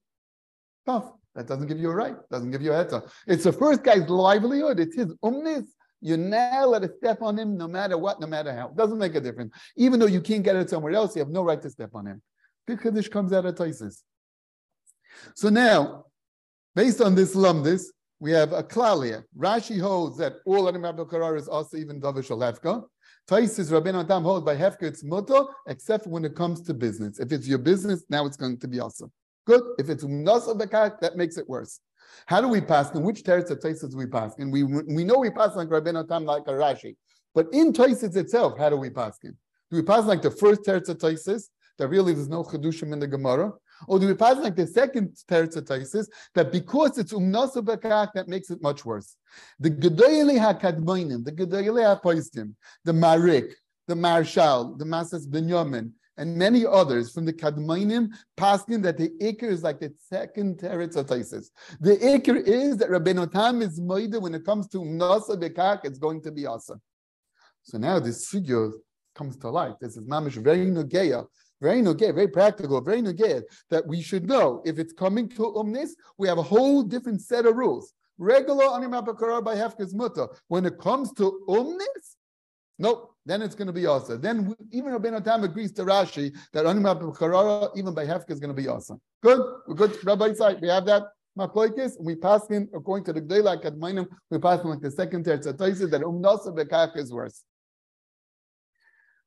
Tough. 0.87 1.13
That 1.35 1.47
doesn't 1.47 1.67
give 1.67 1.79
you 1.79 1.91
a 1.91 1.95
right. 1.95 2.17
Doesn't 2.31 2.51
give 2.51 2.63
you 2.63 2.73
a 2.73 2.85
heter. 2.85 3.11
It's 3.27 3.45
the 3.45 3.53
first 3.53 3.83
guy's 3.83 4.09
livelihood. 4.09 4.81
It's 4.81 4.97
his 4.97 5.13
umnis. 5.23 5.67
You 6.01 6.17
now 6.17 6.67
let 6.67 6.85
it 6.85 6.97
step 6.97 7.21
on 7.21 7.39
him 7.39 7.57
no 7.57 7.69
matter 7.69 7.99
what, 7.99 8.21
no 8.21 8.27
matter 8.27 8.55
how. 8.55 8.69
It 8.69 8.77
doesn't 8.77 8.99
make 8.99 9.15
a 9.15 9.21
difference. 9.21 9.55
Even 9.77 10.01
though 10.01 10.07
you 10.07 10.21
can't 10.21 10.43
get 10.43 10.57
it 10.57 10.71
somewhere 10.71 10.93
else, 10.93 11.15
you 11.15 11.21
have 11.21 11.29
no 11.29 11.43
right 11.43 11.61
to 11.61 11.71
step 11.71 11.91
on 11.95 12.07
him. 12.07 12.23
Big 12.67 12.81
chiddush 12.81 13.11
comes 13.11 13.33
out 13.33 13.45
of 13.45 13.55
Taisis. 13.55 14.03
So 15.35 15.49
now, 15.49 16.05
based 16.75 17.01
on 17.01 17.15
this 17.15 17.35
lumdis, 17.35 17.85
we 18.21 18.33
have 18.33 18.53
a 18.53 18.63
klalia. 18.63 19.25
Rashi 19.39 19.81
holds 19.81 20.17
that 20.19 20.35
all 20.47 20.69
animal 20.69 21.05
karar 21.05 21.37
is 21.37 21.49
also 21.49 21.77
even 21.77 22.01
davish 22.01 22.29
hefka. 22.29 22.85
Taisis 23.29 23.71
Rabbeinu 23.71 24.05
Adam 24.05 24.23
holds 24.23 24.45
by 24.45 24.57
hefka 24.57 24.83
it's 24.83 25.03
muto, 25.05 25.49
except 25.67 26.07
when 26.07 26.25
it 26.25 26.35
comes 26.35 26.61
to 26.63 26.75
business. 26.75 27.19
If 27.19 27.33
it's 27.33 27.47
your 27.47 27.59
business, 27.59 28.05
now 28.09 28.25
it's 28.27 28.37
going 28.37 28.59
to 28.59 28.69
be 28.69 28.81
awesome. 28.81 29.11
Good. 29.47 29.63
If 29.79 29.91
it's 29.91 30.05
nasa 30.05 30.59
bekak, 30.59 31.01
that 31.01 31.17
makes 31.17 31.37
it 31.37 31.49
worse. 31.49 31.81
How 32.27 32.41
do 32.41 32.49
we 32.49 32.61
pass? 32.61 32.95
In 32.95 33.03
which 33.03 33.23
teretz 33.23 33.51
of 33.51 33.59
Taisis 33.59 33.95
we 33.95 34.07
pass? 34.07 34.35
And 34.39 34.53
we 34.53 34.63
we 34.63 35.05
know 35.05 35.19
we 35.19 35.31
pass 35.31 35.57
like 35.57 35.69
Rabbeinu 35.69 36.09
Tam 36.09 36.25
like 36.25 36.45
a 36.47 36.53
Rashi, 36.53 36.97
but 37.35 37.47
in 37.53 37.73
Taisis 37.73 38.17
itself, 38.17 38.59
how 38.59 38.71
do 38.71 38.77
we 38.77 38.91
pass? 38.91 39.19
In? 39.25 39.37
Do 39.71 39.77
we 39.77 39.83
pass 39.83 40.05
like 40.05 40.23
the 40.23 40.31
first 40.31 40.63
teretz 40.63 40.89
of 40.89 40.99
Taisis 40.99 41.45
that 41.79 41.89
really 41.89 42.15
there's 42.15 42.29
no 42.29 42.45
chedushim 42.45 42.93
in 42.93 43.01
the 43.01 43.07
Gemara? 43.07 43.53
Or 43.89 43.99
do 43.99 44.07
we 44.07 44.15
pass 44.15 44.39
like 44.39 44.57
the 44.57 44.67
second 44.67 45.17
teretz 45.29 46.07
that 46.35 46.53
because 46.53 46.99
it's 46.99 47.13
umnasa 47.13 47.63
bekach 47.63 48.13
that 48.15 48.29
makes 48.29 48.51
it 48.51 48.63
much 48.63 48.85
worse? 48.85 49.17
The 49.61 49.71
gedayli 49.71 50.39
hakadmoinim, 50.39 51.25
the 51.25 51.33
gedayli 51.33 52.01
hapoistim, 52.01 52.55
the 52.85 52.93
Maharik, 52.93 53.53
the 53.87 53.95
Maharshal, 53.95 54.79
the 54.79 54.85
masas 54.85 55.27
binyamin, 55.29 55.93
and 56.17 56.37
many 56.37 56.65
others 56.65 57.13
from 57.13 57.25
the 57.25 57.33
Kadmainim 57.33 58.09
passing 58.37 58.81
that 58.83 58.97
the 58.97 59.11
Iker 59.21 59.45
is 59.45 59.63
like 59.63 59.81
the 59.81 59.93
second 59.99 60.59
teretz 60.59 60.95
The 61.81 61.97
Iker 61.97 62.43
is 62.43 62.79
that 62.79 62.89
Rabbeinu 62.89 63.31
Tam 63.31 63.63
is 63.63 63.81
moida 63.81 64.21
when 64.21 64.35
it 64.35 64.45
comes 64.45 64.67
to 64.69 64.79
Nasa 64.79 65.37
Bekak, 65.41 65.81
it's 65.85 65.99
going 65.99 66.23
to 66.23 66.33
be 66.33 66.47
Asa. 66.47 66.81
So 67.65 67.79
now 67.79 67.99
this 67.99 68.29
figure 68.29 68.71
comes 69.15 69.37
to 69.39 69.51
light. 69.51 69.75
This 69.81 69.97
is 69.97 70.05
mamish 70.05 70.43
very 70.43 70.67
nugeya, 70.67 71.27
very 71.61 71.81
nugeya, 71.81 72.15
very 72.15 72.29
practical, 72.29 72.81
very 72.81 73.01
nugeya, 73.01 73.43
that 73.71 73.87
we 73.87 74.03
should 74.03 74.27
know 74.27 74.63
if 74.65 74.79
it's 74.79 74.93
coming 74.93 75.29
to 75.31 75.53
umnis, 75.55 75.91
we 76.19 76.29
have 76.29 76.39
a 76.39 76.43
whole 76.43 76.83
different 76.83 77.21
set 77.21 77.47
of 77.47 77.57
rules. 77.57 77.93
Regular 78.19 78.65
animapakarar 78.65 79.45
by 79.45 79.55
hefkes 79.57 79.95
mutter. 79.95 80.29
When 80.49 80.65
it 80.65 80.79
comes 80.79 81.13
to 81.15 81.41
umnis, 81.49 82.17
nope, 82.79 83.15
then 83.27 83.43
it's 83.43 83.55
going 83.55 83.67
to 83.67 83.73
be 83.73 83.87
awesome. 83.87 84.21
Then 84.21 84.55
even 84.71 84.93
Rabbeinu 84.93 85.23
Tam 85.25 85.45
agrees 85.45 85.73
to 85.73 85.85
Rashi 85.85 86.35
that 86.53 86.65
animapakarar 86.65 87.77
even 87.77 87.95
by 87.95 88.07
hefkes 88.07 88.31
is 88.31 88.41
going 88.41 88.55
to 88.55 88.63
be 88.63 88.69
awesome. 88.69 89.01
Good, 89.23 89.41
we're 89.67 89.75
good. 89.75 90.05
Rabbi 90.05 90.33
side, 90.35 90.61
we 90.61 90.69
have 90.69 90.87
that. 90.87 91.05
Macloikis, 91.39 92.01
we 92.01 92.17
pass 92.17 92.49
in 92.49 92.67
according 92.75 93.05
to 93.05 93.13
the 93.13 93.21
Gdela 93.21 93.63
Kadmainim, 93.63 94.07
we 94.31 94.39
pass 94.39 94.63
in 94.63 94.71
like 94.71 94.81
the 94.81 94.91
second 94.91 95.27
teretz 95.27 95.45
that 95.45 96.01
umnasa 96.01 96.57
bekach 96.57 96.97
is 96.97 97.13
worse. 97.13 97.43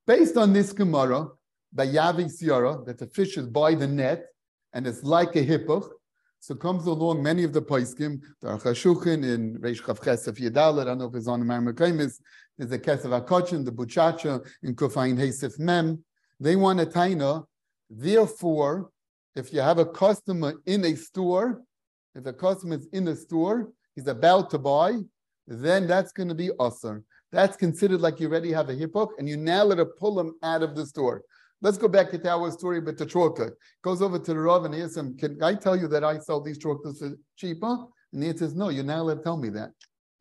Based 0.07 0.35
on 0.35 0.51
this 0.51 0.73
Gemara, 0.73 1.27
by 1.73 1.87
Yavi 1.87 2.25
Siara, 2.25 2.85
that 2.85 2.97
the 2.97 3.07
fish 3.07 3.37
is 3.37 3.47
by 3.47 3.75
the 3.75 3.87
net 3.87 4.25
and 4.73 4.85
it's 4.87 5.03
like 5.03 5.35
a 5.35 5.45
hippoch, 5.45 5.89
so 6.39 6.55
comes 6.55 6.85
along 6.85 7.21
many 7.21 7.43
of 7.43 7.53
the 7.53 7.61
Paiskim, 7.61 8.21
the 8.41 8.47
Archashuchin 8.47 9.23
in 9.33 9.57
Reish 9.59 9.81
Chav 9.81 9.99
Chesef 9.99 10.39
Yedal, 10.39 10.81
I 10.81 10.85
don't 10.85 10.99
know 10.99 11.07
if 11.07 11.15
it's 11.15 11.27
on 11.27 11.39
the 11.39 11.45
Marmakaimis, 11.45 12.19
there's 12.57 12.69
the 12.69 12.79
Kesef 12.79 13.25
Akochin, 13.25 13.65
the 13.65 13.71
Buchacha, 13.71 14.45
in 14.63 14.75
Kufayin 14.75 15.17
Hesef 15.17 15.59
Mem. 15.59 16.03
They 16.39 16.55
want 16.55 16.79
a 16.79 16.85
taina. 16.85 17.45
Therefore, 17.89 18.89
if 19.35 19.51
you 19.51 19.59
have 19.59 19.79
a 19.79 19.85
customer 19.85 20.53
in 20.65 20.85
a 20.85 20.95
store, 20.95 21.61
if 22.15 22.25
a 22.25 22.33
customer 22.33 22.75
is 22.75 22.87
in 22.93 23.07
a 23.09 23.15
store, 23.15 23.69
he's 23.95 24.07
about 24.07 24.49
to 24.51 24.57
buy, 24.57 24.97
then 25.47 25.87
that's 25.87 26.11
going 26.13 26.29
to 26.29 26.35
be 26.35 26.51
awesome 26.51 27.03
that's 27.31 27.55
considered 27.55 28.01
like 28.01 28.19
you 28.19 28.27
already 28.27 28.51
have 28.51 28.69
a 28.69 28.75
hippoch, 28.75 29.09
and 29.17 29.29
you 29.29 29.37
now 29.37 29.63
let 29.63 29.77
her 29.77 29.85
pull 29.85 30.19
him 30.19 30.33
out 30.43 30.63
of 30.63 30.75
the 30.75 30.85
store. 30.85 31.21
Let's 31.61 31.77
go 31.77 31.89
back 31.89 32.11
to 32.11 32.29
our 32.29 32.51
story 32.51 32.79
with 32.79 32.97
the 32.97 33.05
troka. 33.05 33.51
Goes 33.83 34.01
over 34.01 34.17
to 34.17 34.33
the 34.33 34.39
Rav 34.39 34.63
and 34.63 34.73
asks 34.75 34.95
him, 34.95 35.17
Can 35.17 35.41
I 35.43 35.55
tell 35.55 35.75
you 35.75 35.87
that 35.89 36.03
I 36.03 36.17
sell 36.19 36.39
these 36.39 36.57
trokas 36.57 36.99
for 36.99 37.17
cheaper? 37.35 37.77
And 38.13 38.23
he 38.23 38.35
says, 38.35 38.55
No, 38.55 38.69
you're 38.69 38.83
now 38.83 39.01
allowed 39.01 39.15
to 39.15 39.23
tell 39.23 39.37
me 39.37 39.49
that 39.49 39.71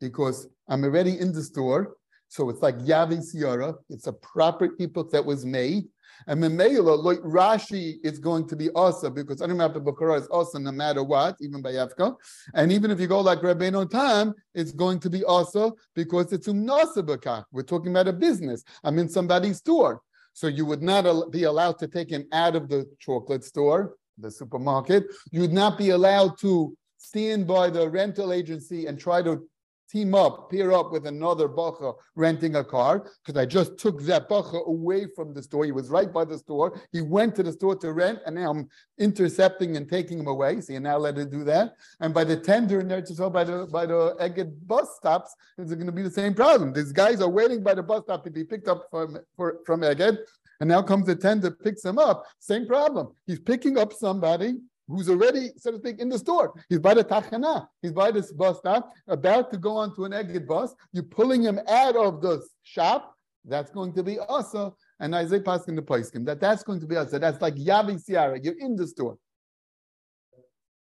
because 0.01 0.47
I'm 0.67 0.83
already 0.83 1.17
in 1.17 1.31
the 1.31 1.41
store. 1.41 1.95
So 2.27 2.49
it's 2.49 2.61
like 2.61 2.77
Yavi 2.79 3.23
Sierra. 3.23 3.73
It's 3.89 4.07
a 4.07 4.13
proper 4.13 4.69
hippoch 4.79 5.11
that 5.11 5.25
was 5.25 5.45
made. 5.45 5.85
And 6.27 6.43
Memela, 6.43 7.01
like 7.01 7.19
Rashi 7.19 7.95
is 8.03 8.19
going 8.19 8.47
to 8.49 8.55
be 8.55 8.69
also 8.71 9.09
because 9.09 9.41
Animap 9.41 9.75
Bakara 9.75 10.19
is 10.19 10.27
also 10.27 10.59
no 10.59 10.71
matter 10.71 11.03
what, 11.03 11.37
even 11.39 11.61
by 11.61 11.71
Yafka. 11.71 12.15
And 12.53 12.71
even 12.71 12.91
if 12.91 12.99
you 12.99 13.07
go 13.07 13.21
like 13.21 13.39
Rabbeinu 13.39 13.89
Tam, 13.89 14.33
it's 14.53 14.71
going 14.71 14.99
to 14.99 15.09
be 15.09 15.23
also 15.23 15.75
because 15.95 16.33
it's 16.33 16.47
umnasa 16.47 17.45
We're 17.51 17.63
talking 17.63 17.91
about 17.91 18.09
a 18.09 18.13
business. 18.13 18.63
I'm 18.83 18.99
in 18.99 19.07
somebody's 19.07 19.57
store. 19.57 20.01
So 20.39 20.47
you 20.47 20.65
would 20.67 20.81
not 20.81 21.31
be 21.31 21.43
allowed 21.43 21.79
to 21.79 21.87
take 21.89 22.09
him 22.09 22.25
out 22.31 22.55
of 22.55 22.69
the 22.69 22.89
chocolate 22.97 23.43
store, 23.43 23.95
the 24.17 24.31
supermarket. 24.31 25.03
You 25.33 25.41
would 25.41 25.51
not 25.51 25.77
be 25.77 25.89
allowed 25.89 26.39
to 26.39 26.77
stand 26.97 27.45
by 27.45 27.69
the 27.69 27.89
rental 27.89 28.31
agency 28.31 28.85
and 28.85 28.97
try 28.97 29.21
to 29.21 29.45
team 29.89 30.13
up, 30.13 30.51
pair 30.51 30.71
up 30.71 30.91
with 30.91 31.07
another 31.07 31.47
bacha 31.47 31.93
renting 32.15 32.55
a 32.55 32.63
car, 32.63 33.09
because 33.25 33.39
I 33.39 33.45
just 33.45 33.77
took 33.77 34.01
that 34.03 34.29
bacha 34.29 34.57
away 34.57 35.07
from 35.15 35.33
the 35.33 35.41
store. 35.41 35.65
He 35.65 35.71
was 35.71 35.89
right 35.89 36.11
by 36.11 36.25
the 36.25 36.37
store. 36.37 36.79
He 36.91 37.01
went 37.01 37.35
to 37.35 37.43
the 37.43 37.51
store 37.51 37.75
to 37.77 37.93
rent, 37.93 38.19
and 38.25 38.35
now 38.35 38.51
I'm 38.51 38.69
intercepting 38.97 39.77
and 39.77 39.89
taking 39.89 40.19
him 40.19 40.27
away. 40.27 40.61
So 40.61 40.73
you're 40.73 40.81
now 40.81 40.97
let 40.97 41.17
it 41.17 41.31
do 41.31 41.43
that. 41.45 41.73
And 41.99 42.13
by 42.13 42.23
the 42.23 42.37
tender 42.37 42.79
in 42.79 42.87
there, 42.87 43.01
just 43.01 43.19
by 43.33 43.43
the 43.43 43.67
by 43.71 43.85
the 43.85 44.15
Egged 44.19 44.67
bus 44.67 44.95
stops, 44.95 45.35
it's 45.57 45.73
going 45.73 45.85
to 45.85 45.91
be 45.91 46.03
the 46.03 46.11
same 46.11 46.33
problem. 46.33 46.73
These 46.73 46.91
guys 46.91 47.21
are 47.21 47.29
waiting 47.29 47.63
by 47.63 47.73
the 47.73 47.83
bus 47.83 48.03
stop 48.03 48.23
to 48.23 48.31
be 48.31 48.43
picked 48.43 48.67
up 48.67 48.87
from 48.91 49.17
for, 49.35 49.59
from 49.65 49.83
Egged. 49.83 50.17
And 50.59 50.67
now 50.67 50.81
comes 50.81 51.05
the 51.05 51.15
tender, 51.15 51.51
picks 51.51 51.83
them 51.83 51.97
up. 51.97 52.25
Same 52.39 52.67
problem. 52.67 53.13
He's 53.25 53.39
picking 53.39 53.77
up 53.77 53.93
somebody 53.93 54.55
who's 54.89 55.09
already, 55.09 55.51
so 55.55 55.71
to 55.71 55.77
speak, 55.77 55.99
in 55.99 56.09
the 56.09 56.17
store. 56.17 56.53
He's 56.67 56.79
by 56.79 56.95
the 56.95 57.03
tachana. 57.03 57.67
He's 57.81 57.91
by 57.91 58.11
this 58.11 58.31
bus 58.31 58.57
stop, 58.57 58.91
about 59.07 59.51
to 59.51 59.57
go 59.57 59.77
onto 59.77 60.05
an 60.05 60.13
Egged 60.13 60.47
bus. 60.47 60.73
You're 60.91 61.03
pulling 61.03 61.43
him 61.43 61.59
out 61.69 61.95
of 61.95 62.21
the 62.21 62.41
shop. 62.63 63.15
That's 63.45 63.71
going 63.71 63.93
to 63.93 64.03
be 64.03 64.19
also, 64.19 64.75
and 64.99 65.15
Isaiah 65.15 65.41
passing 65.41 65.75
the 65.75 65.81
Paiskim, 65.81 66.25
that 66.25 66.41
that's 66.41 66.63
going 66.63 66.81
to 66.81 66.87
be 66.87 66.97
also. 66.97 67.19
That's 67.19 67.41
like 67.41 67.55
Yavi 67.55 68.03
Siara. 68.03 68.43
You're 68.43 68.59
in 68.59 68.75
the 68.75 68.85
store. 68.85 69.17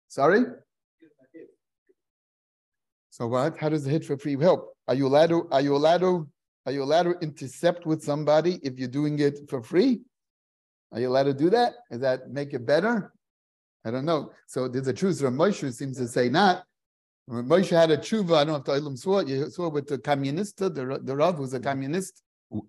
Sorry? 0.07 0.43
So 3.11 3.27
what? 3.27 3.57
How 3.57 3.69
does 3.69 3.83
the 3.83 3.91
hit 3.91 4.05
for 4.05 4.17
free 4.17 4.37
help? 4.41 4.73
Are 4.87 4.95
you 4.95 5.05
allowed 5.05 5.29
to, 5.29 5.47
are 5.51 5.61
you 5.61 5.75
allowed 5.75 6.01
to, 6.01 6.27
are 6.65 6.71
you 6.71 6.83
allowed 6.83 7.03
to 7.03 7.11
intercept 7.21 7.85
with 7.85 8.01
somebody 8.03 8.59
if 8.63 8.79
you're 8.79 8.87
doing 8.87 9.19
it 9.19 9.49
for 9.49 9.61
free? 9.61 10.01
Are 10.91 10.99
you 10.99 11.09
allowed 11.09 11.23
to 11.23 11.33
do 11.33 11.49
that? 11.51 11.73
Does 11.89 12.01
that 12.01 12.31
make 12.31 12.53
it 12.53 12.65
better? 12.65 13.13
I 13.85 13.91
don't 13.91 14.05
know. 14.05 14.31
So 14.47 14.67
there's 14.67 14.87
a 14.87 14.93
truth. 14.93 15.21
Rav 15.21 15.33
Moshe 15.33 15.73
seems 15.73 15.97
to 15.97 16.07
say 16.07 16.29
not. 16.29 16.63
Rav 17.27 17.45
Moshe 17.45 17.69
had 17.69 17.91
a 17.91 17.97
tshuva. 17.97 18.37
I 18.37 18.43
don't 18.43 18.47
know 18.47 18.55
if 18.55 18.63
the 18.65 18.73
Olam 18.73 18.97
saw 18.97 19.19
it. 19.19 19.27
You 19.27 19.49
saw 19.49 19.67
it 19.67 19.73
with 19.73 19.87
the 19.87 19.97
communist, 19.97 20.57
the, 20.57 20.69
the 20.69 21.15
Rav 21.15 21.35
who's 21.35 21.53
a 21.53 21.59
communist. 21.59 22.21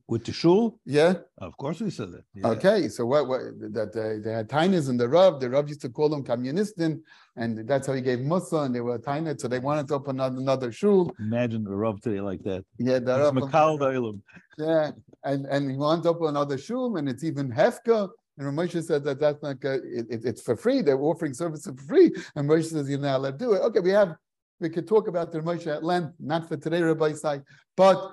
With 0.07 0.25
the 0.25 0.33
shul? 0.33 0.79
Yeah. 0.85 1.15
Of 1.39 1.57
course 1.57 1.81
we 1.81 1.91
said 1.91 2.13
that. 2.13 2.23
Yeah. 2.35 2.47
Okay. 2.51 2.89
So 2.89 3.05
what, 3.05 3.27
what 3.27 3.41
that 3.73 3.91
uh, 3.97 4.23
they 4.25 4.33
had 4.33 4.49
tainas 4.49 4.89
in 4.89 4.97
the 4.97 5.09
Rav. 5.09 5.41
The 5.41 5.51
Rav 5.51 5.69
used 5.69 5.81
to 5.81 5.89
call 5.89 6.09
them 6.09 6.23
communistin, 6.23 7.01
and 7.35 7.67
that's 7.67 7.89
how 7.89 7.95
he 7.95 8.01
gave 8.01 8.21
Musa, 8.21 8.59
and 8.59 8.73
they 8.73 8.81
were 8.81 8.97
tainas. 9.01 9.41
So 9.41 9.49
they 9.49 9.59
wanted 9.59 9.89
to 9.89 9.95
open 9.95 10.21
another, 10.21 10.39
another 10.39 10.71
shul. 10.71 11.13
Imagine 11.19 11.65
the 11.65 11.75
Rav 11.75 12.01
today 12.01 12.21
like 12.21 12.45
that. 12.45 12.65
Yeah, 12.79 13.01
the 13.01 13.19
Rav. 13.19 13.35
Makal 13.35 14.21
Yeah, 14.57 14.93
and 15.25 15.47
and 15.47 15.69
he 15.69 15.77
wanted 15.77 16.05
to 16.05 16.11
open 16.11 16.29
another 16.29 16.59
shul, 16.59 16.97
and 16.97 17.09
it's 17.09 17.25
even 17.25 17.51
hefka. 17.51 18.09
And 18.39 18.59
Moshe 18.59 18.83
said 18.83 19.05
that 19.05 19.21
that's 19.21 19.43
not 19.43 19.61
good. 19.61 19.83
It, 19.85 20.07
it, 20.11 20.25
it's 20.25 20.43
for 20.43 20.57
free. 20.57 20.81
They're 20.83 21.01
offering 21.01 21.35
services 21.35 21.73
for 21.77 21.85
free. 21.85 22.11
And 22.35 22.49
Moshe 22.49 22.71
says 22.71 22.89
you're 22.89 22.99
not 22.99 23.17
allowed 23.17 23.39
to 23.39 23.45
do 23.45 23.53
it. 23.53 23.61
Okay, 23.61 23.81
we 23.81 23.91
have 23.91 24.17
we 24.61 24.71
could 24.71 24.87
talk 24.87 25.09
about 25.09 25.33
the 25.33 25.41
Moshe 25.41 25.67
at 25.67 25.83
length, 25.83 26.15
not 26.21 26.49
for 26.49 26.57
today, 26.57 26.81
Rabbi 26.81 27.13
side, 27.15 27.43
but 27.77 28.13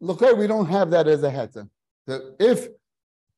look, 0.00 0.20
we 0.20 0.46
don't 0.46 0.66
have 0.66 0.90
that 0.90 1.06
as 1.06 1.22
a 1.22 1.30
heter. 1.30 1.68
That 2.06 2.34
if 2.40 2.66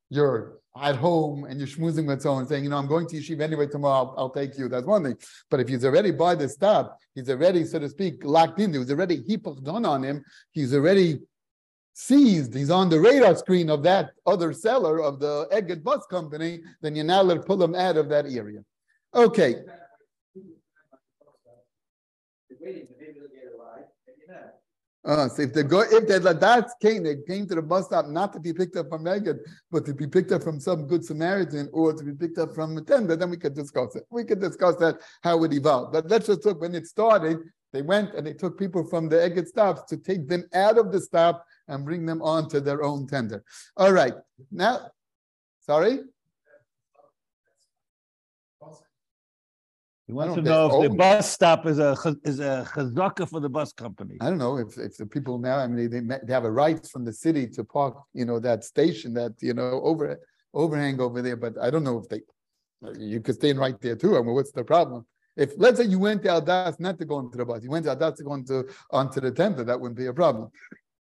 you're 0.09 0.59
at 0.81 0.97
home 0.97 1.45
and 1.45 1.59
you're 1.59 1.69
schmoozing 1.69 2.07
with 2.07 2.23
someone 2.23 2.47
saying, 2.47 2.65
you 2.65 2.71
know, 2.71 2.79
I'm 2.79 2.87
going 2.87 3.07
to 3.09 3.17
yeshiva 3.17 3.43
anyway 3.43 3.67
tomorrow, 3.67 4.09
I'll, 4.09 4.15
I'll, 4.17 4.31
take 4.31 4.59
you. 4.59 4.69
That's 4.69 4.87
one 4.87 5.05
thing. 5.05 5.17
But 5.51 5.61
if 5.61 5.69
he's 5.69 5.85
already 5.85 6.11
by 6.11 6.35
the 6.35 6.49
stop, 6.49 6.99
he's 7.15 7.31
already, 7.31 7.65
so 7.65 7.79
to 7.79 7.89
speak, 7.89 8.25
locked 8.25 8.61
in. 8.61 8.73
There 8.73 8.81
was 8.81 8.91
already 8.91 9.23
hipach 9.23 9.62
done 9.62 9.85
on 9.85 10.03
him. 10.03 10.25
He's 10.53 10.75
already 10.75 11.21
seized, 11.99 12.55
he's 12.55 12.71
on 12.71 12.91
the 12.91 13.01
radar 13.01 13.35
screen 13.35 13.71
of 13.71 13.83
that 13.83 14.11
other 14.27 14.53
seller 14.53 15.03
of 15.03 15.19
the 15.19 15.49
Egged 15.51 15.83
bus 15.83 16.05
company, 16.11 16.61
then 16.83 16.95
you're 16.95 17.07
now 17.07 17.23
let 17.23 17.47
pull 17.47 17.63
him 17.63 17.75
out 17.75 17.97
of 17.97 18.11
that 18.11 18.27
area. 18.27 18.63
Okay. 19.15 19.57
Uh, 25.07 25.29
so 25.29 25.43
if 25.43 25.55
they 25.55 25.63
go, 25.63 25.81
if 25.81 26.07
they 26.07 26.19
that's 26.19 26.75
came, 26.83 27.03
they 27.05 27.17
came 27.27 27.47
to 27.47 27.55
the 27.55 27.63
bus 27.63 27.87
stop 27.87 28.09
not 28.09 28.31
to 28.35 28.41
be 28.41 28.53
picked 28.53 28.77
up 28.77 28.91
from 28.91 29.05
Megan, 29.05 29.41
but 29.71 29.87
to 29.87 29.95
be 29.95 30.07
picked 30.07 30.33
up 30.33 30.43
from 30.43 30.61
some 30.61 30.87
good 30.87 31.03
Samaritan 31.03 31.71
or 31.73 31.95
to 31.95 32.05
be 32.05 32.13
picked 32.13 32.37
up 32.37 32.55
from 32.55 32.77
a 32.77 32.83
tender, 32.83 33.17
then 33.17 33.31
we 33.31 33.39
could 33.39 33.55
discuss 33.55 33.97
it. 33.97 34.05
We 34.11 34.25
could 34.25 34.41
discuss 34.41 34.77
that 34.77 34.99
how 35.23 35.43
it 35.45 35.55
evolved. 35.55 35.95
But 35.95 36.11
let's 36.11 36.27
just 36.27 36.45
look 36.45 36.61
when 36.61 36.75
it 36.75 36.87
started. 36.87 37.39
They 37.73 37.83
went 37.83 38.15
and 38.15 38.27
they 38.27 38.35
took 38.35 38.59
people 38.59 38.85
from 38.85 39.09
the 39.09 39.23
Egged 39.23 39.49
stops 39.49 39.83
to 39.89 39.97
take 39.97 40.29
them 40.29 40.44
out 40.53 40.77
of 40.77 40.92
the 40.92 41.01
stop 41.01 41.44
and 41.69 41.85
bring 41.85 42.06
them 42.06 42.23
on 42.23 42.48
to 42.50 42.60
their 42.60 42.83
own 42.83 43.06
tender. 43.06 43.44
All 43.77 43.92
right. 43.92 44.14
Now, 44.50 44.90
sorry? 45.60 46.00
He 50.06 50.12
wants 50.12 50.37
to 50.37 50.42
know 50.42 50.67
if 50.67 50.88
the 50.88 50.94
oh. 50.94 50.96
bus 50.96 51.33
stop 51.33 51.67
is 51.67 51.81
a 51.81 51.96
is 52.23 52.38
a 52.38 52.64
chazaka 52.73 53.29
for 53.29 53.40
the 53.40 53.48
bus 53.48 53.73
company. 53.73 54.17
I 54.21 54.27
don't 54.29 54.38
know 54.38 54.56
if, 54.56 54.79
if 54.79 54.96
the 54.96 55.06
people 55.06 55.37
now, 55.38 55.58
I 55.58 55.67
mean, 55.67 55.90
they, 55.90 56.19
they 56.25 56.33
have 56.33 56.44
a 56.44 56.50
right 56.50 56.87
from 56.87 57.04
the 57.04 57.12
city 57.12 57.48
to 57.48 57.64
park, 57.64 57.96
you 58.14 58.25
know, 58.25 58.38
that 58.38 58.62
station, 58.62 59.12
that, 59.14 59.33
you 59.40 59.52
know, 59.52 59.81
over 59.83 60.17
overhang 60.54 61.00
over 61.00 61.21
there, 61.23 61.37
but 61.37 61.54
I 61.60 61.71
don't 61.71 61.83
know 61.83 61.98
if 61.98 62.08
they, 62.08 62.21
you 62.98 63.21
could 63.21 63.35
stay 63.35 63.52
right 63.52 63.79
there 63.81 63.96
too. 63.96 64.17
I 64.17 64.23
mean, 64.23 64.35
what's 64.35 64.52
the 64.52 64.62
problem? 64.62 65.06
If 65.37 65.52
let's 65.56 65.79
say 65.79 65.85
you 65.87 65.98
went 65.98 66.23
to 66.23 66.29
Aldas 66.29 66.79
not 66.79 66.98
to 66.98 67.04
go 67.04 67.19
into 67.19 67.37
the 67.37 67.44
bus, 67.44 67.62
you 67.64 67.71
went 67.71 67.85
to 67.87 67.94
Aldas 67.94 68.17
to 68.17 68.23
go 68.23 68.35
into 68.35 68.64
onto 68.90 69.21
the 69.21 69.33
tender, 69.33 69.64
that 69.64 69.79
wouldn't 69.79 69.98
be 69.98 70.06
a 70.06 70.14
problem. 70.14 70.50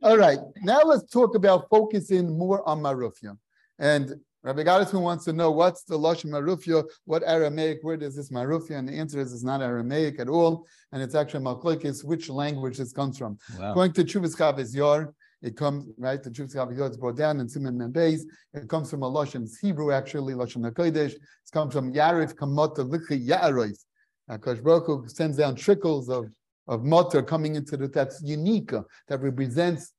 All 0.04 0.18
right, 0.18 0.40
now 0.62 0.82
let's 0.84 1.10
talk 1.10 1.34
about 1.34 1.70
focusing 1.70 2.38
more 2.38 2.68
on 2.68 2.82
Marufia. 2.82 3.38
And 3.80 4.14
Rabbi 4.44 4.64
Gottesman 4.64 5.02
wants 5.02 5.24
to 5.24 5.32
know 5.32 5.50
what's 5.50 5.86
the 5.86 5.98
Lashon 5.98 6.26
Marufia, 6.26 6.84
what 7.06 7.24
Aramaic 7.26 7.82
word 7.84 8.04
is 8.04 8.18
this 8.18 8.30
Marufia? 8.30 8.78
And 8.80 8.90
the 8.90 8.92
answer 8.92 9.18
is 9.22 9.32
it's 9.32 9.46
not 9.46 9.62
Aramaic 9.62 10.20
at 10.20 10.28
all. 10.28 10.68
And 10.92 11.02
it's 11.02 11.16
actually 11.16 11.46
Malklikis, 11.46 12.04
which 12.04 12.28
language 12.28 12.80
this 12.80 12.92
comes 12.92 13.18
from. 13.18 13.38
Wow. 13.58 13.76
Going 13.76 13.94
to 13.94 14.04
Chuvas 14.04 14.36
Chavis 14.36 14.76
Yor, 14.76 15.14
it 15.42 15.56
comes, 15.56 15.86
right, 15.98 16.22
the 16.22 16.30
Chuvas 16.30 16.54
Chavis 16.54 16.78
Yor, 16.78 16.88
it's 16.88 16.98
brought 16.98 17.16
down 17.16 17.40
in 17.40 17.48
Simon 17.48 17.78
Membeis. 17.78 18.24
It 18.54 18.68
comes 18.68 18.92
from 18.92 19.04
a 19.04 19.10
Lashon, 19.10 19.44
it's 19.44 19.58
Hebrew 19.60 19.94
actually, 19.94 20.34
Lashon 20.34 20.70
HaKodesh. 20.70 21.14
It 21.14 21.22
comes 21.54 21.74
from 21.74 21.94
Yarif 21.94 22.34
Kamota 22.36 22.80
Likhi 22.80 23.26
Ya'arois. 23.26 23.86
Uh, 24.30 24.38
Akash 24.38 24.62
Baruch 24.62 24.86
Hu 24.88 25.08
sends 25.08 25.38
down 25.38 25.56
trickles 25.56 26.10
of, 26.10 26.30
of 26.68 26.84
mutter 26.84 27.22
coming 27.22 27.56
into 27.56 27.78
the, 27.78 27.88
that's 27.88 28.22
unique, 28.24 28.74
uh, 28.74 28.82
that 29.08 29.22
represents 29.22 29.94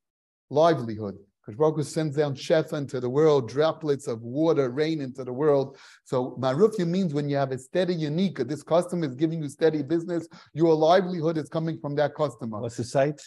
livelihood. 0.50 1.16
Because 1.44 1.58
Baruch 1.58 1.84
sends 1.84 2.16
down 2.16 2.34
shefa 2.34 2.72
into 2.74 3.00
the 3.00 3.10
world, 3.10 3.50
droplets 3.50 4.08
of 4.08 4.22
water 4.22 4.70
rain 4.70 5.02
into 5.02 5.24
the 5.24 5.32
world. 5.32 5.76
So 6.04 6.38
marufia 6.40 6.86
means 6.86 7.12
when 7.12 7.28
you 7.28 7.36
have 7.36 7.52
a 7.52 7.58
steady 7.58 7.94
unique, 7.94 8.38
this 8.48 8.62
customer 8.62 9.06
is 9.06 9.14
giving 9.14 9.42
you 9.42 9.48
steady 9.50 9.82
business, 9.82 10.26
your 10.54 10.74
livelihood 10.74 11.36
is 11.36 11.50
coming 11.50 11.78
from 11.78 11.96
that 11.96 12.14
customer. 12.14 12.60
What's 12.60 12.78
the 12.78 12.84
site? 12.84 13.20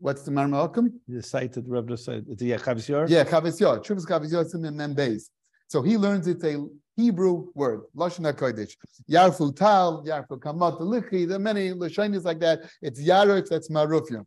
What's 0.00 0.22
the 0.22 0.32
Mar 0.32 0.48
Malcolm? 0.48 1.00
The 1.06 1.22
site 1.22 1.52
that 1.52 1.66
Rebbe 1.68 1.96
said, 1.96 2.24
the 2.26 2.52
Chavis 2.52 2.88
Yor? 2.88 3.06
Yeah, 3.06 3.22
Chavis 3.22 3.60
Yor. 3.60 3.78
Chuvas 3.80 4.06
Chavis 4.06 4.32
Yor 4.32 4.44
Simon 4.46 4.76
Mem 4.76 4.94
Beis. 4.96 5.28
So 5.70 5.82
he 5.82 5.96
learns 5.96 6.26
it's 6.26 6.42
a 6.42 6.66
Hebrew 6.96 7.46
word, 7.54 7.82
Lashon 7.96 8.30
HaKodesh. 8.30 8.74
Yarfu 9.08 9.54
Tal, 9.54 10.04
Yarfu 10.04 10.40
Kamat 10.40 10.80
Lichi, 10.80 11.28
there 11.28 11.36
are 11.36 11.40
many 11.40 11.70
Lashonis 11.70 12.24
like 12.24 12.40
that. 12.40 12.62
It's 12.82 13.00
Yarek, 13.00 13.48
that's 13.48 13.68
Marufia. 13.70 14.26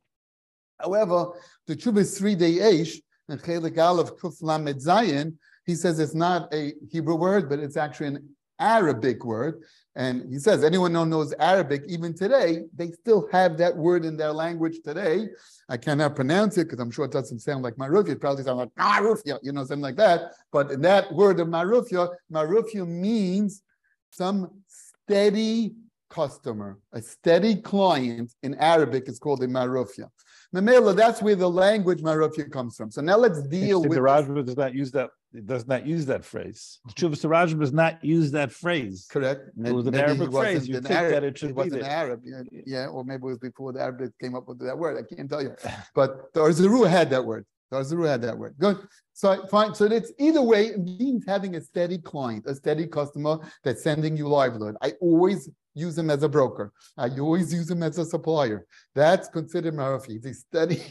However, 0.79 1.33
the 1.67 1.75
Chubas 1.75 2.17
three 2.17 2.35
day 2.35 2.53
Aish 2.53 2.95
and 3.27 3.41
Chelik 3.41 3.77
Aleph 3.77 4.15
Kuf 4.15 4.41
Lamed 4.41 4.77
Zayin, 4.77 5.35
he 5.65 5.75
says 5.75 5.99
it's 5.99 6.15
not 6.15 6.53
a 6.53 6.73
Hebrew 6.89 7.15
word, 7.15 7.49
but 7.49 7.59
it's 7.59 7.75
actually 7.75 8.07
an 8.07 8.29
Arabic 8.63 9.25
word. 9.25 9.63
And 9.95 10.31
he 10.31 10.39
says 10.39 10.63
anyone 10.63 10.95
who 10.95 11.05
knows 11.05 11.33
Arabic, 11.37 11.83
even 11.87 12.15
today, 12.15 12.63
they 12.75 12.91
still 12.91 13.27
have 13.31 13.57
that 13.57 13.75
word 13.75 14.05
in 14.05 14.17
their 14.17 14.31
language 14.31 14.77
today. 14.83 15.27
I 15.69 15.77
cannot 15.77 16.15
pronounce 16.15 16.57
it 16.57 16.63
because 16.63 16.79
I'm 16.79 16.89
sure 16.89 17.05
it 17.05 17.11
doesn't 17.11 17.39
sound 17.39 17.63
like 17.63 17.75
Marufia. 17.75 18.13
It 18.13 18.21
probably 18.21 18.43
sounds 18.43 18.57
like 18.57 18.69
ah, 18.79 18.99
Marufia, 18.99 19.37
you 19.43 19.51
know, 19.51 19.63
something 19.63 19.81
like 19.81 19.97
that. 19.97 20.33
But 20.51 20.71
in 20.71 20.81
that 20.81 21.13
word 21.13 21.39
of 21.39 21.47
Marufia, 21.47 22.09
Marufia 22.31 22.87
means 22.87 23.61
some 24.09 24.49
steady 24.67 25.75
customer, 26.09 26.79
a 26.91 27.01
steady 27.01 27.55
client 27.55 28.33
in 28.43 28.53
Arabic 28.55 29.07
is 29.07 29.19
called 29.19 29.43
a 29.43 29.47
Marufia. 29.47 30.07
Mamela, 30.53 30.95
that's 30.95 31.21
where 31.21 31.35
the 31.35 31.49
language 31.49 32.01
Marufia 32.01 32.51
comes 32.51 32.75
from. 32.75 32.91
So 32.91 33.01
now 33.01 33.17
let's 33.17 33.41
deal 33.41 33.81
with. 33.81 33.93
The. 33.93 33.99
Rajma 33.99 34.45
does 34.45 34.55
not 34.55 34.75
use 34.75 34.91
that, 34.91 35.09
it 35.33 35.47
does 35.47 35.67
not 35.67 35.87
use 35.87 36.05
that 36.05 36.23
phrase. 36.23 36.79
Chuvas 36.91 37.25
Rajma 37.27 37.59
does 37.59 37.73
not 37.73 38.03
use 38.03 38.31
that 38.31 38.51
phrase. 38.51 39.07
Correct. 39.09 39.49
It 39.65 39.71
was 39.71 39.87
an 39.87 39.93
Maybe 39.93 40.03
Arabic 40.03 40.31
phrase. 40.31 40.67
You 40.67 40.75
think 40.75 40.87
that 40.87 41.23
it 41.23 41.37
should 41.39 41.57
He 41.57 41.63
be 41.63 41.69
there. 41.69 41.83
Arab. 41.83 42.21
Yeah, 42.67 42.85
or 42.87 43.03
maybe 43.03 43.23
it 43.23 43.25
was 43.25 43.39
before 43.39 43.73
the 43.73 43.81
Arabic 43.81 44.11
came 44.21 44.35
up 44.35 44.47
with 44.47 44.59
that 44.59 44.77
word. 44.77 45.03
I 45.03 45.15
can't 45.15 45.29
tell 45.29 45.41
you. 45.41 45.55
But 45.95 46.31
the 46.33 46.87
had 46.87 47.09
that 47.09 47.25
word. 47.25 47.45
The 47.71 48.07
had 48.07 48.21
that 48.21 48.37
word. 48.37 48.55
Good. 48.59 48.77
So 49.13 49.47
fine. 49.47 49.73
So 49.73 49.85
it's 49.85 50.11
either 50.19 50.41
way 50.41 50.67
it 50.67 50.79
means 50.79 51.23
having 51.27 51.55
a 51.55 51.61
steady 51.61 51.97
client, 51.97 52.45
a 52.45 52.53
steady 52.53 52.85
customer 52.85 53.39
that's 53.63 53.81
sending 53.83 54.15
you 54.15 54.27
livelihood. 54.27 54.75
I 54.83 54.93
always 55.01 55.49
use 55.73 55.97
him 55.97 56.09
as 56.09 56.23
a 56.23 56.29
broker. 56.29 56.71
I 56.97 57.09
always 57.19 57.53
use 57.53 57.69
him 57.69 57.83
as 57.83 57.97
a 57.97 58.05
supplier. 58.05 58.65
That's 58.95 59.27
considered 59.27 59.73
Marafi. 59.73 60.23
He's 60.23 60.25
a 60.25 60.33
steady. 60.33 60.81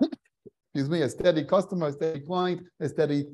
Excuse 0.00 0.90
me, 0.90 1.02
a 1.02 1.08
steady 1.08 1.44
customer, 1.44 1.88
a 1.88 1.92
steady 1.92 2.20
client, 2.20 2.62
a 2.80 2.88
steady 2.88 3.26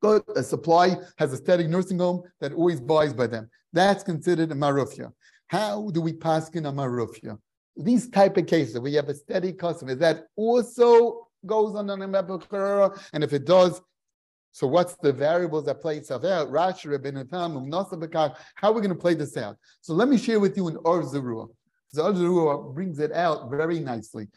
good, 0.00 0.22
a 0.36 0.42
supply 0.42 0.96
has 1.18 1.32
a 1.32 1.36
steady 1.36 1.66
nursing 1.66 1.98
home 1.98 2.22
that 2.40 2.52
always 2.52 2.80
buys 2.80 3.12
by 3.12 3.26
them. 3.26 3.50
That's 3.72 4.04
considered 4.04 4.52
a 4.52 4.54
marufia. 4.54 5.12
How 5.48 5.90
do 5.90 6.00
we 6.00 6.12
pass 6.12 6.48
in 6.50 6.66
a 6.66 6.72
marufia? 6.72 7.38
These 7.76 8.08
type 8.08 8.36
of 8.36 8.46
cases, 8.46 8.78
we 8.78 8.94
have 8.94 9.08
a 9.08 9.14
steady 9.14 9.52
customer 9.52 9.94
that 9.96 10.24
also 10.36 11.26
goes 11.44 11.74
on 11.74 11.90
an 11.90 12.00
Karara, 12.00 12.98
and 13.12 13.22
if 13.22 13.32
it 13.32 13.44
does, 13.44 13.80
so 14.56 14.66
what's 14.66 14.94
the 15.02 15.12
variables 15.12 15.66
that 15.66 15.82
play 15.82 15.98
itself 15.98 16.24
out? 16.24 16.50
Rashi, 16.50 16.86
Rabbeinu 16.86 17.28
Tam, 17.28 18.34
How 18.54 18.68
are 18.70 18.72
we 18.72 18.80
going 18.80 18.88
to 18.88 18.94
play 18.94 19.12
this 19.12 19.36
out? 19.36 19.58
So 19.82 19.92
let 19.92 20.08
me 20.08 20.16
share 20.16 20.40
with 20.40 20.56
you 20.56 20.68
an 20.68 20.78
Or 20.82 21.02
Zerua. 21.02 21.48
The 21.92 22.02
Or 22.02 22.12
Zerua 22.14 22.74
brings 22.74 22.98
it 22.98 23.12
out 23.12 23.50
very 23.50 23.80
nicely, 23.80 24.28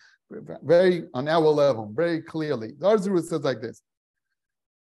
very 0.62 1.06
on 1.14 1.30
our 1.30 1.48
level, 1.48 1.90
very 1.96 2.22
clearly. 2.22 2.74
The 2.78 2.86
Or 2.86 2.98
Zerua 2.98 3.24
says 3.24 3.46
like 3.46 3.62
this. 3.62 3.82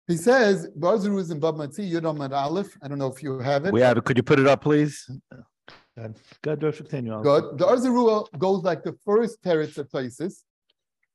He 0.07 0.17
says, 0.17 0.67
Barzaru 0.77 1.19
is 1.19 1.31
in 1.31 1.39
Bab 1.39 1.55
Matzi, 1.55 1.91
Yudam 1.91 2.23
and 2.23 2.31
Aleph. 2.31 2.77
I 2.84 2.88
don't 2.88 2.99
know 2.99 3.07
if 3.07 3.23
you 3.23 3.39
have 3.39 3.65
it. 3.65 3.73
We 3.73 3.81
have, 3.81 3.97
it. 3.97 4.05
could 4.05 4.17
you 4.17 4.23
put 4.23 4.38
it 4.38 4.45
up, 4.45 4.61
please? 4.61 5.09
Good, 5.97 6.15
Good, 6.43 6.61
Josh, 6.61 6.77
continue. 6.77 7.19
Good. 7.23 7.57
The 7.57 7.65
Or 7.65 7.77
Zerua 7.77 8.27
goes 8.38 8.61
like 8.61 8.84
the 8.84 8.95
first 9.03 9.41
teretz 9.41 9.79
of 9.79 9.89
Toisis 9.89 10.43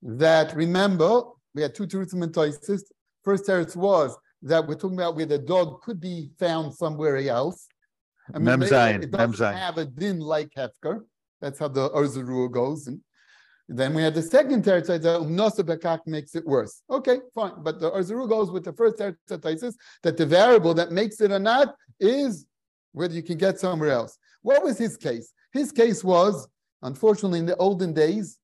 that 0.02 0.56
remember, 0.56 1.22
we 1.54 1.62
had 1.62 1.72
two 1.76 1.86
teretzim 1.86 2.24
in 2.24 2.32
Toisis. 2.32 2.82
First 3.28 3.44
teretz 3.44 3.76
was 3.76 4.16
that 4.40 4.66
we're 4.66 4.74
talking 4.74 4.96
about 4.96 5.14
where 5.14 5.26
the 5.26 5.36
dog 5.36 5.82
could 5.82 6.00
be 6.00 6.30
found 6.38 6.72
somewhere 6.72 7.18
else. 7.18 7.68
I 8.32 8.38
Mem 8.38 8.60
maybe 8.60 8.72
Zayin, 8.72 9.02
it 9.02 9.10
doesn't 9.10 9.54
have 9.54 9.76
a 9.76 9.84
din 9.84 10.18
like 10.18 10.48
Hefker. 10.56 11.02
That's 11.42 11.58
how 11.58 11.68
the 11.68 11.88
Or 11.88 12.04
Zerua 12.04 12.50
goes. 12.50 12.86
And 12.86 13.02
then 13.68 13.92
we 13.92 14.00
had 14.00 14.14
the 14.14 14.22
second 14.22 14.64
teretz 14.64 14.86
that 14.86 15.02
Umnasa 15.02 15.62
Bekak 15.62 16.06
makes 16.06 16.34
it 16.36 16.46
worse. 16.46 16.80
Okay, 16.88 17.18
fine. 17.34 17.52
But 17.58 17.80
the 17.80 17.88
Or 17.88 18.00
Zerua 18.00 18.30
goes 18.30 18.50
with 18.50 18.64
the 18.64 18.72
first 18.72 18.96
teretz 18.96 19.74
that 20.02 20.16
the 20.16 20.24
variable 20.24 20.72
that 20.72 20.90
makes 20.90 21.20
it 21.20 21.30
or 21.30 21.38
not 21.38 21.74
is 22.00 22.46
whether 22.92 23.12
you 23.12 23.22
can 23.22 23.36
get 23.36 23.60
somewhere 23.60 23.90
else. 23.90 24.16
What 24.40 24.64
was 24.64 24.78
his 24.78 24.96
case? 24.96 25.34
His 25.52 25.70
case 25.70 26.02
was, 26.02 26.48
unfortunately, 26.80 27.40
in 27.40 27.46
the 27.46 27.56
olden 27.56 27.92
days, 27.92 28.38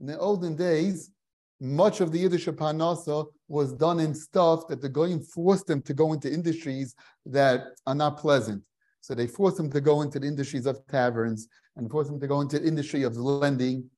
in 0.00 0.06
the 0.06 0.18
olden 0.18 0.56
days, 0.56 1.12
much 1.60 2.00
of 2.00 2.12
the 2.12 2.18
Yiddish 2.18 2.46
Parnasa 2.46 3.26
was 3.48 3.72
done 3.72 4.00
in 4.00 4.14
stuff 4.14 4.66
that 4.68 4.80
the 4.80 4.88
Goyim 4.88 5.20
forced 5.20 5.66
them 5.66 5.82
to 5.82 5.94
go 5.94 6.12
into 6.12 6.32
industries 6.32 6.94
that 7.26 7.66
are 7.86 7.94
not 7.94 8.18
pleasant. 8.18 8.62
So 9.00 9.14
they 9.14 9.26
forced 9.26 9.56
them 9.58 9.70
to 9.70 9.80
go 9.80 10.02
into 10.02 10.18
the 10.18 10.26
industries 10.26 10.66
of 10.66 10.86
taverns 10.86 11.48
and 11.76 11.90
forced 11.90 12.10
them 12.10 12.20
to 12.20 12.26
go 12.26 12.40
into 12.40 12.58
the 12.58 12.66
industry 12.66 13.02
of 13.02 13.16
lending. 13.16 13.90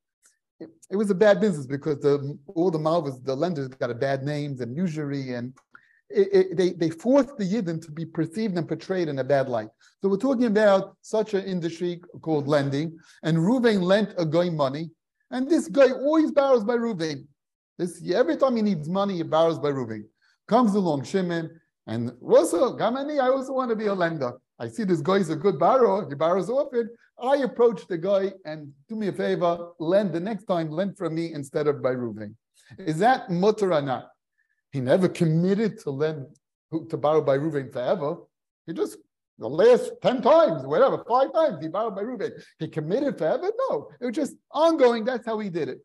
It, 0.59 0.71
it 0.91 0.97
was 0.97 1.11
a 1.11 1.15
bad 1.15 1.41
business 1.41 1.67
because 1.67 2.01
the 2.01 2.39
all 2.47 2.71
the 2.71 2.79
malvas, 2.79 3.23
the 3.25 3.35
lenders 3.35 3.69
got 3.69 3.91
a 3.91 3.95
bad 3.95 4.23
names 4.23 4.61
and 4.61 4.77
usury 4.77 5.35
and 5.35 5.53
it, 6.09 6.29
it, 6.33 6.57
they, 6.57 6.71
they 6.71 6.91
forced 6.91 7.37
the 7.37 7.45
Yidden 7.45 7.85
to 7.85 7.91
be 7.91 8.07
perceived 8.07 8.57
and 8.57 8.69
portrayed 8.69 9.09
in 9.09 9.19
a 9.19 9.25
bad 9.25 9.49
light. 9.49 9.69
So 10.01 10.09
we're 10.09 10.17
talking 10.19 10.47
about 10.47 10.97
such 11.03 11.35
an 11.35 11.45
industry 11.45 12.01
called 12.21 12.47
lending, 12.47 12.99
and 13.23 13.39
Ruvain 13.39 13.83
lent 13.83 14.15
a 14.17 14.25
guy 14.25 14.51
money, 14.51 14.91
and 15.31 15.49
this 15.49 15.69
guy 15.69 15.91
always 15.91 16.31
borrows 16.31 16.65
by 16.65 16.77
Ruvain. 16.77 17.27
This 17.79 18.03
every 18.13 18.37
time 18.37 18.57
he 18.57 18.63
needs 18.63 18.89
money, 18.89 19.17
he 19.17 19.23
borrows 19.23 19.59
by 19.59 19.69
Ruvain. 19.71 20.05
Comes 20.49 20.75
along 20.75 21.05
Shimon, 21.05 21.51
and 21.87 22.13
also 22.23 22.77
Gamani, 22.77 23.21
I 23.21 23.29
also 23.29 23.53
want 23.53 23.71
to 23.71 23.77
be 23.77 23.87
a 23.87 23.95
lender. 23.95 24.33
I 24.59 24.69
see 24.69 24.85
this 24.85 25.01
guy 25.01 25.17
is 25.17 25.31
a 25.31 25.37
good 25.37 25.59
borrower, 25.59 26.09
he 26.09 26.15
borrows 26.15 26.49
often. 26.49 26.89
I 27.23 27.37
approach 27.39 27.87
the 27.87 27.99
guy 27.99 28.33
and 28.45 28.73
do 28.89 28.97
me 28.97 29.09
a 29.09 29.13
favor, 29.13 29.71
lend 29.79 30.13
the 30.13 30.21
next 30.21 30.45
time, 30.45 30.71
lend 30.71 30.97
from 30.97 31.15
me 31.15 31.33
instead 31.33 31.67
of 31.67 31.83
by 31.83 31.91
Ruvain. 31.91 32.35
Is 32.79 32.99
that 32.99 33.31
mutter 33.31 33.73
or 33.73 33.83
not? 33.83 34.09
He 34.73 34.81
never 34.81 35.09
committed 35.09 35.79
to 35.81 35.91
lend 35.91 36.27
to 36.91 36.97
borrow 36.97 37.23
by 37.23 37.39
Ruvain 37.39 37.73
forever. 37.73 38.17
He 38.67 38.73
just 38.73 38.99
the 39.39 39.49
last 39.49 39.93
10 40.03 40.23
times, 40.23 40.67
whatever, 40.67 41.05
five 41.09 41.33
times 41.33 41.59
he 41.63 41.69
borrowed 41.69 41.95
by 41.95 42.03
Ruvain. 42.03 42.33
He 42.59 42.69
committed 42.69 43.19
forever? 43.19 43.51
No. 43.69 43.91
It 44.01 44.07
was 44.07 44.15
just 44.15 44.35
ongoing. 44.51 45.05
That's 45.05 45.27
how 45.27 45.39
he 45.39 45.51
did 45.51 45.69
it. 45.69 45.79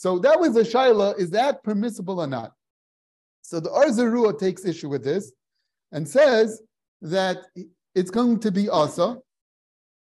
So 0.00 0.18
that 0.20 0.40
was 0.40 0.54
the 0.54 0.62
Shaila. 0.62 1.18
Is 1.18 1.28
that 1.32 1.62
permissible 1.62 2.22
or 2.22 2.26
not? 2.26 2.54
So 3.42 3.60
the 3.60 3.68
Or 3.68 3.84
Zerua 3.88 4.38
takes 4.38 4.64
issue 4.64 4.88
with 4.88 5.04
this 5.04 5.30
and 5.92 6.08
says 6.08 6.62
that 7.02 7.36
it's 7.94 8.10
going 8.10 8.40
to 8.40 8.50
be 8.50 8.70
asa. 8.70 9.18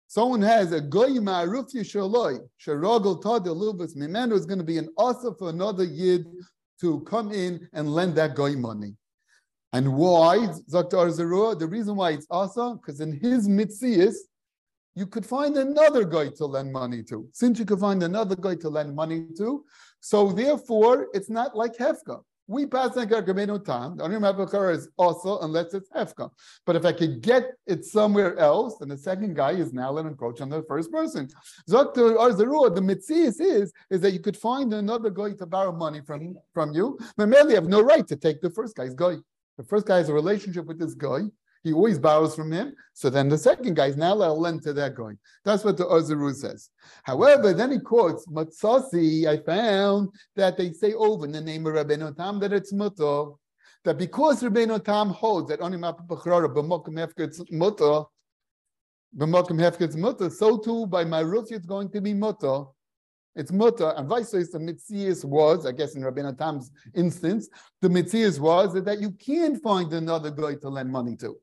Someone 0.06 0.44
has 0.44 0.72
a 0.72 0.82
goy 0.82 1.18
ma'aruf 1.18 1.74
yishaloi, 1.74 2.38
sharagol 2.64 3.20
tad 3.24 3.50
elubas 3.50 3.98
mimenu 3.98 4.34
is 4.34 4.46
going 4.46 4.60
to 4.60 4.64
be 4.64 4.78
an 4.78 4.90
asa 5.00 5.34
for 5.34 5.50
another 5.50 5.86
yid 5.86 6.28
to 6.80 7.00
come 7.00 7.32
in 7.32 7.68
and 7.74 7.92
lend 7.92 8.14
that 8.18 8.36
guy 8.36 8.54
money. 8.54 8.94
And 9.74 9.96
why, 9.96 10.48
Dr. 10.70 10.98
Or 10.98 11.08
Zerua? 11.08 11.58
The 11.58 11.66
reason 11.66 11.96
why 11.96 12.12
it's 12.12 12.28
asa, 12.30 12.76
because 12.76 13.02
in 13.02 13.20
his 13.20 13.50
mitzias, 13.50 14.18
you 14.98 15.06
could 15.06 15.26
find 15.26 15.56
another 15.58 16.04
guy 16.04 16.28
to 16.30 16.46
lend 16.46 16.74
money 16.74 17.04
to. 17.04 17.28
Since 17.32 17.60
you 17.60 17.66
could 17.66 17.80
find 17.80 18.02
another 18.02 18.36
guy 18.36 18.56
to 18.56 18.70
lend 18.70 18.96
money 18.96 19.28
to, 19.38 19.64
so 20.00 20.32
therefore 20.32 21.08
it's 21.14 21.30
not 21.30 21.56
like 21.56 21.78
Hefka. 21.78 22.18
we 22.48 22.66
pass 22.66 22.98
on 22.98 23.08
Rabbeinu 23.08 23.64
Tam. 23.64 23.98
The 23.98 24.04
only 24.06 24.18
Mapachar 24.18 24.74
is 24.74 24.90
also 24.98 25.40
unless 25.40 25.76
it's 25.76 25.90
Hefka. 25.90 26.32
But 26.66 26.78
if 26.78 26.84
I 26.84 26.94
could 26.94 27.22
get 27.22 27.44
it 27.68 27.86
somewhere 27.86 28.38
else, 28.40 28.78
then 28.80 28.90
the 28.90 28.98
second 28.98 29.36
guy 29.36 29.52
is 29.52 29.72
now 29.72 29.92
let 29.92 30.08
encroach 30.08 30.42
on 30.42 30.50
the 30.50 30.64
first 30.64 30.92
person. 30.92 31.28
Zokter 31.70 32.18
Or 32.18 32.32
Zerua, 32.32 32.74
the 32.74 32.82
mitzvah 32.82 33.14
is, 33.14 33.72
is 33.92 34.02
that 34.02 34.14
you 34.14 34.20
could 34.20 34.38
find 34.38 34.74
another 34.74 35.12
guy 35.12 35.34
to 35.34 35.46
borrow 35.46 35.74
money 35.74 36.02
from, 36.08 36.36
from 36.56 36.72
you. 36.74 36.98
Merely 37.18 37.54
have 37.54 37.68
no 37.68 37.82
right 37.82 38.08
to 38.08 38.16
take 38.16 38.42
the 38.42 38.50
first 38.50 38.76
guy's 38.76 38.96
guy. 38.96 39.18
The 39.58 39.64
first 39.64 39.86
guy 39.86 39.98
has 39.98 40.10
a 40.10 40.14
relationship 40.14 40.66
with 40.66 40.80
this 40.80 40.96
guy. 40.96 41.22
He 41.64 41.74
always 41.74 42.00
borrows 42.00 42.36
from 42.36 42.52
him. 42.52 42.74
So 42.94 43.10
then 43.10 43.30
the 43.30 43.38
second 43.38 43.76
guy 43.76 43.88
is 43.88 43.98
now 43.98 44.14
allowed 44.14 44.36
to 44.36 44.40
lend 44.40 44.62
to 44.64 44.74
that 44.74 44.96
guy. 44.96 45.14
That's 45.44 45.64
what 45.64 45.78
the 45.78 45.86
Azaru 45.86 46.34
says. 46.34 46.70
However, 47.04 47.54
then 47.54 47.72
he 47.72 47.80
quotes 47.80 48.26
Matsasi. 48.28 49.28
I 49.28 49.38
found 49.38 50.10
that 50.36 50.58
they 50.58 50.72
say 50.72 50.94
over 50.94 51.26
in 51.26 51.32
the 51.32 51.42
name 51.42 51.66
of 51.68 51.74
Rabbeinu 51.74 52.16
Tam 52.16 52.40
that 52.40 52.54
it's 52.54 52.74
mutter. 52.74 53.32
That 53.84 53.98
because 53.98 54.44
Rabbeinu 54.44 54.84
Tam 54.84 55.10
holds 55.10 55.50
that 55.50 55.62
only 55.62 55.78
mutter, 55.78 56.04
b'mokum 59.16 59.60
hefket's 59.60 59.96
mutter, 59.96 60.30
so 60.30 60.58
too 60.58 60.86
by 60.88 61.06
Marusi 61.06 61.54
it's 61.54 61.66
going 61.66 61.90
to 61.92 62.02
be 62.02 62.14
mutter. 62.14 62.64
It's 63.36 63.52
mutter, 63.52 63.94
and 63.96 64.10
vice 64.10 64.32
versa. 64.32 64.58
The 64.58 64.60
mitzias 64.60 65.24
was, 65.24 65.68
I 65.68 65.72
guess, 65.72 65.96
in 65.96 66.02
Rabbeinu 66.02 66.36
Tam's 66.38 66.72
instance, 66.96 67.48
the 67.82 67.88
mitzias 67.88 68.40
was 68.40 68.74
that 68.74 69.00
you 69.00 69.12
can't 69.12 69.62
find 69.62 69.94
another 69.94 70.32
guy 70.32 70.56
to 70.56 70.70
lend 70.70 70.92
money 70.92 71.16
to. 71.18 71.38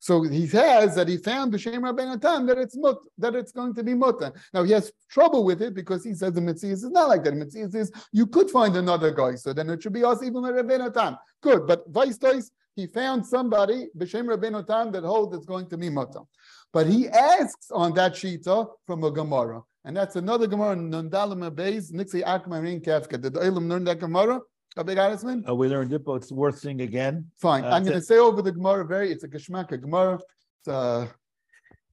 So 0.00 0.22
he 0.22 0.46
says 0.46 0.94
that 0.94 1.08
he 1.08 1.16
found 1.16 1.52
the 1.52 1.58
Shem 1.58 1.82
Rabbeinu 1.82 2.20
Tam 2.20 2.46
that 2.46 2.58
it's 2.58 2.76
mut, 2.76 2.98
that 3.18 3.34
it's 3.34 3.52
going 3.52 3.74
to 3.74 3.82
be 3.82 3.94
mutter. 3.94 4.32
Now 4.54 4.62
he 4.62 4.72
has 4.72 4.92
trouble 5.10 5.44
with 5.44 5.60
it 5.60 5.74
because 5.74 6.04
he 6.04 6.14
says 6.14 6.32
the 6.34 6.40
mitzvah 6.40 6.68
is 6.68 6.84
not 6.84 7.08
like 7.08 7.24
that. 7.24 7.30
The 7.30 7.36
mitzvah 7.36 7.78
is 7.78 7.92
you 8.12 8.26
could 8.26 8.50
find 8.50 8.76
another 8.76 9.10
guy, 9.10 9.34
so 9.34 9.52
then 9.52 9.68
it 9.70 9.82
should 9.82 9.92
be 9.92 10.04
us 10.04 10.22
even 10.22 10.42
Rabbeinu 10.42 10.94
Tam. 10.94 11.16
Good, 11.42 11.66
but 11.66 11.84
vice 11.88 12.16
versa, 12.18 12.50
he 12.76 12.86
found 12.86 13.26
somebody 13.26 13.88
b'shem 13.96 14.26
Rabbeinu 14.26 14.66
Tam 14.66 14.92
that 14.92 15.02
holds 15.02 15.36
it's 15.36 15.46
going 15.46 15.68
to 15.68 15.76
be 15.76 15.90
mutter. 15.90 16.20
But 16.72 16.86
he 16.86 17.08
asks 17.08 17.70
on 17.72 17.92
that 17.94 18.12
shita 18.12 18.68
from 18.86 19.02
a 19.02 19.10
Gemara, 19.10 19.62
and 19.84 19.96
that's 19.96 20.14
another 20.16 20.46
Gemara 20.46 20.76
Nundalim 20.76 21.50
Abeis 21.50 21.92
Nixi 21.92 22.22
Akmarin 22.22 22.84
Kafka. 22.84 23.20
Did 23.20 23.34
the 23.34 23.40
Elam 23.40 23.68
learn 23.68 23.84
that 23.84 23.98
Gemara? 23.98 24.40
A 24.78 24.84
big 24.84 24.96
Arisman? 24.96 25.42
Uh, 25.48 25.56
we 25.56 25.66
learned 25.66 25.92
it, 25.92 26.04
but 26.04 26.14
it's 26.14 26.30
worth 26.30 26.60
seeing 26.60 26.82
again. 26.82 27.26
Fine. 27.36 27.64
Uh, 27.64 27.70
I'm 27.70 27.82
going 27.82 27.96
to 27.96 28.00
say 28.00 28.18
over 28.18 28.40
the 28.42 28.52
Gemara. 28.52 28.84
Very, 28.86 29.10
it's 29.10 29.24
a 29.24 29.28
Geshmaka 29.28 29.80
Gemara. 29.82 30.20
It's 30.60 30.68
uh, 30.68 31.08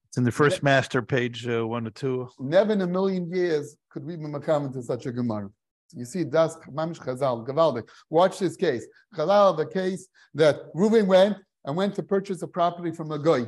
It's 0.07 0.17
in 0.17 0.23
the 0.23 0.31
first 0.31 0.61
master, 0.61 1.01
page 1.01 1.47
uh, 1.47 1.65
one 1.65 1.87
or 1.87 1.89
two. 1.89 2.29
never 2.39 2.73
in 2.73 2.81
a 2.81 2.87
million 2.87 3.27
years 3.33 3.75
could 3.89 4.05
we 4.05 4.15
be 4.15 4.25
makaman 4.25 4.71
to 4.73 4.83
such 4.83 5.07
a 5.07 5.11
Gemara. 5.11 5.49
You 5.93 6.05
see, 6.05 6.25
das 6.25 6.57
mamish 6.71 6.99
Chazal, 6.99 7.43
Gavaldik. 7.47 7.89
Watch 8.11 8.37
this 8.37 8.55
case. 8.55 8.85
Chazal, 9.15 9.57
the 9.57 9.65
case 9.65 10.07
that 10.35 10.71
Reuven 10.75 11.07
went 11.07 11.37
and 11.65 11.75
went 11.75 11.95
to 11.95 12.03
purchase 12.03 12.43
a 12.43 12.47
property 12.47 12.91
from 12.91 13.09
a 13.11 13.17
guy. 13.17 13.47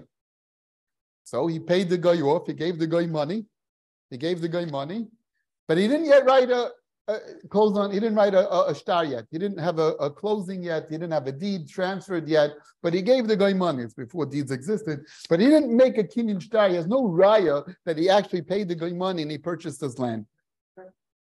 So 1.25 1.45
he 1.45 1.59
paid 1.59 1.89
the 1.89 1.99
guy 1.99 2.19
off. 2.21 2.47
He 2.47 2.53
gave 2.53 2.79
the 2.79 2.87
guy 2.87 3.05
money. 3.05 3.45
He 4.09 4.17
gave 4.17 4.41
the 4.41 4.49
guy 4.49 4.65
money, 4.65 5.05
but 5.67 5.77
he 5.77 5.87
didn't 5.87 6.05
yet 6.05 6.25
write 6.25 6.49
a, 6.49 6.71
Uh, 7.09 7.19
a 7.43 7.47
close 7.47 7.77
on. 7.77 7.91
He 7.91 8.01
didn't 8.01 8.15
write 8.15 8.33
a, 8.33 8.49
a, 8.49 8.71
a 8.71 8.75
star 8.75 9.05
yet. 9.05 9.25
He 9.31 9.37
didn't 9.37 9.59
have 9.59 9.79
a, 9.79 9.93
a 9.93 10.09
closing 10.09 10.61
yet. 10.61 10.87
He 10.89 10.95
didn't 10.97 11.13
have 11.13 11.25
a 11.25 11.31
deed 11.31 11.69
transferred 11.69 12.27
yet. 12.27 12.51
But 12.83 12.93
he 12.93 13.01
gave 13.01 13.27
the 13.27 13.37
guy 13.37 13.53
money. 13.53 13.83
It's 13.83 13.93
before 13.93 14.25
deeds 14.25 14.51
existed. 14.51 15.05
But 15.29 15.39
he 15.39 15.47
didn't 15.47 15.75
make 15.75 15.97
a 15.97 16.03
kinyan 16.03 16.41
star. 16.41 16.67
He 16.67 16.75
has 16.75 16.87
no 16.87 17.03
raya 17.03 17.73
that 17.85 17.97
he 17.97 18.09
actually 18.09 18.41
paid 18.41 18.67
the 18.67 18.75
guy 18.75 18.89
money 18.89 19.21
and 19.21 19.31
he 19.31 19.37
purchased 19.37 19.79
his 19.79 19.97
land. 19.97 20.25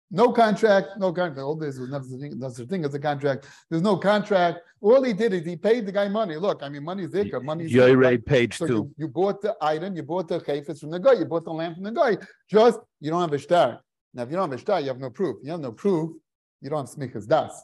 No 0.09 0.31
contract, 0.31 0.91
no 0.97 1.11
contract. 1.11 1.39
All 1.39 1.55
this 1.55 1.77
was 1.77 1.89
nothing, 1.89 2.39
no 2.39 2.49
such 2.49 2.67
thing 2.67 2.85
as 2.85 2.93
a 2.93 2.99
contract. 2.99 3.45
There's 3.69 3.81
no 3.81 3.97
contract. 3.97 4.59
All 4.79 5.03
he 5.03 5.11
did 5.11 5.33
is 5.33 5.45
he 5.45 5.57
paid 5.57 5.85
the 5.85 5.91
guy 5.91 6.07
money. 6.07 6.37
Look, 6.37 6.63
I 6.63 6.69
mean, 6.69 6.83
money 6.83 7.03
is 7.03 7.11
ikka, 7.11 7.43
money 7.43 7.65
is 7.65 7.73
Yoy 7.73 8.17
page 8.25 8.57
so 8.57 8.67
two. 8.67 8.73
you, 8.73 8.93
you 8.97 9.07
bought 9.09 9.41
the 9.41 9.55
item, 9.61 9.97
you 9.97 10.03
bought 10.03 10.29
the 10.29 10.39
chayfetz 10.39 10.79
from 10.79 10.91
the 10.91 10.99
guy, 10.99 11.13
you 11.13 11.25
bought 11.25 11.43
the 11.43 11.51
lamp 11.51 11.75
from 11.75 11.83
the 11.83 11.91
guy. 11.91 12.17
Just 12.49 12.79
you 13.01 13.11
don't 13.11 13.19
have 13.19 13.33
a 13.33 13.39
star. 13.39 13.81
Now, 14.17 14.23
if 14.23 14.31
you 14.31 14.35
don't 14.35 14.49
have 14.49 14.59
a 14.59 14.61
star, 14.61 14.81
you 14.81 14.87
have 14.87 14.99
no 14.99 15.11
proof. 15.11 15.37
You 15.43 15.51
have 15.51 15.59
no 15.59 15.71
proof, 15.71 16.17
you 16.59 16.71
don't 16.71 16.79
have 16.79 16.89
smichas 16.89 17.27
das. 17.27 17.63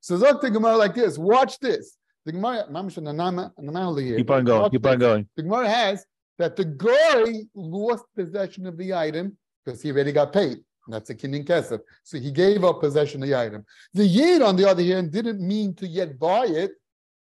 So 0.00 0.18
Zok 0.18 0.40
the 0.40 0.50
Gemara 0.50 0.76
like 0.76 0.96
this. 0.96 1.16
Watch 1.16 1.60
this. 1.60 1.96
The 2.26 2.32
Gemara, 2.32 2.66
mamish 2.68 2.98
ananama- 2.98 3.52
anamali. 3.56 4.16
Keep 4.16 4.30
on 4.32 4.44
going, 4.44 4.70
keep 4.72 4.84
on 4.84 4.98
going. 4.98 5.28
The 5.36 5.44
Gemara 5.44 5.70
has 5.70 6.04
that 6.38 6.56
the 6.56 6.64
guy 6.64 7.44
lost 7.54 8.04
possession 8.16 8.66
of 8.66 8.76
the 8.76 8.92
item 8.92 9.38
because 9.64 9.80
he 9.80 9.92
already 9.92 10.10
got 10.10 10.32
paid. 10.32 10.58
That's 10.88 11.08
a 11.10 11.14
kinyan 11.14 11.46
kesef. 11.46 11.78
So 12.02 12.18
he 12.18 12.32
gave 12.32 12.64
up 12.64 12.80
possession 12.80 13.22
of 13.22 13.28
the 13.28 13.36
item. 13.36 13.64
The 13.94 14.04
yid, 14.04 14.42
on 14.42 14.56
the 14.56 14.68
other 14.68 14.82
hand, 14.82 15.12
didn't 15.12 15.40
mean 15.40 15.72
to 15.76 15.86
yet 15.86 16.18
buy 16.18 16.46
it 16.46 16.72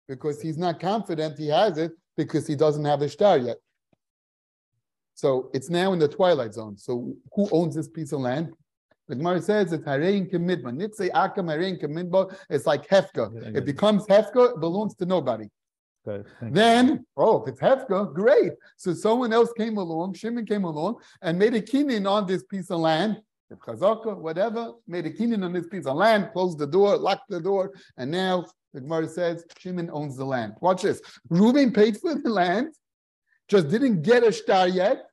because 0.06 0.42
he's 0.42 0.58
not 0.58 0.78
confident 0.78 1.38
he 1.38 1.48
has 1.48 1.78
it 1.78 1.92
because 2.18 2.46
he 2.46 2.54
doesn't 2.54 2.84
have 2.84 3.00
a 3.00 3.08
star 3.08 3.38
yet. 3.38 3.56
So 5.18 5.50
it's 5.52 5.68
now 5.68 5.92
in 5.94 5.98
the 5.98 6.06
twilight 6.06 6.54
zone. 6.54 6.76
So 6.76 7.12
who 7.32 7.48
owns 7.50 7.74
this 7.74 7.88
piece 7.88 8.12
of 8.12 8.20
land? 8.20 8.52
The 9.08 9.16
Gemara 9.16 9.42
says 9.42 9.72
it's 9.72 9.84
Harein 9.84 10.30
Kamidba. 10.32 10.70
Nitze 10.70 11.10
Akam 11.10 11.46
Harein 11.46 11.82
Kamidba. 11.82 12.36
It's 12.48 12.66
like 12.66 12.86
Hefka. 12.86 13.56
It 13.56 13.64
becomes 13.64 14.06
Hefka, 14.06 14.54
it 14.54 14.60
belongs 14.60 14.94
to 14.94 15.06
nobody. 15.06 15.48
Okay, 16.06 16.24
thank 16.38 16.50
you. 16.50 16.54
Then, 16.54 17.06
oh, 17.16 17.42
if 17.42 17.48
it's 17.48 17.60
Hefka, 17.60 18.14
great. 18.14 18.52
So 18.76 18.94
someone 18.94 19.32
else 19.32 19.52
came 19.54 19.76
along, 19.76 20.14
Shimon 20.14 20.46
came 20.46 20.62
along 20.62 21.00
and 21.20 21.36
made 21.36 21.54
a 21.54 21.60
kinyan 21.60 22.08
on 22.08 22.28
this 22.28 22.44
piece 22.44 22.70
of 22.70 22.78
land. 22.78 23.20
Chazaka, 23.52 24.16
whatever, 24.16 24.74
made 24.86 25.06
a 25.06 25.10
kinyan 25.10 25.44
on 25.44 25.52
this 25.52 25.66
piece 25.66 25.86
of 25.86 25.96
land, 25.96 26.30
closed 26.32 26.58
the 26.58 26.66
door, 26.66 26.96
locked 26.96 27.28
the 27.28 27.40
door, 27.40 27.72
and 27.96 28.08
now 28.08 28.46
the 28.72 28.82
Gemara 28.82 29.08
says 29.08 29.44
Shimon 29.58 29.90
owns 29.92 30.16
the 30.16 30.24
land. 30.24 30.52
Watch 30.60 30.82
this. 30.82 31.02
Reuben 31.28 31.72
paid 31.72 31.98
for 31.98 32.14
the 32.14 32.30
land, 32.30 32.72
just 33.48 33.68
didn't 33.68 34.02
get 34.02 34.22
a 34.22 34.30
star 34.30 34.68
yet. 34.68 35.06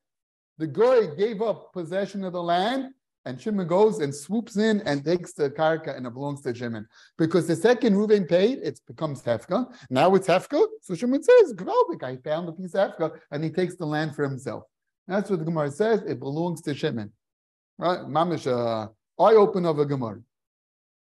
The 0.57 0.67
guy 0.67 1.07
gave 1.15 1.41
up 1.41 1.73
possession 1.73 2.23
of 2.23 2.33
the 2.33 2.41
land, 2.41 2.93
and 3.25 3.41
Shimon 3.41 3.67
goes 3.67 3.99
and 3.99 4.13
swoops 4.13 4.57
in 4.57 4.81
and 4.81 5.03
takes 5.03 5.33
the 5.33 5.49
karka, 5.49 5.97
and 5.97 6.05
it 6.05 6.13
belongs 6.13 6.41
to 6.41 6.53
Shimon. 6.53 6.87
Because 7.17 7.47
the 7.47 7.55
second 7.55 7.97
Reuben 7.97 8.25
paid, 8.25 8.59
it 8.61 8.79
becomes 8.87 9.21
Hefka. 9.23 9.73
Now 9.89 10.13
it's 10.15 10.27
Hefka. 10.27 10.63
So 10.81 10.95
Shimon 10.95 11.23
says, 11.23 11.53
Gvaldik, 11.53 12.03
I 12.03 12.17
found 12.17 12.47
a 12.47 12.51
piece 12.51 12.75
of 12.75 12.91
Hefka, 12.91 13.17
and 13.31 13.43
he 13.43 13.49
takes 13.49 13.75
the 13.75 13.85
land 13.85 14.15
for 14.15 14.23
himself. 14.23 14.63
That's 15.07 15.29
what 15.29 15.39
the 15.39 15.45
Gemara 15.45 15.71
says. 15.71 16.03
It 16.03 16.19
belongs 16.19 16.61
to 16.63 16.73
Shimon. 16.73 17.11
Right? 17.77 17.99
Mamish, 17.99 18.47
uh, 18.47 18.87
eye 19.21 19.33
open 19.33 19.65
of 19.65 19.79
a 19.79 19.85
Gemara. 19.85 20.21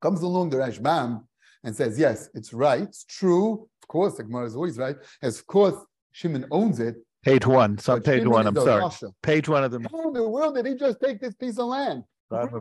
Comes 0.01 0.22
along 0.22 0.51
the 0.51 0.57
Rashbam 0.57 1.24
and 1.62 1.76
says, 1.76 1.99
yes, 1.99 2.30
it's 2.34 2.53
right, 2.53 2.82
it's 2.82 3.05
true. 3.05 3.68
Of 3.82 3.89
course, 3.89 4.16
the 4.16 4.24
Gemara 4.24 4.47
is 4.47 4.57
always 4.57 4.78
right. 4.78 4.97
As 5.22 5.41
of 5.41 5.47
course, 5.47 5.74
Shimon 6.12 6.47
owns 6.51 6.80
it. 6.80 6.97
Page 7.24 7.46
one, 7.46 7.78
on 7.88 8.02
page 8.02 8.26
one, 8.26 8.46
I'm 8.46 8.54
sorry. 8.54 9.12
Page 9.22 9.48
one 9.48 9.64
of 9.64 9.70
them, 9.70 9.86
How 9.90 10.08
in 10.08 10.14
the 10.14 10.28
world 10.28 10.54
did 10.54 10.66
he 10.66 10.74
just 10.74 11.00
take 11.00 11.20
this 11.20 11.34
piece 11.34 11.58
of 11.58 11.66
land? 11.66 12.04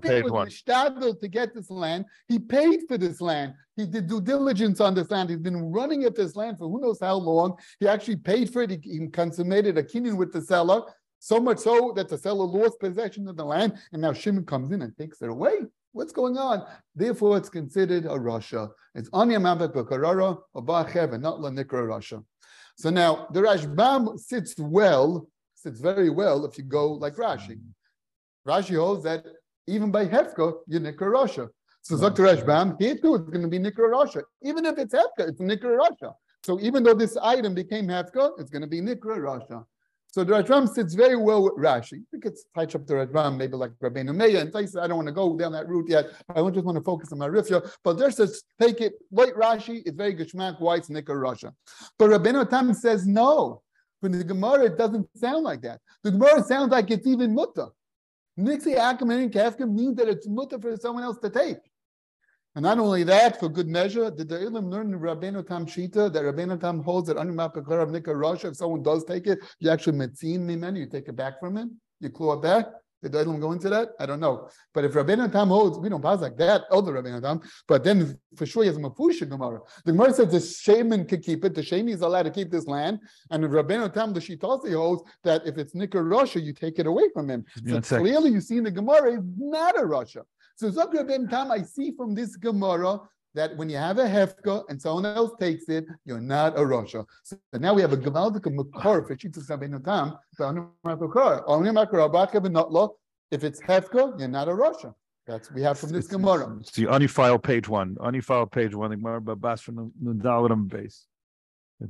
page 0.02 0.26
one. 0.30 0.50
to 0.50 1.28
get 1.30 1.54
this 1.54 1.70
land. 1.70 2.06
He 2.28 2.40
paid 2.40 2.82
for 2.88 2.98
this 2.98 3.20
land. 3.22 3.54
He 3.76 3.86
did 3.86 4.08
due 4.08 4.22
diligence 4.22 4.80
on 4.80 4.96
this 4.96 5.12
land. 5.12 5.30
He's 5.30 5.40
been 5.40 5.72
running 5.72 6.06
at 6.06 6.16
this 6.16 6.36
land 6.36 6.58
for 6.58 6.70
who 6.70 6.80
knows 6.80 7.00
how 7.00 7.16
long. 7.16 7.58
He 7.80 7.88
actually 7.88 8.16
paid 8.16 8.52
for 8.52 8.62
it. 8.64 8.72
He, 8.72 8.80
he 8.82 9.08
consummated 9.08 9.78
a 9.78 9.84
kinyan 9.84 10.18
with 10.18 10.32
the 10.32 10.42
seller, 10.42 10.82
so 11.20 11.40
much 11.40 11.60
so 11.60 11.94
that 11.96 12.10
the 12.10 12.18
seller 12.18 12.46
lost 12.46 12.80
possession 12.80 13.28
of 13.28 13.36
the 13.36 13.46
land, 13.46 13.78
and 13.92 14.02
now 14.02 14.14
Shimon 14.14 14.46
comes 14.46 14.72
in 14.72 14.82
and 14.82 14.96
takes 14.98 15.22
it 15.22 15.30
away. 15.30 15.58
What's 15.92 16.14
going 16.14 16.38
on? 16.38 16.64
Therefore, 16.96 17.38
it's 17.38 17.50
considered 17.50 18.06
a 18.06 18.10
Rasha. 18.10 18.70
It's 18.94 19.10
Anya 19.14 19.40
Mavet 19.40 19.74
Bakarara 19.74 20.38
Bachev 20.56 21.14
and 21.14 21.24
not 21.24 21.40
Lanikra 21.40 21.88
Rasha. 21.88 22.24
So 22.78 22.92
now 22.92 23.28
the 23.32 23.42
Rashbam 23.42 24.20
sits 24.20 24.58
well, 24.60 25.28
sits 25.56 25.80
very 25.80 26.12
well 26.12 26.46
if 26.46 26.58
you 26.60 26.64
go 26.64 26.94
like 26.94 27.16
Rashi. 27.16 27.58
Mm. 27.58 27.74
Rashi 28.48 28.76
holds 28.78 29.04
that 29.04 29.26
even 29.66 29.92
by 29.92 30.06
Hefka, 30.06 30.54
you're 30.68 30.80
Nikra 30.80 31.12
Rasha. 31.12 31.50
So 31.82 31.98
Dr. 31.98 32.24
Rashbam, 32.24 32.80
here 32.80 32.96
too, 32.96 33.16
it's 33.16 33.30
going 33.30 33.42
to 33.42 33.48
be 33.48 33.58
Nikra 33.58 33.92
Rasha. 33.92 34.22
Even 34.44 34.66
if 34.66 34.78
it's 34.78 34.94
Hefka, 34.94 35.28
it's 35.28 35.42
Nikra 35.42 35.78
Rasha. 35.80 36.14
So 36.44 36.60
even 36.60 36.84
though 36.84 36.94
this 36.94 37.18
item 37.18 37.56
became 37.56 37.88
Hefka, 37.88 38.40
it's 38.40 38.52
going 38.52 38.62
to 38.62 38.68
be 38.68 38.80
Nikra 38.80 39.18
Rasha. 39.18 39.66
So 40.18 40.24
the 40.24 40.34
Rashbam 40.34 40.68
sits 40.68 40.96
very 40.96 41.16
well 41.16 41.44
with 41.44 41.54
Rashi. 41.58 42.02
We 42.12 42.20
could 42.20 42.36
touch 42.56 42.74
up 42.74 42.88
the 42.88 42.96
Rashbam, 42.96 43.38
maybe 43.38 43.56
like 43.56 43.70
Rabbeinu 43.84 44.16
Meir, 44.16 44.42
and 44.42 44.52
Taisa, 44.52 44.82
I 44.82 44.88
don't 44.88 44.98
want 44.98 45.08
to 45.10 45.14
go 45.14 45.38
down 45.38 45.52
that 45.52 45.68
route 45.68 45.88
yet. 45.90 46.08
I 46.28 46.42
just 46.50 46.66
want 46.66 46.76
to 46.76 46.84
focus 46.84 47.12
on 47.12 47.20
my 47.20 47.28
Rifya. 47.28 47.72
But 47.84 48.00
there 48.00 48.10
says, 48.10 48.42
take 48.60 48.82
it, 48.82 48.94
like 49.12 49.36
Rashi, 49.36 49.84
it's 49.86 49.96
very 49.96 50.16
Geshmak, 50.16 50.60
why 50.60 50.78
it's 50.78 50.90
Nikra 50.90 51.10
Rasha. 51.10 51.54
But 52.00 52.10
Rabbeinu 52.10 52.50
Tam 52.50 52.74
says 52.74 53.06
no. 53.06 53.62
From 54.02 54.14
the 54.14 54.24
Gemara, 54.24 54.66
it 54.66 54.78
doesn't 54.80 55.08
sound 55.16 55.44
like 55.44 55.62
that. 55.62 55.82
The 56.04 56.10
Gemara 56.10 56.42
sounds 56.42 56.72
like 56.72 56.90
it's 56.90 57.06
even 57.06 57.36
mutta. 57.36 57.68
Nixi 58.40 58.76
Akim 58.76 59.12
and 59.12 59.32
Kafka 59.32 59.72
means 59.72 59.98
that 59.98 60.08
it's 60.08 60.28
mutter 60.28 60.60
for 60.60 60.76
someone 60.78 61.04
else 61.04 61.20
to 61.20 61.30
take. 61.30 61.58
And 62.58 62.64
not 62.64 62.80
only 62.80 63.04
that, 63.04 63.40
for 63.40 63.50
good 63.50 63.68
measure, 63.68 64.10
did 64.10 64.30
the 64.30 64.38
Ilim 64.38 64.72
learn 64.72 64.92
in 64.92 65.00
Rabbeinu 65.00 65.48
Tam 65.48 65.68
Shita 65.68 66.12
that 66.12 66.24
Rabbeinu 66.24 66.60
Tam 66.60 66.82
holds 66.82 67.08
that 67.08 67.16
Animal 67.16 67.52
Pekar 67.52 67.84
of 67.84 67.92
Nika 67.92 68.10
Rasha, 68.10 68.46
if 68.46 68.56
someone 68.56 68.82
does 68.82 69.04
take 69.04 69.28
it, 69.28 69.38
you 69.60 69.70
actually 69.70 69.96
metzin 69.96 70.40
mimen, 70.40 70.76
you 70.76 70.88
take 70.88 71.08
it 71.08 71.16
back 71.16 71.40
from 71.40 71.56
him, 71.56 71.80
you 72.00 72.10
claw 72.10 72.34
it 72.34 72.42
back. 72.42 72.66
Did 73.04 73.12
the 73.12 73.24
Olam 73.24 73.40
go 73.40 73.52
into 73.52 73.70
that? 73.70 73.90
I 74.00 74.08
don't 74.08 74.20
know. 74.20 74.50
But 74.74 74.86
if 74.86 74.94
Rabbeinu 74.94 75.32
Tam 75.32 75.50
holds, 75.50 75.78
we 75.78 75.88
don't 75.88 76.02
pass 76.02 76.22
like 76.22 76.36
that, 76.38 76.64
other 76.72 76.94
Rabbeinu 76.94 77.22
Tam, 77.22 77.42
but 77.68 77.84
then 77.84 78.18
for 78.36 78.48
sure 78.48 78.64
he 78.64 78.68
has 78.70 78.78
a 78.78 78.80
Mafusha 78.80 79.30
Gemara. 79.30 79.60
The 79.86 79.92
Gemara 79.92 80.14
says 80.14 80.32
the 80.32 80.40
shaman 80.40 81.06
can 81.06 81.22
keep 81.22 81.46
it, 81.46 81.54
the 81.54 81.62
Shani 81.62 81.92
is 81.92 82.02
allowed 82.02 82.24
to 82.24 82.32
keep 82.32 82.50
this 82.50 82.66
land, 82.66 82.98
and 83.30 83.46
if 83.46 83.52
Rabbeinu 83.52 83.94
Tam, 83.94 84.14
the 84.14 84.20
Shitasi 84.20 84.74
holds 84.74 85.04
that 85.24 85.46
if 85.46 85.60
it's 85.60 85.76
Nikar 85.76 86.04
Rasha, 86.04 86.44
you 86.44 86.54
take 86.54 86.80
it 86.80 86.88
away 86.88 87.04
from 87.14 87.30
him. 87.30 87.46
So 87.68 87.82
clearly 87.82 88.32
you 88.32 88.42
see 88.42 88.58
in 88.58 88.64
the 88.64 88.72
Gemara, 88.72 89.20
is 89.20 89.24
not 89.38 89.78
a 89.78 89.84
Rasha. 89.84 90.24
So 90.58 90.72
Zok 90.72 90.92
Rabbeinu 90.92 91.30
Tam, 91.30 91.52
I 91.52 91.62
see 91.62 91.92
from 91.92 92.16
this 92.16 92.36
Gemara 92.36 93.00
that 93.36 93.56
when 93.58 93.70
you 93.70 93.78
have 93.78 94.00
a 94.00 94.06
hefka 94.06 94.64
and 94.70 94.82
someone 94.82 95.06
else 95.06 95.32
takes 95.40 95.70
it, 95.70 95.86
you're 96.04 96.20
not 96.20 96.58
a 96.58 96.62
Rasha. 96.62 97.06
So 97.22 97.38
now 97.54 97.76
we 97.76 97.82
have 97.84 97.94
a 97.94 97.98
Gavaldik 97.98 98.52
Makar 98.52 99.04
for 99.06 99.16
Shitas 99.16 99.48
Tam, 99.48 99.62
if 103.30 103.44
it's 103.44 103.62
hefka, 103.62 104.20
you're 104.20 104.28
not 104.28 104.48
a 104.48 104.52
Rasha. 104.52 104.96
That's 105.28 105.52
we 105.52 105.62
have 105.62 105.78
from 105.78 105.92
this 105.92 106.08
Gemara. 106.08 106.58
See, 106.64 106.88
on 106.88 107.02
your 107.02 107.10
file, 107.10 107.38
page 107.38 107.68
one. 107.70 107.96
On 108.00 108.16
your 108.16 108.24
file, 108.24 108.48
page 108.48 108.74
one. 108.74 108.90
The 108.90 108.96
Gemara 108.96 109.22
Babas 109.22 109.62
from 109.62 109.92
the 110.02 110.56
base. 110.70 111.06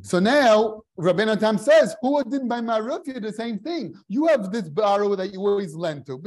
So 0.02 0.20
now 0.20 0.82
Rabbeinu 1.00 1.40
Tam 1.40 1.58
says, 1.58 1.96
who 2.02 2.22
did 2.26 2.50
by 2.50 2.60
Marufia 2.60 3.22
the 3.22 3.32
same 3.32 3.60
thing? 3.60 3.94
You 4.10 4.28
have 4.28 4.52
this 4.52 4.68
borrow 4.68 5.16
that 5.16 5.32
you 5.32 5.40
always 5.40 5.76
lend 5.76 6.06
to, 6.08 6.22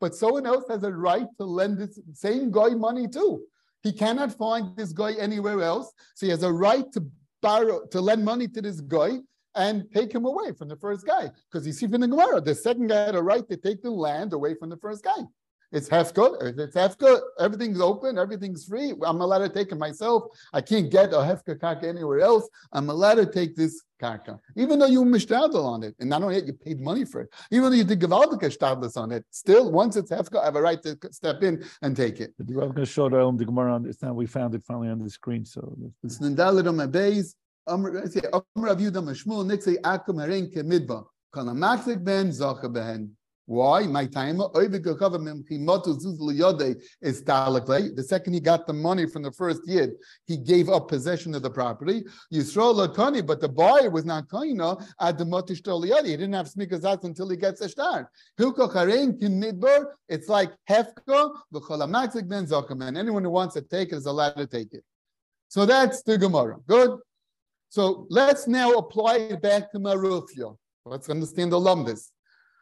but 0.00 0.14
someone 0.14 0.44
else 0.44 0.64
has 0.68 0.82
a 0.82 0.90
right 0.90 1.26
to 1.38 1.44
lend 1.44 1.78
this 1.78 2.00
same 2.14 2.50
guy 2.50 2.70
money 2.70 3.06
too. 3.06 3.42
He 3.82 3.92
cannot 3.92 4.36
find 4.36 4.76
this 4.76 4.92
guy 4.92 5.14
anywhere 5.14 5.62
else. 5.62 5.92
So 6.14 6.26
he 6.26 6.30
has 6.30 6.42
a 6.42 6.52
right 6.52 6.90
to 6.92 7.06
borrow, 7.40 7.86
to 7.86 8.00
lend 8.00 8.24
money 8.24 8.48
to 8.48 8.60
this 8.60 8.80
guy 8.80 9.20
and 9.54 9.86
take 9.94 10.12
him 10.12 10.24
away 10.24 10.52
from 10.52 10.68
the 10.68 10.76
first 10.76 11.06
guy. 11.06 11.30
Because 11.50 11.66
you 11.66 11.72
see 11.72 11.86
from 11.86 12.00
the 12.00 12.08
Gemara, 12.08 12.40
the 12.40 12.54
second 12.54 12.88
guy 12.88 13.06
had 13.06 13.14
a 13.14 13.22
right 13.22 13.48
to 13.48 13.56
take 13.56 13.82
the 13.82 13.90
land 13.90 14.32
away 14.32 14.54
from 14.54 14.68
the 14.68 14.76
first 14.76 15.04
guy. 15.04 15.22
It's 15.72 15.88
hefka. 15.88 16.42
If 16.42 16.58
it's 16.58 16.76
hefka, 16.76 17.20
everything's 17.38 17.80
open, 17.80 18.18
everything's 18.18 18.64
free. 18.64 18.92
I'm 19.02 19.20
allowed 19.20 19.38
to 19.38 19.48
take 19.48 19.70
it 19.70 19.78
myself. 19.78 20.24
I 20.52 20.60
can't 20.60 20.90
get 20.90 21.12
a 21.12 21.16
hefka 21.16 21.60
kaka 21.60 21.88
anywhere 21.88 22.20
else. 22.20 22.48
I'm 22.72 22.90
allowed 22.90 23.14
to 23.14 23.26
take 23.26 23.54
this 23.54 23.82
kaka, 24.00 24.40
even 24.56 24.78
though 24.78 24.86
you 24.86 25.04
mishtadel 25.04 25.64
on 25.64 25.82
it, 25.82 25.94
and 26.00 26.08
not 26.08 26.22
only 26.22 26.40
that, 26.40 26.46
you 26.46 26.54
paid 26.54 26.80
money 26.80 27.04
for 27.04 27.20
it. 27.20 27.28
Even 27.52 27.70
though 27.70 27.76
you 27.76 27.84
did 27.84 28.00
gavaldika 28.00 28.48
shtadlis 28.56 28.96
on 28.96 29.12
it, 29.12 29.24
still, 29.30 29.70
once 29.70 29.94
it's 29.96 30.10
hefka, 30.10 30.40
I 30.40 30.46
have 30.46 30.56
a 30.56 30.62
right 30.62 30.82
to 30.82 30.98
step 31.12 31.42
in 31.42 31.64
and 31.82 31.96
take 31.96 32.20
it. 32.20 32.34
I'm 32.40 32.46
going 32.46 32.74
to 32.74 32.86
show 32.86 33.08
the 33.08 33.30
the 33.36 33.44
Gemara 33.44 33.74
on 33.74 33.84
this. 33.84 34.02
Now 34.02 34.12
we 34.12 34.26
found 34.26 34.54
it 34.54 34.64
finally 34.64 34.88
on 34.88 34.98
the 34.98 35.10
screen. 35.10 35.44
So 35.44 35.76
it's 36.02 36.18
nendalit 36.18 36.68
on 36.68 36.76
my 36.76 36.86
base. 36.86 37.36
Amr 37.66 37.92
Rav 37.92 38.78
Yudah 38.78 39.04
Mashmul 39.04 39.44
Nixei 39.46 39.80
Akum 39.82 40.16
Harein 40.16 40.52
Kemidba. 40.52 41.04
Kana 41.32 41.52
Maxik 41.52 42.02
Ben 42.02 42.30
Zacha 42.30 42.64
Behen. 42.64 43.10
Why? 43.50 43.82
My 43.82 44.06
time. 44.06 44.36
The 44.38 44.54
second 48.06 48.32
he 48.32 48.38
got 48.38 48.66
the 48.68 48.72
money 48.72 49.06
from 49.06 49.22
the 49.24 49.32
first 49.32 49.62
yid, 49.66 49.90
he 50.24 50.36
gave 50.36 50.68
up 50.68 50.86
possession 50.86 51.34
of 51.34 51.42
the 51.42 51.50
property. 51.50 52.04
Yisrael 52.32 52.76
Latani, 52.76 53.26
but 53.26 53.40
the 53.40 53.48
buyer 53.48 53.90
was 53.90 54.04
not 54.04 54.28
kaina 54.28 54.80
at 55.00 55.18
the 55.18 55.24
motish 55.24 55.66
He 56.04 56.12
didn't 56.12 56.32
have 56.32 56.48
sneakers 56.48 56.84
until 56.84 57.28
he 57.28 57.36
gets 57.36 57.60
a 57.60 57.68
star. 57.68 58.08
It's 58.38 60.28
like 60.28 60.52
hefka 60.68 61.34
zakaman. 61.52 62.96
Anyone 62.96 63.24
who 63.24 63.30
wants 63.30 63.54
to 63.54 63.62
take 63.62 63.88
it 63.88 63.96
is 63.96 64.06
allowed 64.06 64.36
to 64.36 64.46
take 64.46 64.72
it. 64.74 64.84
So 65.48 65.66
that's 65.66 66.04
the 66.04 66.16
Gemara. 66.16 66.58
Good. 66.68 67.00
So 67.68 68.06
let's 68.10 68.46
now 68.46 68.74
apply 68.74 69.16
it 69.16 69.42
back 69.42 69.72
to 69.72 69.80
Marufia. 69.80 70.56
Let's 70.84 71.10
understand 71.10 71.50
the 71.50 71.58
lumbus. 71.58 72.12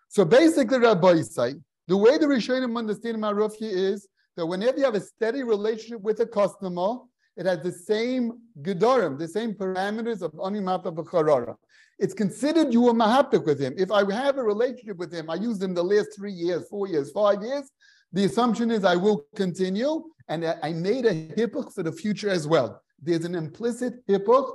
So 0.09 0.25
basically, 0.25 0.79
Rabbi 0.79 1.23
say 1.23 1.55
the 1.87 1.97
way 1.97 2.19
the 2.19 2.27
Rishonim 2.27 2.77
understand 2.77 3.19
Marufia 3.19 3.71
is 3.71 4.09
that 4.37 4.47
whenever 4.47 4.79
you 4.79 4.85
have 4.85 4.95
a 4.95 5.01
steady 5.01 5.43
relationship 5.43 6.01
with 6.01 6.21
a 6.21 6.27
customer, 6.27 6.97
it 7.37 7.47
has 7.47 7.63
the 7.63 7.73
same 7.73 8.33
gedorim, 8.63 9.19
the 9.19 9.29
same 9.29 9.55
parameters 9.55 10.23
of 10.23 10.33
animata 10.33 10.95
b'charara. 10.95 11.55
It's 11.99 12.15
considered 12.15 12.73
you 12.73 12.89
are 12.89 12.95
mahapik 12.95 13.45
with 13.45 13.61
him. 13.61 13.75
If 13.77 13.91
I 13.91 14.11
have 14.13 14.39
a 14.39 14.43
relationship 14.43 14.97
with 14.97 15.13
him, 15.13 15.29
I 15.29 15.35
use 15.35 15.61
him 15.61 15.75
the 15.75 15.85
last 15.85 16.09
three 16.17 16.33
years, 16.33 16.69
four 16.69 16.89
years, 16.89 17.11
five 17.11 17.43
years, 17.43 17.71
the 18.13 18.25
assumption 18.25 18.71
is 18.71 18.85
I 18.85 18.97
will 18.97 19.27
continue, 19.37 20.05
and 20.29 20.45
I 20.63 20.73
made 20.73 21.05
a 21.07 21.29
hippuk 21.33 21.73
for 21.75 21.83
the 21.83 21.93
future 21.93 22.31
as 22.31 22.47
well. 22.47 22.81
There's 23.01 23.25
an 23.25 23.35
implicit 23.35 24.07
hippuk 24.07 24.53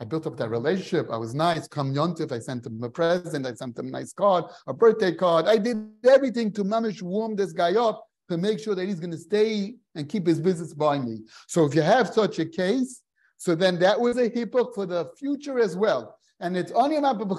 I 0.00 0.04
built 0.04 0.26
up 0.26 0.36
that 0.36 0.48
relationship. 0.48 1.08
I 1.10 1.16
was 1.16 1.34
nice. 1.34 1.66
Come 1.66 1.92
Yontif, 1.92 2.30
I 2.30 2.38
sent 2.38 2.66
him 2.66 2.82
a 2.82 2.88
present. 2.88 3.46
I 3.46 3.54
sent 3.54 3.78
him 3.78 3.88
a 3.88 3.90
nice 3.90 4.12
card, 4.12 4.44
a 4.66 4.72
birthday 4.72 5.12
card. 5.12 5.46
I 5.46 5.58
did 5.58 5.88
everything 6.04 6.52
to 6.52 6.64
mamish 6.64 7.02
warm 7.02 7.34
this 7.34 7.52
guy 7.52 7.74
up 7.74 8.04
to 8.28 8.36
make 8.36 8.60
sure 8.60 8.74
that 8.74 8.86
he's 8.86 9.00
going 9.00 9.10
to 9.10 9.18
stay 9.18 9.74
and 9.94 10.08
keep 10.08 10.26
his 10.26 10.40
business 10.40 10.72
by 10.72 10.98
me. 10.98 11.20
So 11.48 11.64
if 11.64 11.74
you 11.74 11.82
have 11.82 12.08
such 12.08 12.38
a 12.38 12.46
case, 12.46 13.02
so 13.38 13.54
then 13.54 13.78
that 13.80 13.98
was 13.98 14.18
a 14.18 14.30
hippok 14.30 14.74
for 14.74 14.86
the 14.86 15.10
future 15.18 15.58
as 15.58 15.76
well. 15.76 16.16
And 16.40 16.56
it's 16.56 16.72
on 16.72 16.92
your 16.92 17.02
map 17.02 17.20
of 17.20 17.30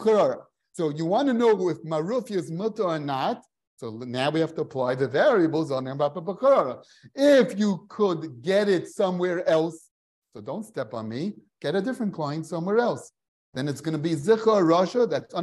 So 0.74 0.90
you 0.90 1.06
want 1.06 1.28
to 1.28 1.34
know 1.34 1.70
if 1.70 1.82
Marufia 1.84 2.38
is 2.38 2.52
mutter 2.52 2.84
or 2.84 3.00
not. 3.00 3.44
So 3.78 3.92
now 3.92 4.30
we 4.30 4.42
have 4.42 4.54
to 4.56 4.62
apply 4.62 4.96
the 4.96 5.08
variables 5.08 5.72
on 5.72 5.88
of 5.88 6.82
If 7.16 7.58
you 7.58 7.86
could 7.88 8.42
get 8.42 8.68
it 8.68 8.90
somewhere 8.90 9.48
else, 9.48 9.90
so 10.34 10.42
don't 10.42 10.66
step 10.66 10.94
on 10.94 11.08
me. 11.08 11.34
Get 11.62 11.76
a 11.76 11.82
different 11.82 12.14
client 12.14 12.46
somewhere 12.46 12.80
else. 12.80 13.12
Then 13.56 13.68
it's 13.68 13.82
going 13.82 13.94
to 13.94 14.00
be 14.00 14.12
Zichar 14.12 14.62
Rasha, 14.62 15.10
that's 15.10 15.34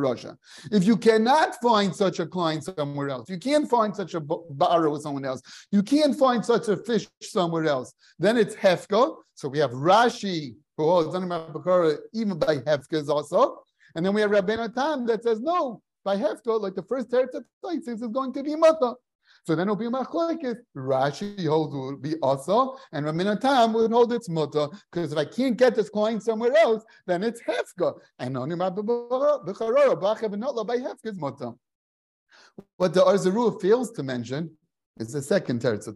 Rasha. 0.00 0.36
If 0.72 0.84
you 0.84 0.96
cannot 0.96 1.54
find 1.62 1.94
such 1.94 2.18
a 2.18 2.26
client 2.26 2.64
somewhere 2.64 3.10
else, 3.10 3.28
you 3.28 3.38
can't 3.38 3.68
find 3.68 3.94
such 3.94 4.14
a 4.14 4.20
bar 4.20 4.88
with 4.88 5.02
someone 5.02 5.26
else, 5.26 5.42
you 5.70 5.82
can't 5.82 6.18
find 6.18 6.42
such 6.42 6.68
a 6.68 6.78
fish 6.78 7.06
somewhere 7.20 7.66
else, 7.66 7.92
then 8.18 8.38
it's 8.38 8.54
Hefka. 8.56 9.16
So 9.34 9.48
we 9.50 9.58
have 9.58 9.72
Rashi, 9.72 10.54
who 10.78 10.84
holds 10.84 11.14
even 11.14 12.38
by 12.38 12.56
Hefka 12.56 13.08
also. 13.10 13.62
And 13.94 14.04
then 14.04 14.14
we 14.14 14.22
have 14.22 14.30
Rabbeinu 14.30 14.74
Tam 14.74 15.04
that 15.06 15.24
says, 15.24 15.40
no, 15.40 15.82
by 16.04 16.16
Hefka, 16.16 16.58
like 16.58 16.74
the 16.74 16.84
first 16.84 17.10
Teretz 17.10 17.34
is 17.86 18.00
going 18.00 18.32
to 18.32 18.42
be 18.42 18.56
Mata. 18.56 18.94
So 19.46 19.54
then 19.54 19.68
it'll 19.68 19.76
be 19.76 19.86
machlokes. 19.86 20.56
Rashi 20.76 21.46
holds 21.46 21.74
would 21.74 22.02
be 22.02 22.16
also, 22.16 22.76
and 22.92 23.06
Rabbeinu 23.06 23.40
Tam 23.40 23.72
would 23.74 23.92
hold 23.92 24.12
its 24.12 24.28
mutter 24.28 24.66
because 24.90 25.12
if 25.12 25.18
I 25.18 25.24
can't 25.24 25.56
get 25.56 25.76
this 25.76 25.88
coin 25.88 26.20
somewhere 26.20 26.52
else, 26.56 26.82
then 27.06 27.22
it's 27.22 27.40
hefka. 27.42 27.94
And 28.18 28.36
only 28.36 28.56
by 28.56 28.70
hefka 28.70 30.98
is 31.04 31.16
mutter. 31.16 31.52
What 32.76 32.92
the 32.92 33.02
Arzaru 33.02 33.60
fails 33.60 33.92
to 33.92 34.02
mention 34.02 34.50
is 34.98 35.12
the 35.12 35.22
second 35.22 35.60
teretz 35.60 35.86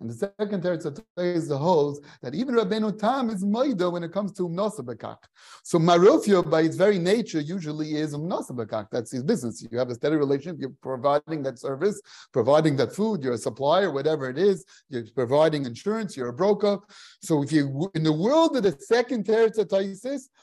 and 0.00 0.08
the 0.08 0.14
second 0.14 0.62
teretz 0.62 0.86
is 1.16 1.48
the 1.48 1.58
holds 1.58 2.00
that 2.22 2.34
even 2.34 2.54
Rabbeinu 2.54 2.98
Tam 2.98 3.30
is 3.30 3.44
Maida 3.44 3.90
when 3.90 4.04
it 4.04 4.12
comes 4.12 4.32
to 4.34 4.48
Umnasa 4.48 4.80
Bekak. 4.80 5.16
So 5.64 5.78
Marufia, 5.78 6.48
by 6.48 6.62
its 6.62 6.76
very 6.76 6.98
nature, 6.98 7.40
usually 7.40 7.96
is 7.96 8.14
Umnasa 8.14 8.52
Bekak. 8.52 8.88
That's 8.92 9.10
his 9.10 9.24
business. 9.24 9.66
You 9.70 9.76
have 9.78 9.90
a 9.90 9.94
steady 9.94 10.16
relationship, 10.16 10.60
you're 10.60 10.72
providing 10.82 11.42
that 11.42 11.58
service, 11.58 12.00
providing 12.32 12.76
that 12.76 12.94
food, 12.94 13.22
you're 13.22 13.32
a 13.32 13.38
supplier, 13.38 13.90
whatever 13.90 14.30
it 14.30 14.38
is, 14.38 14.64
you're 14.88 15.04
providing 15.14 15.66
insurance, 15.66 16.16
you're 16.16 16.28
a 16.28 16.32
broker. 16.32 16.78
So 17.22 17.42
if 17.42 17.50
you 17.50 17.90
in 17.94 18.04
the 18.04 18.12
world 18.12 18.56
of 18.56 18.62
the 18.62 18.76
second 18.80 19.24
teretz 19.24 19.58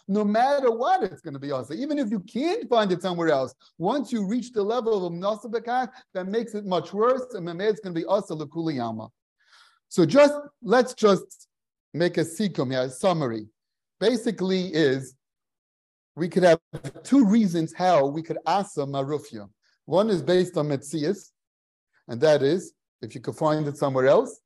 no 0.07 0.23
matter 0.25 0.71
what, 0.71 1.03
it's 1.03 1.21
going 1.21 1.33
to 1.33 1.39
be 1.39 1.51
also. 1.51 1.73
Even 1.73 1.97
if 1.97 2.11
you 2.11 2.19
can't 2.19 2.67
find 2.69 2.91
it 2.91 3.01
somewhere 3.01 3.29
else, 3.29 3.55
once 3.77 4.11
you 4.11 4.25
reach 4.27 4.51
the 4.51 4.61
level 4.61 5.05
of 5.05 5.13
Umnasa 5.13 5.49
Bekak, 5.49 5.89
that 6.13 6.27
makes 6.27 6.55
it 6.55 6.65
much 6.65 6.93
worse, 6.93 7.33
and 7.33 7.49
it's 7.61 7.79
going 7.79 7.95
to 7.95 7.99
be 7.99 8.05
also 8.05 8.35
Lakuli 8.35 8.75
Yama. 8.75 9.09
So 9.95 10.05
just 10.05 10.33
let's 10.61 10.93
just 10.93 11.47
make 11.93 12.17
a 12.17 12.25
here, 12.25 12.81
a 12.81 12.89
summary. 12.89 13.47
Basically, 13.97 14.65
is 14.73 15.15
we 16.17 16.27
could 16.27 16.43
have 16.43 16.59
two 17.03 17.23
reasons 17.25 17.73
how 17.73 18.05
we 18.05 18.21
could 18.21 18.39
asa 18.45 18.81
marufia. 18.81 19.47
One 19.85 20.09
is 20.09 20.21
based 20.21 20.57
on 20.57 20.67
metzias, 20.67 21.31
and 22.09 22.19
that 22.19 22.43
is 22.43 22.73
if 23.01 23.15
you 23.15 23.21
could 23.21 23.37
find 23.37 23.65
it 23.69 23.77
somewhere 23.77 24.07
else. 24.07 24.41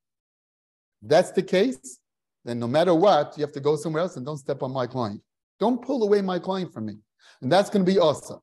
That's 1.02 1.32
the 1.32 1.41
case. 1.41 1.97
Then 2.45 2.60
no 2.60 2.68
matter 2.68 2.93
what, 2.93 3.36
you 3.36 3.41
have 3.43 3.54
to 3.54 3.60
go 3.60 3.76
somewhere 3.76 4.04
else 4.04 4.18
and 4.18 4.26
don't 4.28 4.38
step 4.38 4.62
on 4.62 4.72
my 4.72 4.86
client. 4.86 5.20
Don't 5.60 5.82
pull 5.82 6.04
away 6.04 6.22
my 6.22 6.38
client 6.38 6.72
from 6.72 6.86
me, 6.86 6.97
and 7.41 7.52
that's 7.52 7.72
going 7.72 7.84
to 7.84 7.91
be 7.91 7.97
asa. 7.97 8.38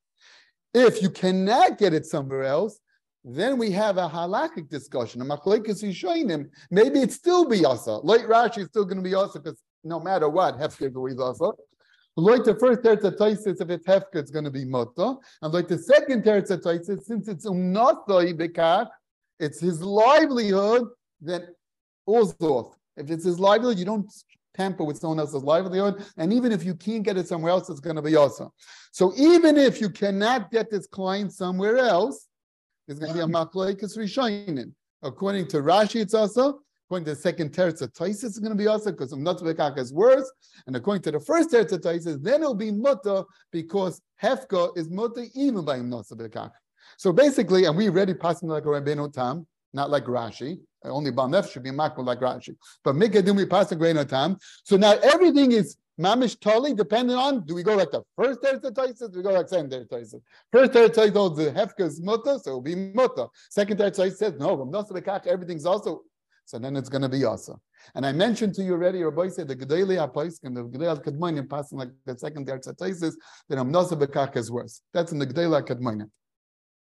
If 0.75 1.01
you 1.03 1.11
cannot 1.11 1.79
get 1.79 1.95
it 1.95 2.05
somewhere 2.05 2.43
else, 2.43 2.81
then 3.29 3.59
we 3.59 3.73
have 3.73 3.99
a 3.99 4.09
halakhic 4.09 4.69
discussion. 4.69 5.21
A 5.21 5.25
machlekes 5.25 5.83
yishoinim. 5.83 6.49
Maybe 6.71 7.01
it 7.01 7.13
still 7.13 7.49
be 7.49 7.65
asa. 7.65 7.97
Like 7.97 8.23
Rashi 8.23 8.59
is 8.59 8.69
still 8.69 8.85
going 8.85 8.99
to 8.99 9.03
be 9.03 9.17
asa 9.17 9.41
because 9.41 9.61
no 9.83 9.99
matter 9.99 10.29
what, 10.29 10.59
hefker 10.61 11.11
is 11.11 11.19
asa. 11.19 11.51
Like 12.17 12.45
the 12.45 12.55
first 12.55 12.83
teretz 12.83 13.03
taisis, 13.19 13.61
if 13.61 13.69
it's 13.69 13.87
hefker, 13.87 14.15
it's 14.15 14.31
going 14.31 14.45
to 14.45 14.51
be 14.51 14.65
mota. 14.65 15.17
And 15.43 15.53
like 15.53 15.67
the 15.67 15.77
second 15.77 16.23
teretz 16.23 16.51
taisis, 16.51 17.03
since 17.03 17.27
it's 17.27 17.47
umnasai 17.47 18.39
bekach, 18.39 18.89
it's 19.41 19.61
his 19.61 19.83
livelihood, 19.83 20.85
then 21.21 21.49
off. 22.07 22.77
If 22.97 23.11
it's 23.11 23.25
his 23.25 23.41
livelihood, 23.41 23.79
you 23.79 23.85
don't 23.85 24.11
tamper 24.55 24.85
with 24.85 24.99
someone 24.99 25.19
else's 25.19 25.43
livelihood. 25.43 26.07
And 26.17 26.33
even 26.33 26.53
if 26.53 26.65
you 26.65 26.75
can't 26.75 27.03
get 27.03 27.19
it 27.19 27.27
somewhere 27.27 27.51
else, 27.51 27.69
it's 27.69 27.81
going 27.81 27.97
to 27.97 28.03
be 28.03 28.15
also. 28.15 28.55
So 28.93 29.13
even 29.17 29.57
if 29.59 29.81
you 29.81 29.91
cannot 29.91 30.53
get 30.53 30.71
this 30.71 30.87
client 30.87 31.33
somewhere 31.33 31.77
else, 31.77 32.29
there's 32.87 32.99
going 32.99 33.13
to 33.13 33.19
be 33.19 33.25
a 33.25 33.27
machlekes 33.27 33.97
rishonim. 33.97 34.73
According 35.03 35.49
to 35.49 35.59
Rashi, 35.59 36.01
it's 36.01 36.15
also. 36.15 36.61
According 36.87 37.07
to 37.07 37.11
the 37.15 37.21
second 37.21 37.53
teretz 37.53 37.83
of 37.83 37.93
Taisis, 37.93 38.25
it's 38.25 38.39
going 38.39 38.53
to 38.53 38.57
be 38.57 38.69
also 38.69 38.93
because 38.93 39.13
not 39.13 39.39
bekaka 39.39 39.79
is 39.79 39.93
worse. 39.93 40.31
And 40.69 40.77
according 40.77 41.03
to 41.03 41.11
the 41.11 41.19
first 41.19 41.51
teretz 41.51 41.73
of 41.73 41.81
Taisis, 41.81 42.23
then 42.23 42.43
it'll 42.43 42.55
be 42.55 42.71
mutter 42.71 43.25
because 43.51 44.01
hefka 44.23 44.77
is 44.79 44.89
mutter 44.89 45.25
even 45.35 45.65
by 45.65 45.81
bekaka. 45.81 46.53
So 46.97 47.13
basically, 47.13 47.65
and 47.65 47.77
we 47.77 47.89
already 47.89 48.15
passing 48.15 48.49
like 48.49 48.65
a 48.65 48.69
Rabbeinu 48.69 49.13
Tam, 49.13 49.49
not 49.73 49.91
like 49.91 50.05
Rashi. 50.05 50.61
Only 50.85 51.11
Balnef 51.11 51.51
should 51.51 51.65
be 51.65 51.71
makbul 51.71 52.07
like 52.07 52.21
Rashi. 52.21 52.55
But 52.85 52.95
Mikadim 52.95 53.37
we 53.37 53.47
pass 53.47 53.73
a 53.73 53.77
grain 53.77 53.97
of. 53.97 54.09
So 54.63 54.77
now 54.77 54.93
everything 54.93 55.51
is 55.51 55.77
mamish 56.01 56.39
totally 56.41 56.75
dependent 56.75 57.19
on 57.19 57.45
do 57.45 57.55
we 57.55 57.63
go 57.63 57.77
like 57.77 57.91
the 57.91 58.03
first 58.17 58.41
Taisis, 58.41 59.13
do 59.13 59.19
we 59.19 59.23
go 59.23 59.33
like 59.33 59.49
second 59.49 59.71
Taisis? 59.71 60.21
First 60.53 60.73
Taisis 60.73 61.13
holds 61.13 61.39
the 61.39 61.51
hefka 61.51 61.87
is 61.87 62.01
mutter, 62.01 62.39
so 62.39 62.51
it'll 62.51 62.61
be 62.61 62.75
mutter. 62.75 63.27
Second 63.51 63.79
Taisis 63.79 64.17
says 64.17 64.35
no, 64.39 64.65
not 64.65 64.89
bekaka, 64.89 65.27
everything's 65.27 65.67
also 65.67 66.03
so 66.47 66.61
then 66.61 66.77
it's 66.77 66.89
going 66.89 67.03
to 67.03 67.09
be 67.09 67.25
also. 67.25 67.61
And 67.97 68.07
I 68.07 68.13
mentioned 68.13 68.55
to 68.55 68.63
you 68.63 68.75
already, 68.75 69.03
Rabbi 69.03 69.29
said 69.31 69.49
the 69.49 69.57
Gedali 69.57 69.97
HaPaiskin, 69.97 70.55
the 70.55 70.63
Gedali 70.63 71.03
HaKadmonim, 71.03 71.51
passing 71.51 71.77
like 71.79 71.89
the 72.05 72.17
second 72.17 72.47
there 72.47 72.59
Tzataisis, 72.61 73.15
that 73.49 73.59
Amnasa 73.59 74.01
Bekach 74.01 74.37
is 74.37 74.49
worse. 74.49 74.81
That's 74.95 75.11
in 75.11 75.19
the 75.19 75.27
Gedali 75.27 75.61
HaKadmonim. 75.61 76.09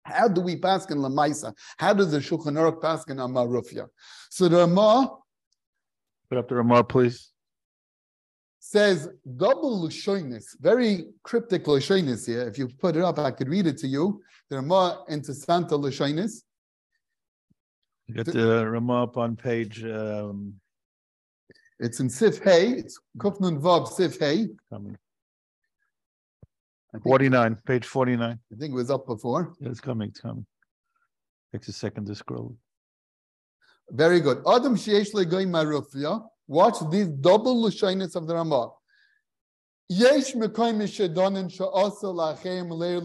How 0.05 0.29
do 0.29 0.41
we 0.41 0.57
pass 0.57 0.91
in 0.91 0.97
Lamaisa? 0.97 1.55
How 1.77 1.93
does 1.93 2.11
the 2.11 2.21
Shulchan 2.21 2.55
Aruch 2.55 2.81
pass 2.81 3.05
in 3.09 3.19
Amarufya? 3.19 3.87
So 4.31 4.49
the 4.49 4.57
Ramah 4.57 5.19
Put 6.31 6.39
up 6.39 6.49
the 6.49 6.55
Ramah, 6.55 6.85
please. 6.85 7.33
Says 8.61 9.09
double 9.37 9.83
Lushoinis, 9.83 10.45
very 10.61 11.07
cryptic 11.25 11.65
Lushoinis 11.65 12.27
here. 12.27 12.43
If 12.43 12.59
you 12.59 12.69
put 12.69 12.95
it 12.95 13.03
up, 13.03 13.19
I 13.19 13.31
could 13.31 13.49
read 13.49 13.67
it 13.67 13.79
to 13.79 13.89
you. 13.89 14.23
The 14.51 14.57
Ramah 14.57 15.05
into 15.09 15.35
Santa 15.35 15.77
Lushoinis. 15.77 16.43
You 18.07 18.15
got 18.15 18.27
the 18.27 18.69
Ramah 18.69 19.05
up 19.05 19.17
on 19.17 19.35
page 19.35 19.83
um, 19.85 20.55
It's 21.79 22.01
in 22.01 22.11
Sif 22.11 22.43
Hay. 22.45 22.69
It's 22.73 23.01
Kufnun 23.17 23.61
Vav 23.61 23.89
Sif 23.89 24.19
Hay. 24.19 24.49
coming. 24.69 24.97
49, 27.03 27.57
page 27.67 27.87
49. 27.87 28.31
I 28.31 28.57
think 28.57 28.73
it 28.73 28.77
was 28.77 28.91
up 28.91 29.07
before. 29.07 29.55
Yeah, 29.61 29.71
It's 29.71 29.81
coming, 29.81 30.09
it's 30.09 30.21
coming. 30.21 30.45
Takes 31.53 31.69
a 31.69 31.73
second 31.73 32.07
to 32.07 32.15
scroll. 32.15 32.57
Very 33.91 34.21
good. 34.21 34.39
Adam 34.47 34.77
sheyesh 34.77 35.15
legoy 35.15 35.47
marufya. 35.47 36.23
Watch 36.51 36.79
these 36.91 37.07
double 37.07 37.63
lushainus 37.63 38.17
of 38.17 38.27
the 38.27 38.35
Ramah. 38.35 38.71
Yesh 39.89 40.35
lachem 40.35 40.81
leir. 42.71 43.01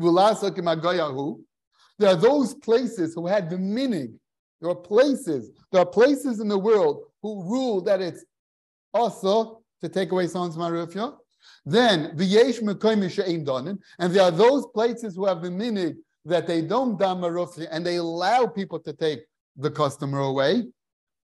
V'lasa. 0.00 1.38
There 1.98 2.08
are 2.08 2.16
those 2.16 2.54
places 2.54 3.12
who 3.14 3.26
had 3.26 3.50
the 3.50 3.58
meaning. 3.58 4.18
There 4.62 4.70
are 4.70 4.74
places. 4.74 5.50
There 5.70 5.82
are 5.82 5.86
places 5.86 6.40
in 6.40 6.48
the 6.48 6.56
world 6.56 7.02
who 7.20 7.42
rule 7.42 7.82
that 7.82 8.00
it's 8.00 8.24
also 8.94 9.60
to 9.82 9.90
take 9.90 10.10
away 10.10 10.26
someone's 10.26 10.56
marufya. 10.56 11.14
Then 11.66 12.16
v'yesh 12.16 12.62
mekoy 12.62 12.96
mishe'im 12.96 13.44
donin. 13.44 13.78
And 13.98 14.10
there 14.14 14.22
are 14.22 14.30
those 14.30 14.64
places 14.68 15.16
who 15.16 15.26
have 15.26 15.42
the 15.42 15.50
meaning 15.50 16.02
that 16.24 16.46
they 16.46 16.62
don't 16.62 16.98
dam 16.98 17.18
marufya 17.18 17.68
and 17.70 17.84
they 17.84 17.96
allow 17.96 18.46
people 18.46 18.78
to 18.80 18.94
take 18.94 19.20
the 19.54 19.70
customer 19.70 20.20
away. 20.20 20.64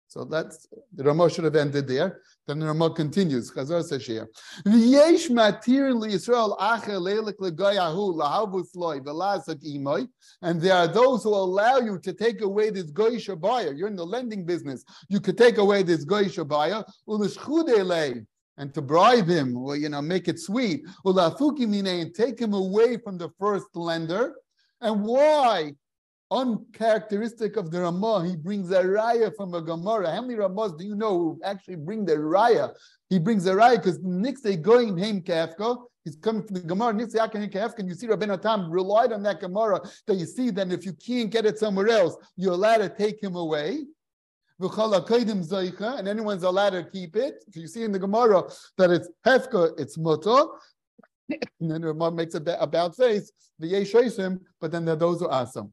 So 0.09 0.25
that's 0.25 0.69
the 0.95 1.05
Ramah 1.05 1.31
should 1.31 1.45
have 1.45 1.57
ended 1.57 1.89
there. 1.89 2.21
Then 2.47 2.61
the 2.61 2.67
Ramah 2.67 2.91
continues. 2.91 3.51
Chazar 3.51 3.83
says 3.83 4.07
here, 4.07 4.29
"V'yesh 4.65 5.31
matir 5.31 5.93
Yisrael 5.95 6.57
acher 6.59 7.01
leilik 7.01 7.37
legayahu 7.39 8.15
lahavus 8.15 8.69
loy 8.75 9.01
imoy." 9.01 10.09
And 10.43 10.61
there 10.61 10.75
are 10.75 10.87
those 10.87 11.25
who 11.25 11.35
allow 11.35 11.79
you 11.79 11.99
to 11.99 12.13
take 12.13 12.41
away 12.41 12.71
this 12.71 12.91
goyish 12.93 13.29
buyer. 13.41 13.73
You're 13.73 13.89
in 13.89 13.97
the 13.97 14.07
lending 14.07 14.45
business. 14.45 14.85
You 15.09 15.21
could 15.21 15.37
take 15.37 15.59
away 15.59 15.83
this 15.83 16.05
goyish 16.05 16.47
buyer 16.47 16.85
ulishchudele 17.09 18.25
and 18.59 18.73
to 18.75 18.81
bribe 18.81 19.29
him, 19.29 19.57
or 19.57 19.77
you 19.77 19.89
know, 19.89 20.01
make 20.01 20.29
it 20.29 20.39
sweet, 20.39 20.83
and 21.05 22.15
take 22.15 22.39
him 22.39 22.55
away 22.55 22.97
from 22.97 23.19
the 23.19 23.29
first 23.39 23.67
lender. 23.75 24.35
And 24.81 25.05
why? 25.05 25.75
Uncharacteristic 26.31 27.57
of 27.57 27.71
the 27.71 27.81
Ramah, 27.81 28.27
he 28.27 28.37
brings 28.37 28.71
a 28.71 28.83
raya 28.83 29.35
from 29.37 29.55
a 29.55 29.63
Gemara. 29.63 30.11
How 30.13 30.23
many 30.23 30.35
Ramahs 30.35 30.79
do 30.79 30.85
you 30.85 30.95
know 30.95 31.19
who 31.19 31.41
actually 31.45 31.77
bring 31.77 32.05
the 32.05 32.17
raya? 32.17 32.75
He 33.09 33.19
brings 33.19 33.47
a 33.47 33.53
raya 33.53 33.77
because 33.77 34.01
next 34.01 34.41
day 34.43 34.57
going 34.57 34.97
him 34.97 35.23
kafka. 35.23 35.85
He's 36.05 36.17
coming 36.17 36.43
from 36.45 36.55
the 36.55 36.61
Gemara. 36.61 36.93
Next 36.93 37.13
day 37.13 37.21
Akan 37.21 37.51
kafka, 37.53 37.81
and 37.81 37.89
you 37.89 37.95
see 37.95 38.07
Rabbeinu 38.07 38.41
Tam 38.41 38.71
relied 38.71 39.13
on 39.13 39.23
that 39.25 39.41
Gemara 39.41 39.81
that 40.07 40.15
you 40.15 40.27
see 40.27 40.51
that 40.51 40.73
if 40.73 40.85
you 40.85 40.93
can't 40.93 41.31
get 41.31 41.47
it 41.47 41.59
somewhere 41.59 41.89
else, 41.89 42.17
you're 42.37 42.53
allowed 42.53 42.79
to 42.79 42.89
take 42.89 43.23
him 43.23 43.37
away. 43.37 43.85
And 44.59 46.09
anyone's 46.09 46.43
allowed 46.43 46.71
to 46.71 46.85
keep 46.91 47.15
it. 47.15 47.45
So 47.53 47.61
you 47.61 47.67
see 47.67 47.83
in 47.83 47.93
the 47.93 47.99
Gemara 47.99 48.43
that 48.79 48.91
it's 48.91 49.11
hefka, 49.27 49.79
it's 49.79 49.99
mutter. 49.99 50.47
And 51.29 51.71
then 51.71 51.81
the 51.83 51.89
Ramah 51.89 52.13
makes 52.13 52.35
a 52.35 52.41
ba- 52.41 52.61
about 52.63 52.97
face, 52.97 53.33
the 53.59 53.73
yeshoisim, 53.73 54.41
but 54.61 54.71
then 54.71 54.89
are 54.89 54.97
those 54.97 55.21
who 55.21 55.29
awesome. 55.29 55.73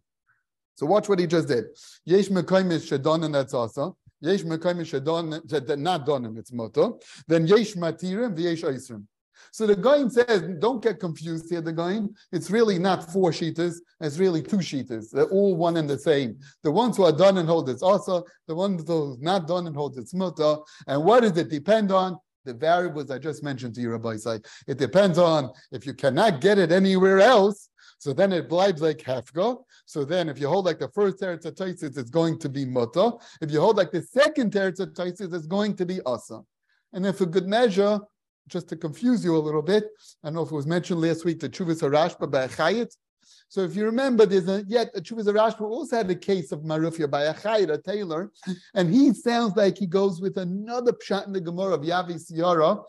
So 0.76 0.86
watch 0.86 1.08
what 1.10 1.20
he 1.20 1.28
just 1.28 1.48
did. 1.48 1.66
Yesh 2.06 2.30
shadon 2.30 3.26
and 3.26 3.36
that's 3.36 3.54
also. 3.54 3.98
Yesh 4.22 4.44
shadon 4.44 5.48
that 5.50 5.80
not 5.80 6.06
donim 6.06 6.38
it's 6.38 6.52
moto. 6.52 7.00
Then 7.28 7.48
yesh 7.48 7.74
matirim 7.74 8.36
v'yesh 8.36 8.64
oisrim. 8.64 9.06
So 9.52 9.68
the 9.68 9.76
Goin 9.76 10.10
says, 10.10 10.42
don't 10.60 10.82
get 10.82 11.00
confused 11.00 11.50
here, 11.50 11.62
the 11.62 11.74
Goin. 11.74 12.16
It's 12.32 12.50
really 12.50 12.80
not 12.80 13.12
four 13.12 13.32
sheeters, 13.32 13.76
it's 14.00 14.18
really 14.18 14.42
two 14.42 14.58
sheeters. 14.58 15.12
They're 15.12 15.26
all 15.26 15.56
one 15.56 15.78
and 15.78 15.90
the 15.90 16.00
same. 16.00 16.40
The 16.64 16.72
ones 16.72 16.98
who 16.98 17.04
are 17.04 17.12
done 17.12 17.38
and 17.38 17.48
hold 17.48 17.70
it's 17.70 17.84
also, 17.84 18.24
the 18.48 18.56
ones 18.56 18.84
who 18.88 19.14
are 19.14 19.18
not 19.20 19.48
done 19.48 19.68
and 19.68 19.76
hold 19.76 19.98
it's 19.98 20.14
muta. 20.14 20.60
And 20.88 21.04
what 21.04 21.22
does 21.22 21.38
it 21.38 21.50
depend 21.50 21.92
on? 21.92 22.18
The 22.46 22.54
variables 22.54 23.10
I 23.10 23.20
just 23.20 23.42
mentioned 23.42 23.76
to 23.76 23.82
you, 23.82 23.92
Rabbi 23.92 24.18
Say. 24.18 24.40
It 24.68 24.78
depends 24.78 25.18
on 25.18 25.52
if 25.72 25.86
you 25.86 25.94
cannot 25.94 26.42
get 26.42 26.58
it 26.58 26.74
anywhere 26.74 27.20
else, 27.20 27.70
so 28.00 28.14
then 28.14 28.32
it 28.32 28.50
blibes 28.50 28.82
like 28.82 28.98
hefka. 28.98 29.58
So 29.86 30.04
then 30.04 30.30
if 30.30 30.40
you 30.40 30.48
hold 30.48 30.66
like 30.66 30.80
the 30.80 30.90
first 30.90 31.20
teretz 31.20 31.46
of 31.46 31.56
Taisis, 31.56 31.98
it's 31.98 32.10
going 32.10 32.40
to 32.40 32.50
be 32.50 32.66
muta. 32.66 33.14
If 33.42 33.52
you 33.52 33.60
hold 33.60 33.78
like 33.78 33.92
the 33.92 34.02
second 34.02 34.52
teretz 34.52 34.80
of 34.80 34.90
Taisis, 34.90 35.34
it's 35.34 35.48
going 35.48 35.76
to 35.78 35.86
be 35.86 36.00
asa. 36.06 36.42
And 36.94 37.06
if 37.06 37.22
a 37.22 37.26
good 37.26 37.48
measure, 37.48 38.00
just 38.48 38.68
to 38.70 38.76
confuse 38.76 39.24
you 39.24 39.36
a 39.36 39.40
little 39.40 39.62
bit, 39.62 39.86
I 40.24 40.28
don't 40.28 40.36
know 40.36 40.42
if 40.44 40.52
it 40.52 40.56
was 40.56 40.68
mentioned 40.68 41.02
last 41.02 41.26
week, 41.26 41.40
the 41.40 41.50
Chuvas 41.50 41.82
Harashba 41.82 42.30
by 42.30 42.48
Achayit. 42.48 42.96
So 43.48 43.62
if 43.62 43.76
you 43.76 43.86
remember, 43.86 44.26
there's 44.26 44.50
a, 44.50 44.64
yet 44.68 44.90
a 44.96 45.02
Chuvas 45.02 45.26
Harashba 45.26 45.62
also 45.62 45.98
had 45.98 46.10
a 46.10 46.16
case 46.16 46.52
of 46.52 46.62
Marufia 46.62 47.10
by 47.10 47.24
Achayit, 47.24 47.72
a 47.72 47.78
tailor, 47.78 48.32
and 48.74 48.94
he 48.94 49.14
sounds 49.14 49.56
like 49.56 49.78
he 49.78 49.88
goes 49.88 50.20
with 50.22 50.38
another 50.38 50.92
pshat 50.92 51.28
in 51.28 51.34
the 51.34 51.42
Gemara 51.42 51.74
of 51.74 51.82
Yavi 51.82 52.16
Siyara, 52.16 52.84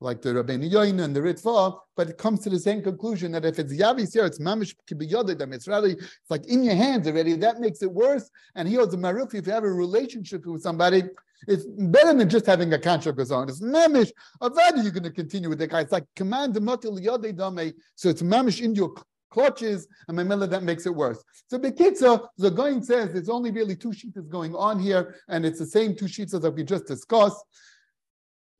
like 0.00 0.22
the 0.22 0.30
Rabbeinu 0.30 0.70
Yoin 0.70 1.02
and 1.02 1.14
the 1.14 1.20
Ritva, 1.20 1.78
but 1.96 2.08
it 2.08 2.16
comes 2.16 2.40
to 2.40 2.50
the 2.50 2.58
same 2.58 2.82
conclusion 2.82 3.32
that 3.32 3.44
if 3.44 3.58
it's 3.58 3.72
Yavis 3.72 4.14
here, 4.14 4.24
it's 4.24 4.38
Mamish 4.38 4.74
Kibiyodim, 4.90 5.52
it's 5.52 5.68
really, 5.68 5.92
it's 5.92 6.30
like 6.30 6.46
in 6.46 6.64
your 6.64 6.74
hands 6.74 7.06
already, 7.06 7.34
that 7.36 7.60
makes 7.60 7.82
it 7.82 7.92
worse. 7.92 8.30
And 8.54 8.66
he 8.66 8.74
holds 8.74 8.94
a 8.94 8.96
Marufi, 8.96 9.34
if 9.34 9.46
you 9.46 9.52
have 9.52 9.64
a 9.64 9.70
relationship 9.70 10.46
with 10.46 10.62
somebody, 10.62 11.02
it's 11.48 11.64
better 11.66 12.14
than 12.14 12.28
just 12.28 12.46
having 12.46 12.72
a 12.72 12.78
contract 12.78 13.18
with 13.18 13.28
someone. 13.28 13.48
It's 13.48 13.60
Mamish, 13.60 14.10
Avadi, 14.42 14.82
you're 14.82 14.92
going 14.92 15.02
to 15.04 15.10
continue 15.10 15.48
with 15.48 15.58
the 15.58 15.66
guy. 15.66 15.80
It's 15.80 15.92
like 15.92 16.04
command 16.16 16.54
the 16.54 16.60
Yodei 16.60 17.36
Dame, 17.36 17.72
so 17.94 18.08
it's 18.08 18.22
Mamish 18.22 18.62
in 18.62 18.74
your 18.74 18.94
clutches, 19.30 19.86
and 20.08 20.18
Mamela, 20.18 20.48
that 20.50 20.62
makes 20.62 20.86
it 20.86 20.94
worse. 20.94 21.22
So 21.48 21.58
Bekitza, 21.58 22.26
the 22.36 22.50
going 22.50 22.82
says 22.82 23.12
there's 23.12 23.28
only 23.28 23.50
really 23.50 23.76
two 23.76 23.92
sheets 23.92 24.18
going 24.28 24.54
on 24.54 24.78
here, 24.78 25.16
and 25.28 25.46
it's 25.46 25.58
the 25.58 25.66
same 25.66 25.94
two 25.94 26.08
sheets 26.08 26.32
that 26.32 26.50
we 26.50 26.64
just 26.64 26.86
discussed. 26.86 27.42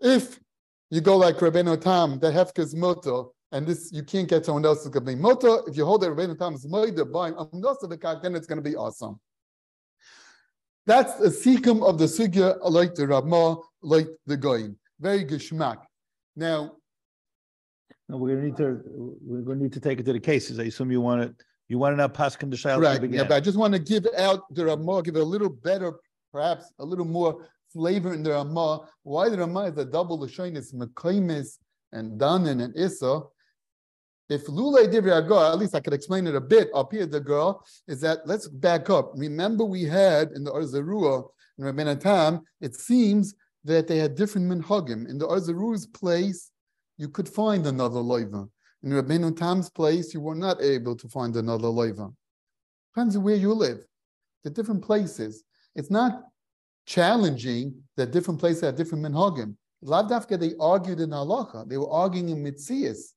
If 0.01 0.39
you 0.91 1.01
go 1.01 1.17
like 1.17 1.37
Rabbeinu 1.37 1.81
Tam, 1.81 2.19
the 2.19 2.31
Hefka's 2.31 2.75
moto, 2.75 3.33
and 3.53 3.67
this 3.67 3.91
you 3.93 4.03
can't 4.03 4.29
get 4.29 4.45
someone 4.45 4.65
else's 4.65 4.89
going 4.89 5.07
to 5.07 5.13
be 5.13 5.17
moto. 5.17 5.65
If 5.67 5.77
you 5.77 5.85
hold 5.85 6.05
it 6.05 6.09
Rabbeinu 6.09 6.39
Tam's 6.39 6.67
moida 6.67 7.11
buying 7.11 7.35
um, 7.39 7.49
the 7.53 8.19
then 8.23 8.35
it's 8.35 8.47
going 8.47 8.63
to 8.63 8.69
be 8.69 8.77
awesome. 8.77 9.19
That's 10.87 11.15
the 11.15 11.31
sikkim 11.31 11.83
of 11.83 11.99
the 11.99 12.07
sugya 12.07 12.59
like 12.63 12.95
the 12.95 13.07
Ramah, 13.07 13.59
like 13.83 14.09
the 14.27 14.37
Goyim. 14.37 14.77
Very 14.99 15.25
geschmack. 15.25 15.79
Now, 16.37 16.73
No, 18.09 18.17
we're 18.17 18.35
gonna 18.35 18.47
need 18.47 18.57
to, 18.57 18.81
we're 19.23 19.43
gonna 19.43 19.61
need 19.61 19.73
to 19.75 19.81
take 19.81 20.01
it 20.01 20.07
to 20.07 20.13
the 20.13 20.21
cases. 20.21 20.59
I 20.59 20.65
assume 20.65 20.91
you 20.91 21.01
want 21.01 21.23
it, 21.23 21.35
you 21.69 21.79
want 21.79 21.93
to 21.93 21.97
know 21.97 22.09
Paskin 22.09 22.51
the 22.51 22.57
to 22.57 23.09
Yeah, 23.09 23.25
but 23.25 23.35
I 23.35 23.41
just 23.41 23.59
want 23.59 23.75
to 23.75 23.79
give 23.79 24.07
out 24.17 24.53
the 24.53 24.65
Ramah, 24.65 25.03
give 25.03 25.17
it 25.17 25.21
a 25.21 25.25
little 25.25 25.51
better, 25.51 25.93
perhaps 26.33 26.73
a 26.79 26.85
little 26.85 27.05
more 27.05 27.47
flavor 27.73 28.15
in 28.15 28.23
the 28.23 28.31
Ramah. 28.31 28.89
Why 29.03 29.29
the 29.29 29.39
Ramah 29.39 29.67
is 29.67 29.79
a 29.79 29.85
double 29.85 30.19
Lashoin 30.19 30.57
is 30.57 30.73
Mekaimis 30.73 31.59
and 31.93 32.21
Danin 32.21 32.63
and 32.63 32.77
Issa. 32.77 33.23
If 34.29 34.47
Lule 34.47 34.87
Divri 34.87 35.17
Agar, 35.17 35.53
at 35.53 35.59
least 35.59 35.75
I 35.75 35.81
could 35.81 35.93
explain 35.93 36.27
it 36.29 36.37
a 36.37 36.41
bit 36.41 36.69
up 36.73 36.93
here, 36.93 37.07
the 37.07 37.21
girl, 37.21 37.65
is 37.89 38.01
that 38.03 38.27
let's 38.27 38.47
back 38.47 38.89
up. 38.89 39.13
Remember, 39.17 39.65
we 39.65 39.83
had 39.83 40.31
in 40.33 40.45
the 40.45 40.53
Or 40.53 40.63
Zerua 40.63 41.29
in 41.59 41.65
Rabbeinu 41.65 41.99
Tam, 41.99 42.43
it 42.61 42.77
seems 42.77 43.35
that 43.65 43.89
they 43.89 43.99
had 43.99 44.15
different 44.15 44.51
minhagim. 44.51 45.09
In 45.09 45.19
the 45.19 45.27
Arzaru's 45.27 45.87
place, 45.87 46.51
you 46.97 47.09
could 47.09 47.29
find 47.29 47.67
another 47.67 48.01
loiva. 48.01 48.49
In 48.83 48.91
Rabbeinu 48.91 49.37
Tam's 49.37 49.69
place, 49.69 50.15
you 50.15 50.21
were 50.21 50.35
not 50.35 50.63
able 50.63 50.97
to 50.97 51.09
find 51.09 51.37
another 51.37 51.69
loiva. 51.69 52.15
Depends 52.95 53.17
on 53.17 53.23
where 53.23 53.35
you 53.35 53.53
live. 53.53 53.85
The 54.45 54.51
different 54.51 54.83
places. 54.83 55.45
It's 55.75 55.91
not 55.91 56.23
challenging 56.91 57.73
that 57.97 58.11
different 58.11 58.41
places 58.41 58.63
have 58.63 58.75
different 58.75 59.05
minhagim. 59.05 59.55
Lavdafka, 59.85 60.39
they 60.39 60.55
argued 60.59 60.99
in 60.99 61.11
halacha. 61.11 61.69
They 61.69 61.79
were 61.79 61.91
arguing 61.91 62.31
in 62.31 62.43
mitzias. 62.43 63.13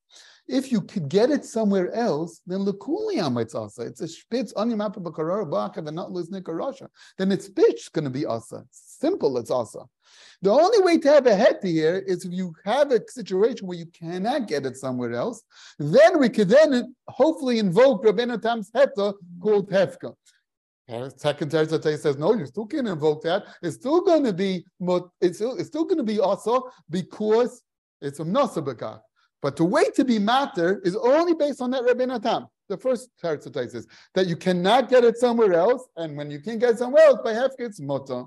If 0.48 0.72
you 0.72 0.82
could 0.82 1.10
get 1.10 1.32
it 1.32 1.44
somewhere 1.44 1.92
else, 1.94 2.42
then 2.46 2.66
lekuliam 2.66 3.42
it's 3.42 3.56
asa. 3.56 3.82
It's 3.84 4.02
a 4.02 4.08
spitz 4.08 4.54
on 4.54 4.72
onion 4.72 4.80
apabakarar 4.80 5.50
baka 5.50 5.80
and 5.80 5.96
not 5.96 6.12
lose 6.12 6.30
Rasha. 6.30 6.88
Then 7.18 7.32
it's 7.32 7.50
pitch 7.50 7.92
going 7.94 8.04
to 8.04 8.12
be 8.12 8.26
asa. 8.26 8.64
Simple, 8.70 9.38
it's 9.38 9.50
asa. 9.50 9.80
The 10.44 10.52
only 10.52 10.82
way 10.82 10.98
to 11.00 11.10
have 11.10 11.26
a 11.26 11.36
head 11.36 11.60
here 11.64 12.04
is 12.06 12.26
if 12.26 12.34
you 12.34 12.54
have 12.66 12.92
a 12.92 13.00
situation 13.08 13.66
where 13.66 13.78
you 13.78 13.88
cannot 13.88 14.48
get 14.48 14.66
it 14.66 14.76
somewhere 14.78 15.14
else, 15.14 15.42
then 15.80 16.20
we 16.20 16.30
could 16.30 16.50
then 16.50 16.94
hopefully 17.08 17.58
invoke 17.58 18.04
Rabbeinu 18.04 18.40
Tam's 18.42 18.70
heta 18.70 19.14
called 19.42 19.72
hefka. 19.72 20.14
Second 20.90 21.50
Teretz 21.50 22.00
says, 22.00 22.18
no, 22.18 22.34
you 22.34 22.46
still 22.46 22.66
can't 22.66 22.88
invoke 22.88 23.24
that. 23.24 23.46
It's 23.62 23.76
still 23.76 24.02
going 24.02 24.24
to 24.26 24.34
be 24.34 24.66
it's 25.22 25.38
still, 25.38 25.56
it's 25.58 25.68
still 25.68 25.86
going 25.86 25.98
to 25.98 26.04
be 26.04 26.20
also 26.20 26.70
because 26.90 27.64
it's 28.02 28.20
a 28.20 28.24
nasabaka. 28.24 29.00
But 29.42 29.56
the 29.56 29.64
way 29.64 29.86
to 29.96 30.04
be 30.04 30.20
matter 30.20 30.82
is 30.84 30.96
only 30.96 31.34
based 31.34 31.62
on 31.62 31.72
that 31.72 31.84
Rabbi 31.84 32.06
Tam. 32.20 32.48
The 32.70 32.78
first 32.78 33.10
Teretz 33.22 33.72
says 33.72 33.88
that 34.16 34.28
you 34.28 34.36
cannot 34.36 34.90
get 34.90 35.04
it 35.04 35.18
somewhere 35.18 35.54
else, 35.54 35.88
and 35.98 36.18
when 36.18 36.32
you 36.32 36.40
can 36.40 36.60
get 36.60 36.78
somewhere 36.78 37.06
else, 37.06 37.20
by 37.24 37.34
half 37.34 37.52
it's 37.60 37.80
mutter. 37.80 38.24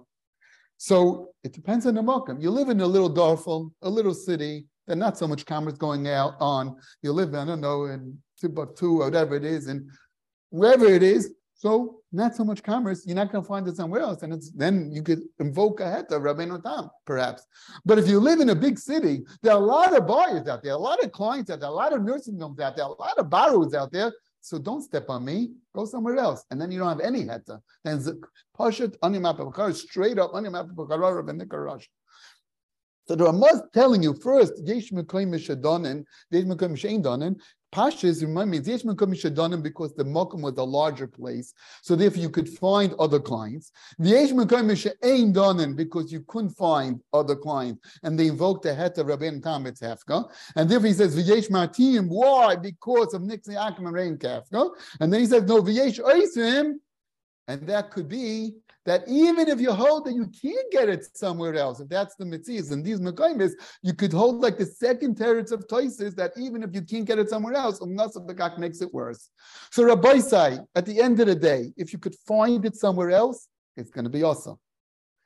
So 0.79 1.31
it 1.43 1.53
depends 1.53 1.87
on 1.87 1.95
the 1.95 2.03
market. 2.03 2.41
You 2.41 2.51
live 2.51 2.69
in 2.69 2.81
a 2.81 2.87
little 2.87 3.09
Darfur, 3.09 3.69
a 3.83 3.89
little 3.89 4.13
city, 4.13 4.67
there's 4.87 4.99
not 4.99 5.19
so 5.19 5.27
much 5.27 5.45
commerce 5.47 5.75
going 5.75 6.07
out 6.09 6.35
on. 6.39 6.77
You 7.03 7.13
live, 7.13 7.35
I 7.35 7.45
don't 7.45 7.61
know, 7.61 7.87
in 7.87 8.19
Timbuktu 8.41 9.01
or 9.01 9.07
whatever 9.07 9.35
it 9.37 9.45
is, 9.45 9.67
and 9.69 9.91
wherever 10.51 10.87
it 10.87 11.03
is, 11.03 11.33
so 11.59 12.01
not 12.13 12.37
so 12.37 12.45
much 12.45 12.63
commerce, 12.63 13.07
you're 13.07 13.17
not 13.17 13.33
going 13.33 13.43
to 13.43 13.49
find 13.49 13.67
it 13.67 13.77
somewhere 13.77 14.03
else. 14.03 14.23
And 14.23 14.43
then 14.55 14.91
you 14.93 15.03
could 15.03 15.23
invoke 15.39 15.81
a 15.81 15.85
heta, 15.85 16.21
Rabbeinu 16.21 16.63
Tam, 16.63 16.91
perhaps. 17.07 17.47
But 17.87 17.99
if 17.99 18.07
you 18.07 18.21
live 18.21 18.41
in 18.41 18.51
a 18.51 18.55
big 18.55 18.79
city, 18.79 19.25
there 19.43 19.55
are 19.55 19.63
a 19.63 19.65
lot 19.65 19.97
of 19.97 20.07
buyers 20.07 20.47
out 20.49 20.63
there, 20.63 20.75
a 20.75 20.79
lot 20.79 21.03
of 21.03 21.13
clients 21.13 21.51
out 21.51 21.61
there, 21.61 21.71
a 21.71 21.73
lot 21.73 21.95
of 21.95 22.03
nursing 22.03 22.39
homes 22.39 22.61
out 22.61 22.77
there, 22.77 22.85
a 22.85 22.89
lot 22.89 23.19
of 23.19 23.31
barrows 23.31 23.73
out 23.73 23.91
there. 23.91 24.13
So 24.43 24.59
don't 24.59 24.83
step 24.83 25.09
on 25.09 25.25
me, 25.25 25.53
go 25.75 25.87
somewhere 25.87 26.19
else. 26.19 26.45
And 26.51 26.61
then 26.61 26.71
you 26.71 26.79
don't 26.79 26.89
have 26.89 27.01
any 27.01 27.25
heta. 27.25 27.61
Then 27.85 28.01
Pashat 28.57 28.95
Animap 29.03 29.75
straight 29.75 30.19
up 30.19 30.33
Animap 30.33 30.75
Rabbeinu 30.75 31.49
so 33.09 33.15
the 33.15 33.25
Ramah 33.25 33.63
telling 33.73 34.03
you 34.03 34.15
first, 34.15 34.55
Yesh 34.65 34.91
Mekoim 34.91 35.29
Mishadonin, 35.29 36.05
Yesh 36.31 36.45
Mekoim 36.45 36.73
Shein 36.73 37.03
Donin, 37.03 37.37
Pashas, 37.73 38.23
remind 38.23 38.51
me, 38.51 38.59
Yesh 38.59 38.83
Mekoim 38.83 39.13
Mishadonin 39.13 39.63
because 39.63 39.95
the 39.95 40.05
Mokum 40.05 40.41
was 40.41 40.57
a 40.57 40.63
larger 40.63 41.07
place, 41.07 41.53
so 41.83 41.97
therefore 41.97 42.23
you 42.23 42.31
could 42.31 42.49
find 42.49 42.95
other 42.99 43.21
clients. 43.21 43.73
The 43.99 44.11
Yesh 44.11 44.31
Mekoim 44.31 44.71
Shein 44.71 45.35
Donin 45.35 45.77
because 45.77 46.13
you 46.13 46.25
couldn't 46.29 46.51
find 46.51 47.03
other 47.13 47.37
clients, 47.37 47.99
and 48.03 48.19
they 48.19 48.29
invoked 48.29 48.63
the 48.63 48.75
Het 48.75 48.99
of 48.99 49.09
Rabbein 49.09 49.43
Tam 49.43 49.65
Hefka, 49.65 50.31
and 50.55 50.71
therefore 50.71 50.89
he 50.89 50.95
says 50.95 51.17
V'yesh 51.17 51.51
Martim, 51.51 52.09
why? 52.09 52.57
Because 52.57 53.15
of 53.15 53.23
Nixi 53.23 53.57
Akim 53.57 53.87
and 53.87 53.95
Rein 53.95 54.17
Kafka, 54.17 54.71
and 55.01 55.13
then 55.13 55.21
he 55.21 55.27
says 55.27 55.43
no 55.43 55.63
V'yesh 55.63 56.01
Oisim, 56.01 56.75
and 57.49 57.67
that 57.67 57.91
could 57.91 58.09
be 58.09 58.55
that 58.87 59.03
even 59.09 59.49
if 59.49 59.61
you 59.61 59.73
hold 59.73 60.07
that 60.07 60.15
you 60.15 60.27
can't 60.27 60.71
get 60.71 60.89
it 60.89 61.05
somewhere 61.17 61.55
else, 61.55 61.81
if 61.81 61.89
that's 61.89 62.15
the 62.15 62.25
mitzvahs 62.25 62.73
and 62.73 62.85
these 62.85 63.01
mekaymis, 63.01 63.53
you 63.83 63.93
could 63.93 64.13
hold 64.13 64.41
like 64.41 64.57
the 64.57 64.65
second 64.65 65.17
teretz 65.17 65.53
of 65.53 65.67
toises 65.69 66.15
that 66.15 66.33
even 66.39 66.63
if 66.63 66.75
you 66.75 66.83
can't 66.83 67.05
get 67.05 67.19
it 67.19 67.29
somewhere 67.29 67.55
else, 67.55 67.81
umnasa 67.81 68.59
makes 68.59 68.81
it 68.81 68.95
worse. 68.95 69.29
So 69.71 69.85
Rabbi 69.85 70.19
say, 70.19 70.59
at 70.75 70.87
the 70.87 71.01
end 71.03 71.21
of 71.21 71.27
the 71.27 71.35
day, 71.35 71.73
if 71.77 71.93
you 71.93 71.99
could 71.99 72.15
find 72.27 72.65
it 72.65 72.77
somewhere 72.77 73.11
else, 73.11 73.49
it's 73.77 73.91
going 73.91 74.05
to 74.05 74.11
be 74.11 74.23
awesome. 74.23 74.57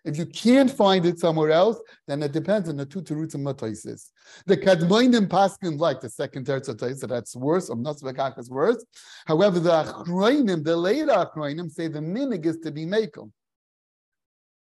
If 0.03 0.17
you 0.17 0.25
can't 0.25 0.71
find 0.71 1.05
it 1.05 1.19
somewhere 1.19 1.51
else, 1.51 1.79
then 2.09 2.23
it 2.23 2.33
depends 2.33 2.71
on 2.71 2.79
the 2.79 2.87
two 2.87 3.03
teruts 3.03 3.35
of 3.35 3.43
matoisis. 3.43 4.09
The 4.47 4.57
kadmoinim 4.57 5.29
paskin 5.29 5.79
like 5.79 6.01
the 6.01 6.09
second 6.09 6.47
teretz 6.47 6.69
of 7.03 7.11
that's 7.11 7.37
worse, 7.37 7.69
or 7.69 7.77
not 7.77 7.97
is 8.39 8.51
worse. 8.51 8.83
However, 9.27 9.61
the 9.61 9.85
achroinim, 9.85 10.65
the 10.65 10.75
later 10.75 11.09
achroinim, 11.09 11.71
say 11.71 11.89
the 11.89 12.01
minig 12.01 12.47
is 12.47 12.57
to 12.61 12.71
be 12.71 12.87
makel 12.87 13.31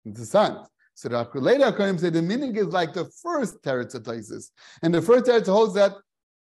the 0.05 0.25
sun. 0.25 0.65
So 0.93 1.09
the 1.09 1.27
later 1.35 1.65
Akarim 1.65 1.99
say 1.99 2.09
the 2.09 2.21
meaning 2.21 2.55
is 2.55 2.67
like 2.67 2.93
the 2.93 3.05
first 3.21 3.61
teretz 3.63 4.51
And 4.81 4.93
the 4.93 5.01
first 5.01 5.25
teretz 5.25 5.47
holds 5.47 5.73
that 5.73 5.93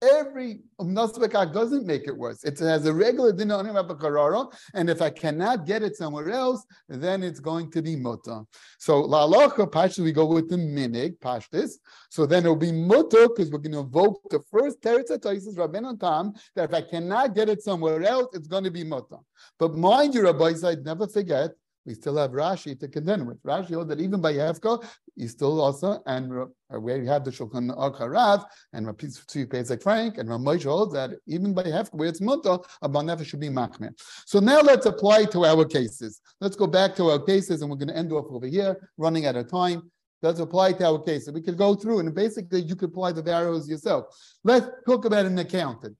every 0.02 0.60
umnasbekak 0.80 1.52
doesn't 1.52 1.86
make 1.86 2.06
it 2.06 2.16
worse. 2.16 2.44
It 2.44 2.58
has 2.60 2.86
a 2.86 2.92
regular 2.92 3.32
din 3.32 3.50
and 3.50 4.90
if 4.90 5.02
I 5.02 5.10
cannot 5.10 5.66
get 5.66 5.82
it 5.82 5.96
somewhere 5.96 6.30
else, 6.30 6.64
then 6.88 7.22
it's 7.22 7.40
going 7.40 7.70
to 7.72 7.82
be 7.82 7.96
muta. 7.96 8.44
So 8.78 9.00
la 9.00 9.26
alocha 9.26 9.68
pashtus 9.68 10.04
we 10.04 10.12
go 10.12 10.26
with 10.26 10.48
the 10.48 10.56
minig 10.56 11.18
pashtus. 11.18 11.72
So 12.10 12.26
then 12.26 12.44
it'll 12.44 12.56
be 12.56 12.72
muta 12.72 13.28
because 13.34 13.50
we're 13.50 13.58
going 13.58 13.72
to 13.72 13.80
invoke 13.80 14.20
the 14.30 14.40
first 14.50 14.80
teretz 14.80 15.10
rabbeinu 15.10 15.98
tam 15.98 16.34
that 16.54 16.70
if 16.70 16.74
I 16.74 16.82
cannot 16.82 17.34
get 17.34 17.48
it 17.48 17.62
somewhere 17.62 18.02
else, 18.04 18.28
it's 18.34 18.48
going 18.48 18.64
to 18.64 18.70
be 18.70 18.84
muta. 18.84 19.18
But 19.58 19.74
mind 19.74 20.14
you, 20.14 20.22
Rabbi 20.22 20.52
Said, 20.52 20.84
never 20.84 21.08
forget 21.08 21.50
we 21.86 21.94
still 21.94 22.16
have 22.16 22.32
Rashi 22.32 22.78
to 22.80 22.88
contend 22.88 23.26
with. 23.26 23.42
Rashi 23.44 23.74
holds 23.74 23.88
that 23.88 24.00
even 24.00 24.20
by 24.20 24.32
Hefka, 24.34 24.84
you 25.14 25.28
still 25.28 25.60
also, 25.60 26.02
and 26.06 26.32
uh, 26.32 26.80
where 26.80 27.00
you 27.00 27.06
have 27.06 27.24
the 27.24 27.30
Shulchan 27.30 27.74
Aruch 27.74 28.00
Harav, 28.00 28.44
and 28.72 28.86
Rapi 28.86 29.50
Pesach 29.50 29.82
Frank, 29.82 30.18
and 30.18 30.28
Ramosh 30.28 30.64
holds 30.64 30.92
that 30.94 31.10
even 31.26 31.54
by 31.54 31.62
Hefka, 31.62 31.94
where 31.94 32.08
it's 32.08 32.20
Mutter, 32.20 32.58
a 32.82 32.88
Banefa 32.88 33.24
should 33.24 33.40
be 33.40 33.48
Machmir. 33.48 33.90
So 34.26 34.40
now 34.40 34.60
let's 34.60 34.86
apply 34.86 35.26
to 35.26 35.44
our 35.44 35.64
cases. 35.64 36.20
Let's 36.40 36.56
go 36.56 36.66
back 36.66 36.96
to 36.96 37.10
our 37.10 37.20
cases, 37.20 37.62
and 37.62 37.70
we're 37.70 37.76
going 37.76 37.88
to 37.88 37.96
end 37.96 38.12
off 38.12 38.26
over 38.30 38.46
here, 38.46 38.90
running 38.98 39.26
out 39.26 39.36
of 39.36 39.48
time. 39.48 39.90
Let's 40.22 40.40
apply 40.40 40.72
to 40.72 40.86
our 40.86 40.98
cases. 40.98 41.32
We 41.32 41.42
could 41.42 41.56
go 41.56 41.74
through, 41.74 42.00
and 42.00 42.12
basically 42.14 42.62
you 42.62 42.74
could 42.74 42.90
apply 42.90 43.12
the 43.12 43.32
arrows 43.32 43.68
yourself. 43.68 44.06
Let's 44.42 44.66
talk 44.86 45.04
about 45.04 45.26
an 45.26 45.38
accountant. 45.38 45.96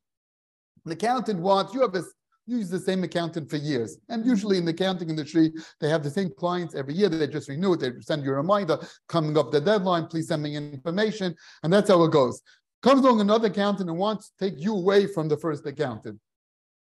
An 0.85 0.93
accountant 0.93 1.41
wants, 1.41 1.75
you 1.75 1.83
have 1.83 1.95
a 1.95 2.03
use 2.47 2.71
the 2.71 2.79
same 2.79 3.05
accountant 3.05 3.51
for 3.51 3.57
years. 3.57 3.99
And 4.09 4.23
mm-hmm. 4.23 4.31
usually 4.31 4.59
in 4.59 4.65
the 4.65 4.71
accounting 4.71 5.11
industry, 5.11 5.53
they 5.81 5.89
have 5.89 6.03
the 6.03 6.11
same 6.11 6.31
clients 6.39 6.75
every 6.75 6.95
year. 6.95 7.09
They 7.09 7.27
just 7.27 7.49
renew 7.49 7.75
it. 7.75 7.81
They 7.81 7.91
send 8.01 8.25
you 8.25 8.31
a 8.31 8.37
reminder 8.37 8.79
coming 9.09 9.37
up 9.37 9.51
the 9.51 9.61
deadline. 9.61 10.07
Please 10.07 10.29
send 10.29 10.43
me 10.43 10.57
information. 10.57 11.35
And 11.63 11.73
that's 11.73 11.89
how 11.89 12.03
it 12.05 12.13
goes. 12.13 12.41
Comes 12.83 13.05
along 13.05 13.21
another 13.21 13.49
accountant 13.49 13.91
and 13.91 13.99
wants 13.99 14.31
to 14.31 14.49
take 14.49 14.63
you 14.63 14.75
away 14.75 15.07
from 15.07 15.29
the 15.29 15.37
first 15.37 15.67
accountant. 15.67 16.21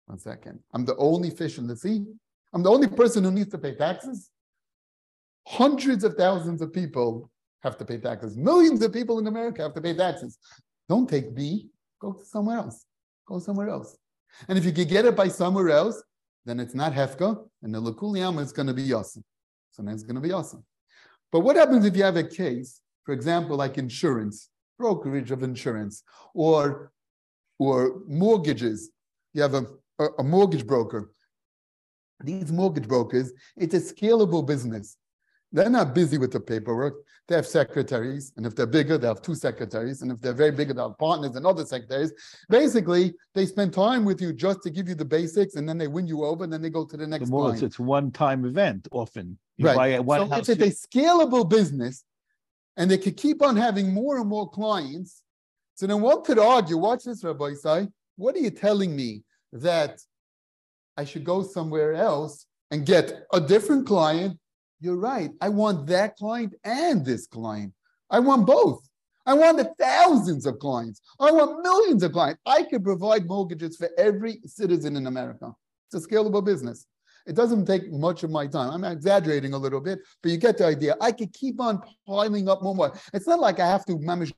One 0.06 0.18
second. 0.18 0.60
I'm 0.72 0.84
the 0.84 0.96
only 0.96 1.30
fish 1.30 1.58
in 1.58 1.66
the 1.66 1.76
sea. 1.76 2.04
I'm 2.52 2.62
the 2.62 2.70
only 2.70 2.88
person 2.88 3.24
who 3.24 3.30
needs 3.30 3.50
to 3.50 3.58
pay 3.58 3.74
taxes. 3.74 4.30
Hundreds 5.46 6.04
of 6.04 6.14
thousands 6.14 6.60
of 6.60 6.72
people 6.72 7.30
have 7.62 7.76
to 7.78 7.84
pay 7.84 7.98
taxes. 7.98 8.36
Millions 8.36 8.82
of 8.82 8.92
people 8.92 9.18
in 9.18 9.26
America 9.26 9.62
have 9.62 9.74
to 9.74 9.80
pay 9.80 9.94
taxes. 9.94 10.38
Don't 10.88 11.08
take 11.08 11.32
me. 11.32 11.68
Go 12.00 12.16
somewhere 12.22 12.58
else. 12.58 12.84
Go 13.26 13.38
somewhere 13.38 13.68
else. 13.68 13.96
And 14.48 14.58
if 14.58 14.64
you 14.64 14.72
could 14.72 14.88
get 14.88 15.04
it 15.04 15.16
by 15.16 15.28
somewhere 15.28 15.70
else, 15.70 16.02
then 16.44 16.60
it's 16.60 16.74
not 16.74 16.92
hefka, 16.92 17.44
and 17.62 17.74
the 17.74 17.80
lakuliyam 17.80 18.40
is 18.40 18.52
going 18.52 18.68
to 18.68 18.74
be 18.74 18.92
awesome. 18.92 19.24
So 19.70 19.84
it's 19.86 20.02
going 20.02 20.14
to 20.16 20.20
be 20.20 20.32
awesome. 20.32 20.64
But 21.30 21.40
what 21.40 21.56
happens 21.56 21.84
if 21.84 21.96
you 21.96 22.02
have 22.02 22.16
a 22.16 22.24
case, 22.24 22.80
for 23.04 23.12
example, 23.12 23.56
like 23.56 23.78
insurance, 23.78 24.48
brokerage 24.78 25.30
of 25.30 25.42
insurance, 25.42 26.02
or 26.34 26.90
or 27.58 28.00
mortgages? 28.06 28.90
You 29.34 29.42
have 29.42 29.54
a, 29.54 29.66
a 30.18 30.24
mortgage 30.24 30.66
broker. 30.66 31.12
These 32.24 32.50
mortgage 32.50 32.88
brokers, 32.88 33.32
it's 33.56 33.74
a 33.74 33.80
scalable 33.80 34.44
business. 34.44 34.96
They're 35.52 35.70
not 35.70 35.94
busy 35.94 36.18
with 36.18 36.32
the 36.32 36.40
paperwork. 36.40 36.94
They 37.26 37.34
have 37.34 37.46
secretaries, 37.46 38.32
and 38.36 38.46
if 38.46 38.54
they're 38.54 38.66
bigger, 38.66 38.96
they 38.96 39.06
have 39.06 39.20
two 39.20 39.34
secretaries, 39.34 40.00
and 40.00 40.10
if 40.10 40.20
they're 40.20 40.32
very 40.32 40.50
big, 40.50 40.74
they 40.74 40.80
have 40.80 40.96
partners 40.98 41.36
and 41.36 41.46
other 41.46 41.64
secretaries. 41.64 42.12
Basically, 42.48 43.14
they 43.34 43.44
spend 43.44 43.72
time 43.72 44.04
with 44.04 44.20
you 44.20 44.32
just 44.32 44.62
to 44.62 44.70
give 44.70 44.88
you 44.88 44.94
the 44.94 45.04
basics, 45.04 45.56
and 45.56 45.68
then 45.68 45.76
they 45.76 45.88
win 45.88 46.06
you 46.06 46.24
over, 46.24 46.44
and 46.44 46.52
then 46.52 46.62
they 46.62 46.70
go 46.70 46.86
to 46.86 46.96
the 46.96 47.06
next. 47.06 47.26
The 47.26 47.30
more 47.30 47.52
it's, 47.52 47.62
it's 47.62 47.78
one-time 47.78 48.46
event 48.46 48.88
often. 48.92 49.38
You 49.58 49.66
right. 49.66 50.00
so 50.06 50.34
it's 50.34 50.48
a 50.48 50.54
scalable 50.54 51.48
business, 51.48 52.04
and 52.76 52.90
they 52.90 52.98
could 52.98 53.16
keep 53.16 53.42
on 53.42 53.56
having 53.56 53.92
more 53.92 54.18
and 54.18 54.28
more 54.28 54.48
clients. 54.48 55.22
So 55.74 55.86
then 55.86 56.00
one 56.00 56.22
could 56.24 56.38
argue, 56.38 56.76
watch 56.76 57.04
this, 57.04 57.22
Rabbi 57.22 57.50
Isai, 57.50 57.92
what 58.16 58.34
are 58.36 58.40
you 58.40 58.50
telling 58.50 58.96
me 58.96 59.22
that 59.52 60.00
I 60.96 61.04
should 61.04 61.24
go 61.24 61.42
somewhere 61.42 61.94
else 61.94 62.46
and 62.70 62.84
get 62.84 63.26
a 63.32 63.40
different 63.40 63.86
client 63.86 64.38
you're 64.80 64.96
right. 64.96 65.30
I 65.40 65.48
want 65.48 65.86
that 65.88 66.16
client 66.16 66.54
and 66.64 67.04
this 67.04 67.26
client. 67.26 67.72
I 68.10 68.20
want 68.20 68.46
both. 68.46 68.88
I 69.26 69.34
want 69.34 69.58
the 69.58 69.72
thousands 69.78 70.46
of 70.46 70.58
clients. 70.58 71.02
I 71.20 71.30
want 71.30 71.62
millions 71.62 72.02
of 72.02 72.12
clients. 72.12 72.40
I 72.46 72.62
could 72.62 72.82
provide 72.82 73.26
mortgages 73.26 73.76
for 73.76 73.90
every 73.98 74.40
citizen 74.46 74.96
in 74.96 75.06
America. 75.06 75.52
It's 75.92 76.04
a 76.04 76.08
scalable 76.08 76.44
business. 76.44 76.86
It 77.26 77.36
doesn't 77.36 77.66
take 77.66 77.92
much 77.92 78.22
of 78.22 78.30
my 78.30 78.46
time. 78.46 78.70
I'm 78.70 78.90
exaggerating 78.90 79.52
a 79.52 79.58
little 79.58 79.80
bit, 79.80 79.98
but 80.22 80.32
you 80.32 80.38
get 80.38 80.56
the 80.56 80.64
idea. 80.64 80.96
I 81.00 81.12
could 81.12 81.32
keep 81.34 81.60
on 81.60 81.82
piling 82.06 82.48
up 82.48 82.62
more 82.62 82.70
and 82.70 82.78
more. 82.78 83.00
It's 83.12 83.26
not 83.26 83.38
like 83.38 83.60
I 83.60 83.66
have 83.66 83.84
to 83.86 83.98
manage 83.98 84.32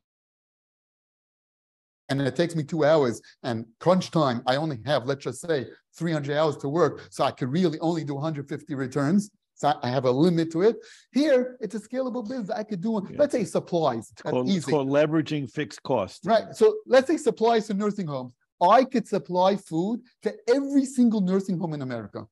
and 2.10 2.20
it 2.20 2.34
takes 2.34 2.56
me 2.56 2.64
two 2.64 2.84
hours 2.84 3.22
and 3.44 3.64
crunch 3.78 4.10
time, 4.10 4.42
I 4.44 4.56
only 4.56 4.80
have, 4.84 5.06
let's 5.06 5.24
just 5.24 5.40
say, 5.40 5.66
300 5.96 6.36
hours 6.36 6.56
to 6.58 6.68
work. 6.68 7.06
So 7.10 7.22
I 7.22 7.30
could 7.30 7.52
really 7.52 7.78
only 7.78 8.02
do 8.02 8.14
150 8.14 8.74
returns. 8.74 9.30
So 9.60 9.78
I 9.82 9.90
have 9.90 10.06
a 10.06 10.10
limit 10.10 10.50
to 10.52 10.62
it. 10.62 10.78
Here, 11.12 11.58
it's 11.60 11.74
a 11.74 11.80
scalable 11.80 12.26
business. 12.26 12.48
I 12.48 12.62
could 12.62 12.80
do, 12.80 13.06
Yeah. 13.10 13.16
let's 13.18 13.32
say 13.32 13.44
supplies. 13.44 14.10
It's 14.10 14.22
called, 14.22 14.48
it's 14.48 14.64
called 14.64 14.88
leveraging 14.88 15.50
fixed 15.50 15.82
costs. 15.82 16.24
Right. 16.24 16.56
So 16.56 16.76
let's 16.86 17.08
say 17.08 17.18
supplies 17.18 17.66
to 17.66 17.74
nursing 17.74 18.06
homes. 18.06 18.32
I 18.62 18.84
could 18.84 19.06
supply 19.06 19.56
food 19.56 20.00
to 20.22 20.34
every 20.48 20.86
single 20.86 21.20
nursing 21.20 21.58
home 21.58 21.74
in 21.74 21.82
America. 21.82 22.26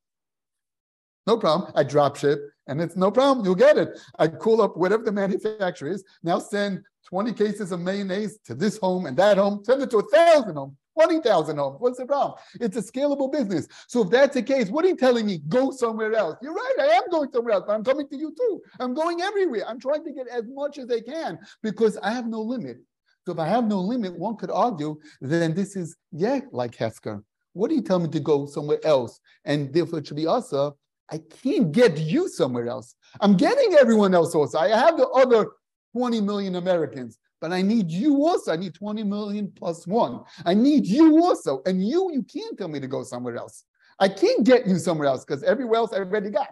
No 1.26 1.36
problem. 1.36 1.70
I 1.74 1.82
drop 1.82 2.16
ship 2.16 2.40
and 2.66 2.80
it's 2.80 2.96
no 2.96 3.10
problem. 3.10 3.44
You'll 3.44 3.54
get 3.54 3.76
it. 3.76 3.98
I 4.18 4.28
call 4.28 4.62
up 4.62 4.78
whatever 4.78 5.02
the 5.02 5.12
manufacturer 5.12 5.90
is. 5.90 6.02
Now 6.22 6.38
send 6.38 6.82
20 7.10 7.34
cases 7.34 7.72
of 7.72 7.80
mayonnaise 7.80 8.38
to 8.46 8.54
this 8.54 8.78
home 8.78 9.04
and 9.04 9.14
that 9.18 9.36
home. 9.36 9.62
Send 9.64 9.82
it 9.82 9.90
to 9.90 9.98
a 9.98 10.08
thousand 10.08 10.54
homes, 10.56 10.76
20,000 10.98 11.56
homes. 11.56 11.76
What's 11.78 11.98
the 11.98 12.06
problem? 12.06 12.40
It's 12.60 12.76
a 12.76 12.82
scalable 12.82 13.30
business. 13.30 13.68
So 13.86 14.02
if 14.02 14.10
that's 14.10 14.34
the 14.34 14.42
case, 14.42 14.68
what 14.68 14.84
are 14.84 14.88
you 14.88 14.96
telling 14.96 15.26
me? 15.26 15.38
Go 15.48 15.70
somewhere 15.70 16.12
else. 16.14 16.36
You're 16.42 16.54
right. 16.54 16.74
I 16.80 16.86
am 16.86 17.08
going 17.08 17.30
somewhere 17.32 17.54
else, 17.54 17.64
but 17.68 17.74
I'm 17.74 17.84
coming 17.84 18.08
to 18.08 18.16
you 18.16 18.34
too. 18.36 18.60
I'm 18.80 18.94
going 18.94 19.20
everywhere. 19.20 19.62
I'm 19.68 19.78
trying 19.78 20.04
to 20.04 20.12
get 20.12 20.26
as 20.26 20.42
much 20.48 20.76
as 20.78 20.90
I 20.90 21.00
can 21.00 21.38
because 21.62 21.96
I 21.98 22.10
have 22.10 22.26
no 22.26 22.40
limit. 22.40 22.78
So 23.24 23.32
if 23.32 23.38
I 23.38 23.46
have 23.46 23.66
no 23.66 23.78
limit, 23.78 24.18
one 24.18 24.36
could 24.36 24.50
argue, 24.50 24.98
then 25.20 25.54
this 25.54 25.76
is, 25.76 25.96
yeah, 26.10 26.40
like 26.50 26.74
Hefker. 26.76 27.22
What 27.52 27.68
do 27.68 27.76
you 27.76 27.82
tell 27.82 28.00
me 28.00 28.08
to 28.08 28.20
go 28.20 28.46
somewhere 28.46 28.84
else? 28.84 29.20
And 29.44 29.72
therefore 29.72 30.00
it 30.00 30.08
should 30.08 30.16
be 30.16 30.26
Asa. 30.26 30.72
I 31.12 31.20
can't 31.42 31.70
get 31.70 31.96
you 31.98 32.28
somewhere 32.28 32.66
else. 32.66 32.96
I'm 33.20 33.36
getting 33.36 33.74
everyone 33.74 34.14
else 34.14 34.34
also. 34.34 34.58
I 34.58 34.68
have 34.68 34.96
the 34.96 35.08
other 35.08 35.50
20 35.96 36.20
million 36.20 36.56
Americans, 36.56 37.18
but 37.40 37.52
I 37.52 37.62
need 37.62 37.90
you 37.90 38.26
also. 38.26 38.52
I 38.52 38.56
need 38.56 38.74
20 38.74 39.02
million 39.04 39.52
plus 39.56 39.86
one. 39.86 40.22
I 40.44 40.54
need 40.54 40.86
you 40.86 41.22
also. 41.22 41.62
And 41.66 41.86
you, 41.86 42.10
you 42.12 42.22
can't 42.22 42.58
tell 42.58 42.68
me 42.68 42.80
to 42.80 42.86
go 42.86 43.02
somewhere 43.02 43.36
else. 43.36 43.64
I 43.98 44.08
can't 44.08 44.44
get 44.44 44.66
you 44.66 44.78
somewhere 44.78 45.08
else 45.08 45.24
because 45.24 45.42
everywhere 45.42 45.78
else 45.78 45.92
I 45.92 45.98
already 45.98 46.30
got. 46.30 46.48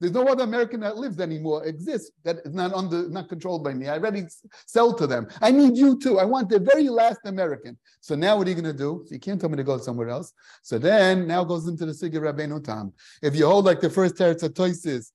There's 0.00 0.12
no 0.12 0.24
other 0.28 0.44
American 0.44 0.80
that 0.80 0.96
lives 0.96 1.18
anymore, 1.18 1.64
exists, 1.64 2.12
that 2.22 2.38
is 2.44 2.54
not 2.54 2.72
under, 2.72 3.08
not 3.08 3.28
controlled 3.28 3.64
by 3.64 3.74
me. 3.74 3.88
I 3.88 3.94
already 3.94 4.26
sell 4.64 4.94
to 4.94 5.08
them. 5.08 5.26
I 5.42 5.50
need 5.50 5.76
you 5.76 5.98
too. 5.98 6.20
I 6.20 6.24
want 6.24 6.48
the 6.48 6.60
very 6.60 6.88
last 6.88 7.18
American. 7.24 7.76
So 8.00 8.14
now 8.14 8.36
what 8.36 8.46
are 8.46 8.50
you 8.50 8.54
going 8.54 8.72
to 8.72 8.78
do? 8.78 9.02
So 9.06 9.14
you 9.14 9.18
can't 9.18 9.40
tell 9.40 9.50
me 9.50 9.56
to 9.56 9.64
go 9.64 9.76
somewhere 9.78 10.08
else. 10.08 10.32
So 10.62 10.78
then 10.78 11.26
now 11.26 11.42
goes 11.42 11.66
into 11.66 11.84
the 11.84 11.92
Sigir 11.92 12.20
Rabbeinu 12.20 12.62
Tam. 12.62 12.92
If 13.22 13.34
you 13.34 13.46
hold 13.46 13.64
like 13.64 13.80
the 13.80 13.90
first 13.90 14.14
Teretz 14.14 14.44
HaToises, 14.44 15.10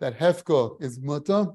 that 0.00 0.18
Hefker 0.18 0.80
is 0.82 1.00
mutter, 1.00 1.46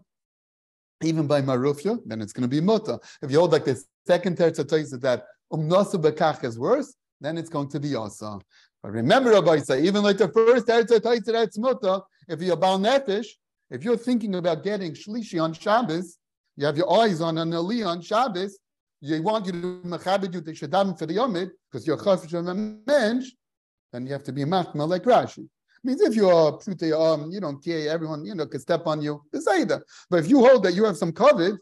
even 1.05 1.27
by 1.27 1.41
Marufya, 1.41 1.99
then 2.05 2.21
it's 2.21 2.33
going 2.33 2.43
to 2.43 2.47
be 2.47 2.61
mutter. 2.61 2.97
If 3.21 3.31
you 3.31 3.39
hold 3.39 3.51
like 3.51 3.65
the 3.65 3.81
second 4.07 4.37
Teretz 4.37 4.59
HaToises 4.59 5.01
that 5.01 5.25
Umnasu 5.51 5.95
Bekach 5.95 6.43
is 6.43 6.57
worse, 6.57 6.95
then 7.21 7.37
it's 7.37 7.49
going 7.49 7.69
to 7.69 7.79
be 7.79 7.95
Asa. 7.95 8.39
But 8.81 8.91
remember, 8.91 9.31
Rabbi 9.31 9.59
say, 9.59 9.83
even 9.83 10.03
like 10.03 10.17
the 10.17 10.29
first 10.29 10.67
Teretz 10.67 10.87
HaToises 10.87 11.25
that's 11.25 11.57
mutter, 11.57 11.99
if 12.27 12.41
you're 12.41 12.57
Baal 12.57 12.79
Nefesh, 12.79 13.27
if 13.69 13.83
you're 13.83 13.97
thinking 13.97 14.35
about 14.35 14.63
getting 14.63 14.93
Shlishi 14.93 15.41
on 15.41 15.53
Shabbos, 15.53 16.17
you 16.57 16.65
have 16.65 16.77
your 16.77 17.01
eyes 17.01 17.21
on 17.21 17.37
an 17.37 17.53
Ali 17.53 17.83
on 17.83 18.01
Shabbos, 18.01 18.59
you 19.03 19.21
want 19.21 19.45
you 19.45 19.51
to 19.51 19.81
mechabed 19.85 20.33
you 20.33 20.41
to 20.41 20.51
shadam 20.51 20.97
for 20.97 21.05
the 21.05 21.15
yomid 21.15 21.49
because 21.69 21.85
you're 21.85 21.97
a 21.97 22.53
mensch, 22.53 23.25
then 23.91 24.05
you 24.05 24.13
have 24.13 24.23
to 24.23 24.31
be 24.31 24.43
machma 24.45 24.87
like 24.87 25.03
Rashi. 25.03 25.47
Means 25.83 26.01
if 26.01 26.15
you 26.15 26.29
are 26.29 26.57
pute, 26.57 26.93
um, 26.93 27.29
you 27.29 27.41
don't 27.41 27.63
care, 27.63 27.89
everyone 27.89 28.25
you 28.25 28.35
know 28.35 28.45
can 28.45 28.59
step 28.59 28.87
on 28.87 29.01
you. 29.01 29.21
Beseder. 29.33 29.81
But 30.09 30.19
if 30.19 30.29
you 30.29 30.39
hold 30.39 30.63
that 30.63 30.73
you 30.73 30.85
have 30.85 30.95
some 30.95 31.11
covet, 31.11 31.55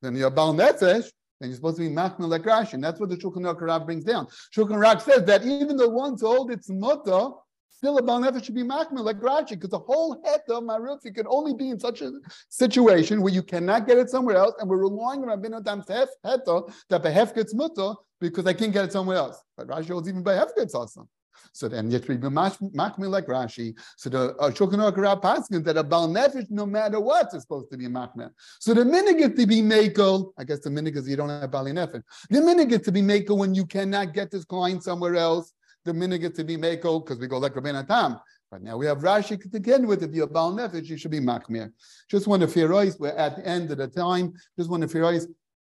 then 0.00 0.14
you're 0.14 0.30
bal 0.30 0.54
nefesh. 0.54 1.06
Then 1.40 1.50
you're 1.50 1.56
supposed 1.56 1.78
to 1.78 1.82
be 1.82 1.88
machma 1.88 2.28
like 2.28 2.42
Rashi, 2.42 2.74
and 2.74 2.84
that's 2.84 3.00
what 3.00 3.08
the 3.08 3.16
Shulchan 3.16 3.42
Aruch 3.42 3.84
brings 3.84 4.04
down. 4.04 4.28
Shulchan 4.56 4.78
Aruch 4.78 5.00
says 5.00 5.24
that 5.24 5.42
even 5.44 5.76
the 5.76 5.90
ones 5.90 6.20
who 6.20 6.28
hold 6.28 6.52
its 6.52 6.70
mutter, 6.70 7.30
still 7.70 7.98
a 7.98 8.02
bal 8.02 8.20
nefesh 8.20 8.44
should 8.44 8.54
be 8.54 8.62
machma 8.62 9.00
like 9.00 9.18
Rashi, 9.18 9.50
because 9.50 9.70
the 9.70 9.80
whole 9.80 10.22
het 10.24 10.42
of 10.48 10.62
Marufi 10.62 11.12
can 11.12 11.26
only 11.28 11.52
be 11.52 11.70
in 11.70 11.80
such 11.80 12.02
a 12.02 12.12
situation 12.48 13.20
where 13.20 13.32
you 13.32 13.42
cannot 13.42 13.88
get 13.88 13.98
it 13.98 14.08
somewhere 14.08 14.36
else, 14.36 14.54
and 14.60 14.70
we're 14.70 14.78
relying 14.78 15.24
on 15.24 15.28
Rabbeinu 15.36 15.64
Tam's 15.64 15.88
hef 15.88 16.08
heta 16.24 16.72
that 16.90 17.02
by 17.02 17.10
hef 17.10 17.34
gets 17.34 17.52
mutter 17.52 17.94
because 18.20 18.46
I 18.46 18.52
can't 18.52 18.72
get 18.72 18.84
it 18.84 18.92
somewhere 18.92 19.16
else. 19.16 19.42
But 19.56 19.66
Rashi 19.66 19.88
holds 19.88 20.08
even 20.08 20.22
by 20.22 20.34
hef 20.34 20.54
gets 20.54 20.76
awesome. 20.76 21.08
So 21.52 21.68
then 21.68 21.90
you 21.90 21.94
have 21.94 22.06
to 22.06 22.16
be 22.16 22.28
machmir 22.28 23.08
like 23.08 23.26
Rashi. 23.26 23.74
So 23.96 24.10
the 24.10 24.36
uh, 24.36 24.50
Shulchan 24.50 25.20
paskin 25.20 25.64
that 25.64 25.76
a 25.76 25.82
bal 25.82 26.08
nefesh, 26.08 26.50
no 26.50 26.66
matter 26.66 27.00
what, 27.00 27.34
is 27.34 27.42
supposed 27.42 27.70
to 27.70 27.78
be 27.78 27.86
machmir. 27.86 28.30
So 28.60 28.74
the 28.74 28.82
minigit 28.82 29.36
to 29.36 29.46
be 29.46 29.62
makel. 29.62 30.32
I 30.38 30.44
guess 30.44 30.60
the 30.60 30.70
minig 30.70 30.96
is 30.96 31.08
you 31.08 31.16
don't 31.16 31.28
have 31.28 31.50
bal 31.50 31.64
nefesh. 31.64 32.02
The 32.30 32.38
minigit 32.38 32.84
to 32.84 32.92
be 32.92 33.02
makel 33.02 33.38
when 33.38 33.54
you 33.54 33.66
cannot 33.66 34.12
get 34.12 34.30
this 34.30 34.44
coin 34.44 34.80
somewhere 34.80 35.16
else. 35.16 35.52
The 35.84 35.92
minigit 35.92 36.34
to 36.36 36.44
be 36.44 36.56
makel 36.56 37.04
because 37.04 37.18
we 37.18 37.26
go 37.26 37.38
like 37.38 37.54
Rabbeinu 37.54 37.86
Tam. 37.86 38.18
But 38.50 38.62
now 38.62 38.76
we 38.76 38.86
have 38.86 38.98
Rashi 38.98 39.40
to 39.40 39.48
begin 39.48 39.86
with. 39.86 40.02
If 40.02 40.12
you're 40.12 40.26
bal 40.26 40.52
nefesh, 40.52 40.86
you 40.86 40.96
should 40.96 41.10
be 41.10 41.20
machmir. 41.20 41.72
Just 42.08 42.26
want 42.26 42.42
to 42.42 42.48
fear 42.48 42.68
We're 42.68 43.08
at 43.08 43.36
the 43.36 43.46
end 43.46 43.70
of 43.70 43.78
the 43.78 43.88
time. 43.88 44.32
Just 44.58 44.70
want 44.70 44.82
to 44.82 44.88
fear 44.88 45.04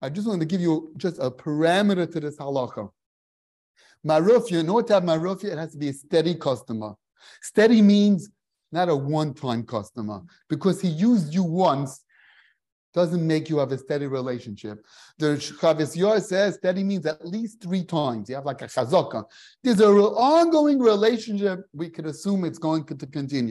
I 0.03 0.09
just 0.09 0.27
want 0.27 0.41
to 0.41 0.47
give 0.47 0.63
you 0.63 0.93
just 0.97 1.19
a 1.19 1.31
parameter 1.31 2.11
to 2.11 2.21
this 2.21 2.39
halacha. 2.39 2.91
Marufia, 4.07 4.61
in 4.61 4.69
order 4.69 4.89
to 4.89 4.95
have 4.95 5.03
marufia, 5.03 5.53
it 5.53 5.59
has 5.59 5.73
to 5.73 5.79
be 5.79 5.89
a 5.89 5.93
steady 5.93 6.35
customer. 6.35 6.95
Steady 7.43 7.83
means 7.83 8.31
not 8.73 8.89
a 8.89 8.97
one-time 8.97 9.65
customer 9.65 10.23
because 10.49 10.81
he 10.81 10.89
used 10.89 11.35
you 11.35 11.43
once 11.43 12.05
doesn't 12.93 13.25
make 13.25 13.49
you 13.49 13.59
have 13.59 13.73
a 13.73 13.79
steady 13.79 14.07
relationship. 14.07 14.85
The 15.19 15.37
Chavos 15.37 15.97
Yair 15.97 16.21
says 16.21 16.57
steady 16.57 16.83
means 16.83 17.07
at 17.07 17.25
least 17.25 17.63
three 17.63 17.85
times. 17.85 18.29
You 18.29 18.35
have 18.37 18.47
like 18.47 18.63
a 18.63 18.67
chazaka. 18.67 19.25
There's 19.63 19.81
an 19.81 19.87
ongoing 19.87 20.81
relationship. 20.81 21.61
We 21.73 21.89
could 21.91 22.07
assume 22.07 22.45
it's 22.45 22.59
going 22.59 22.85
to 22.87 22.95
continue. 23.07 23.49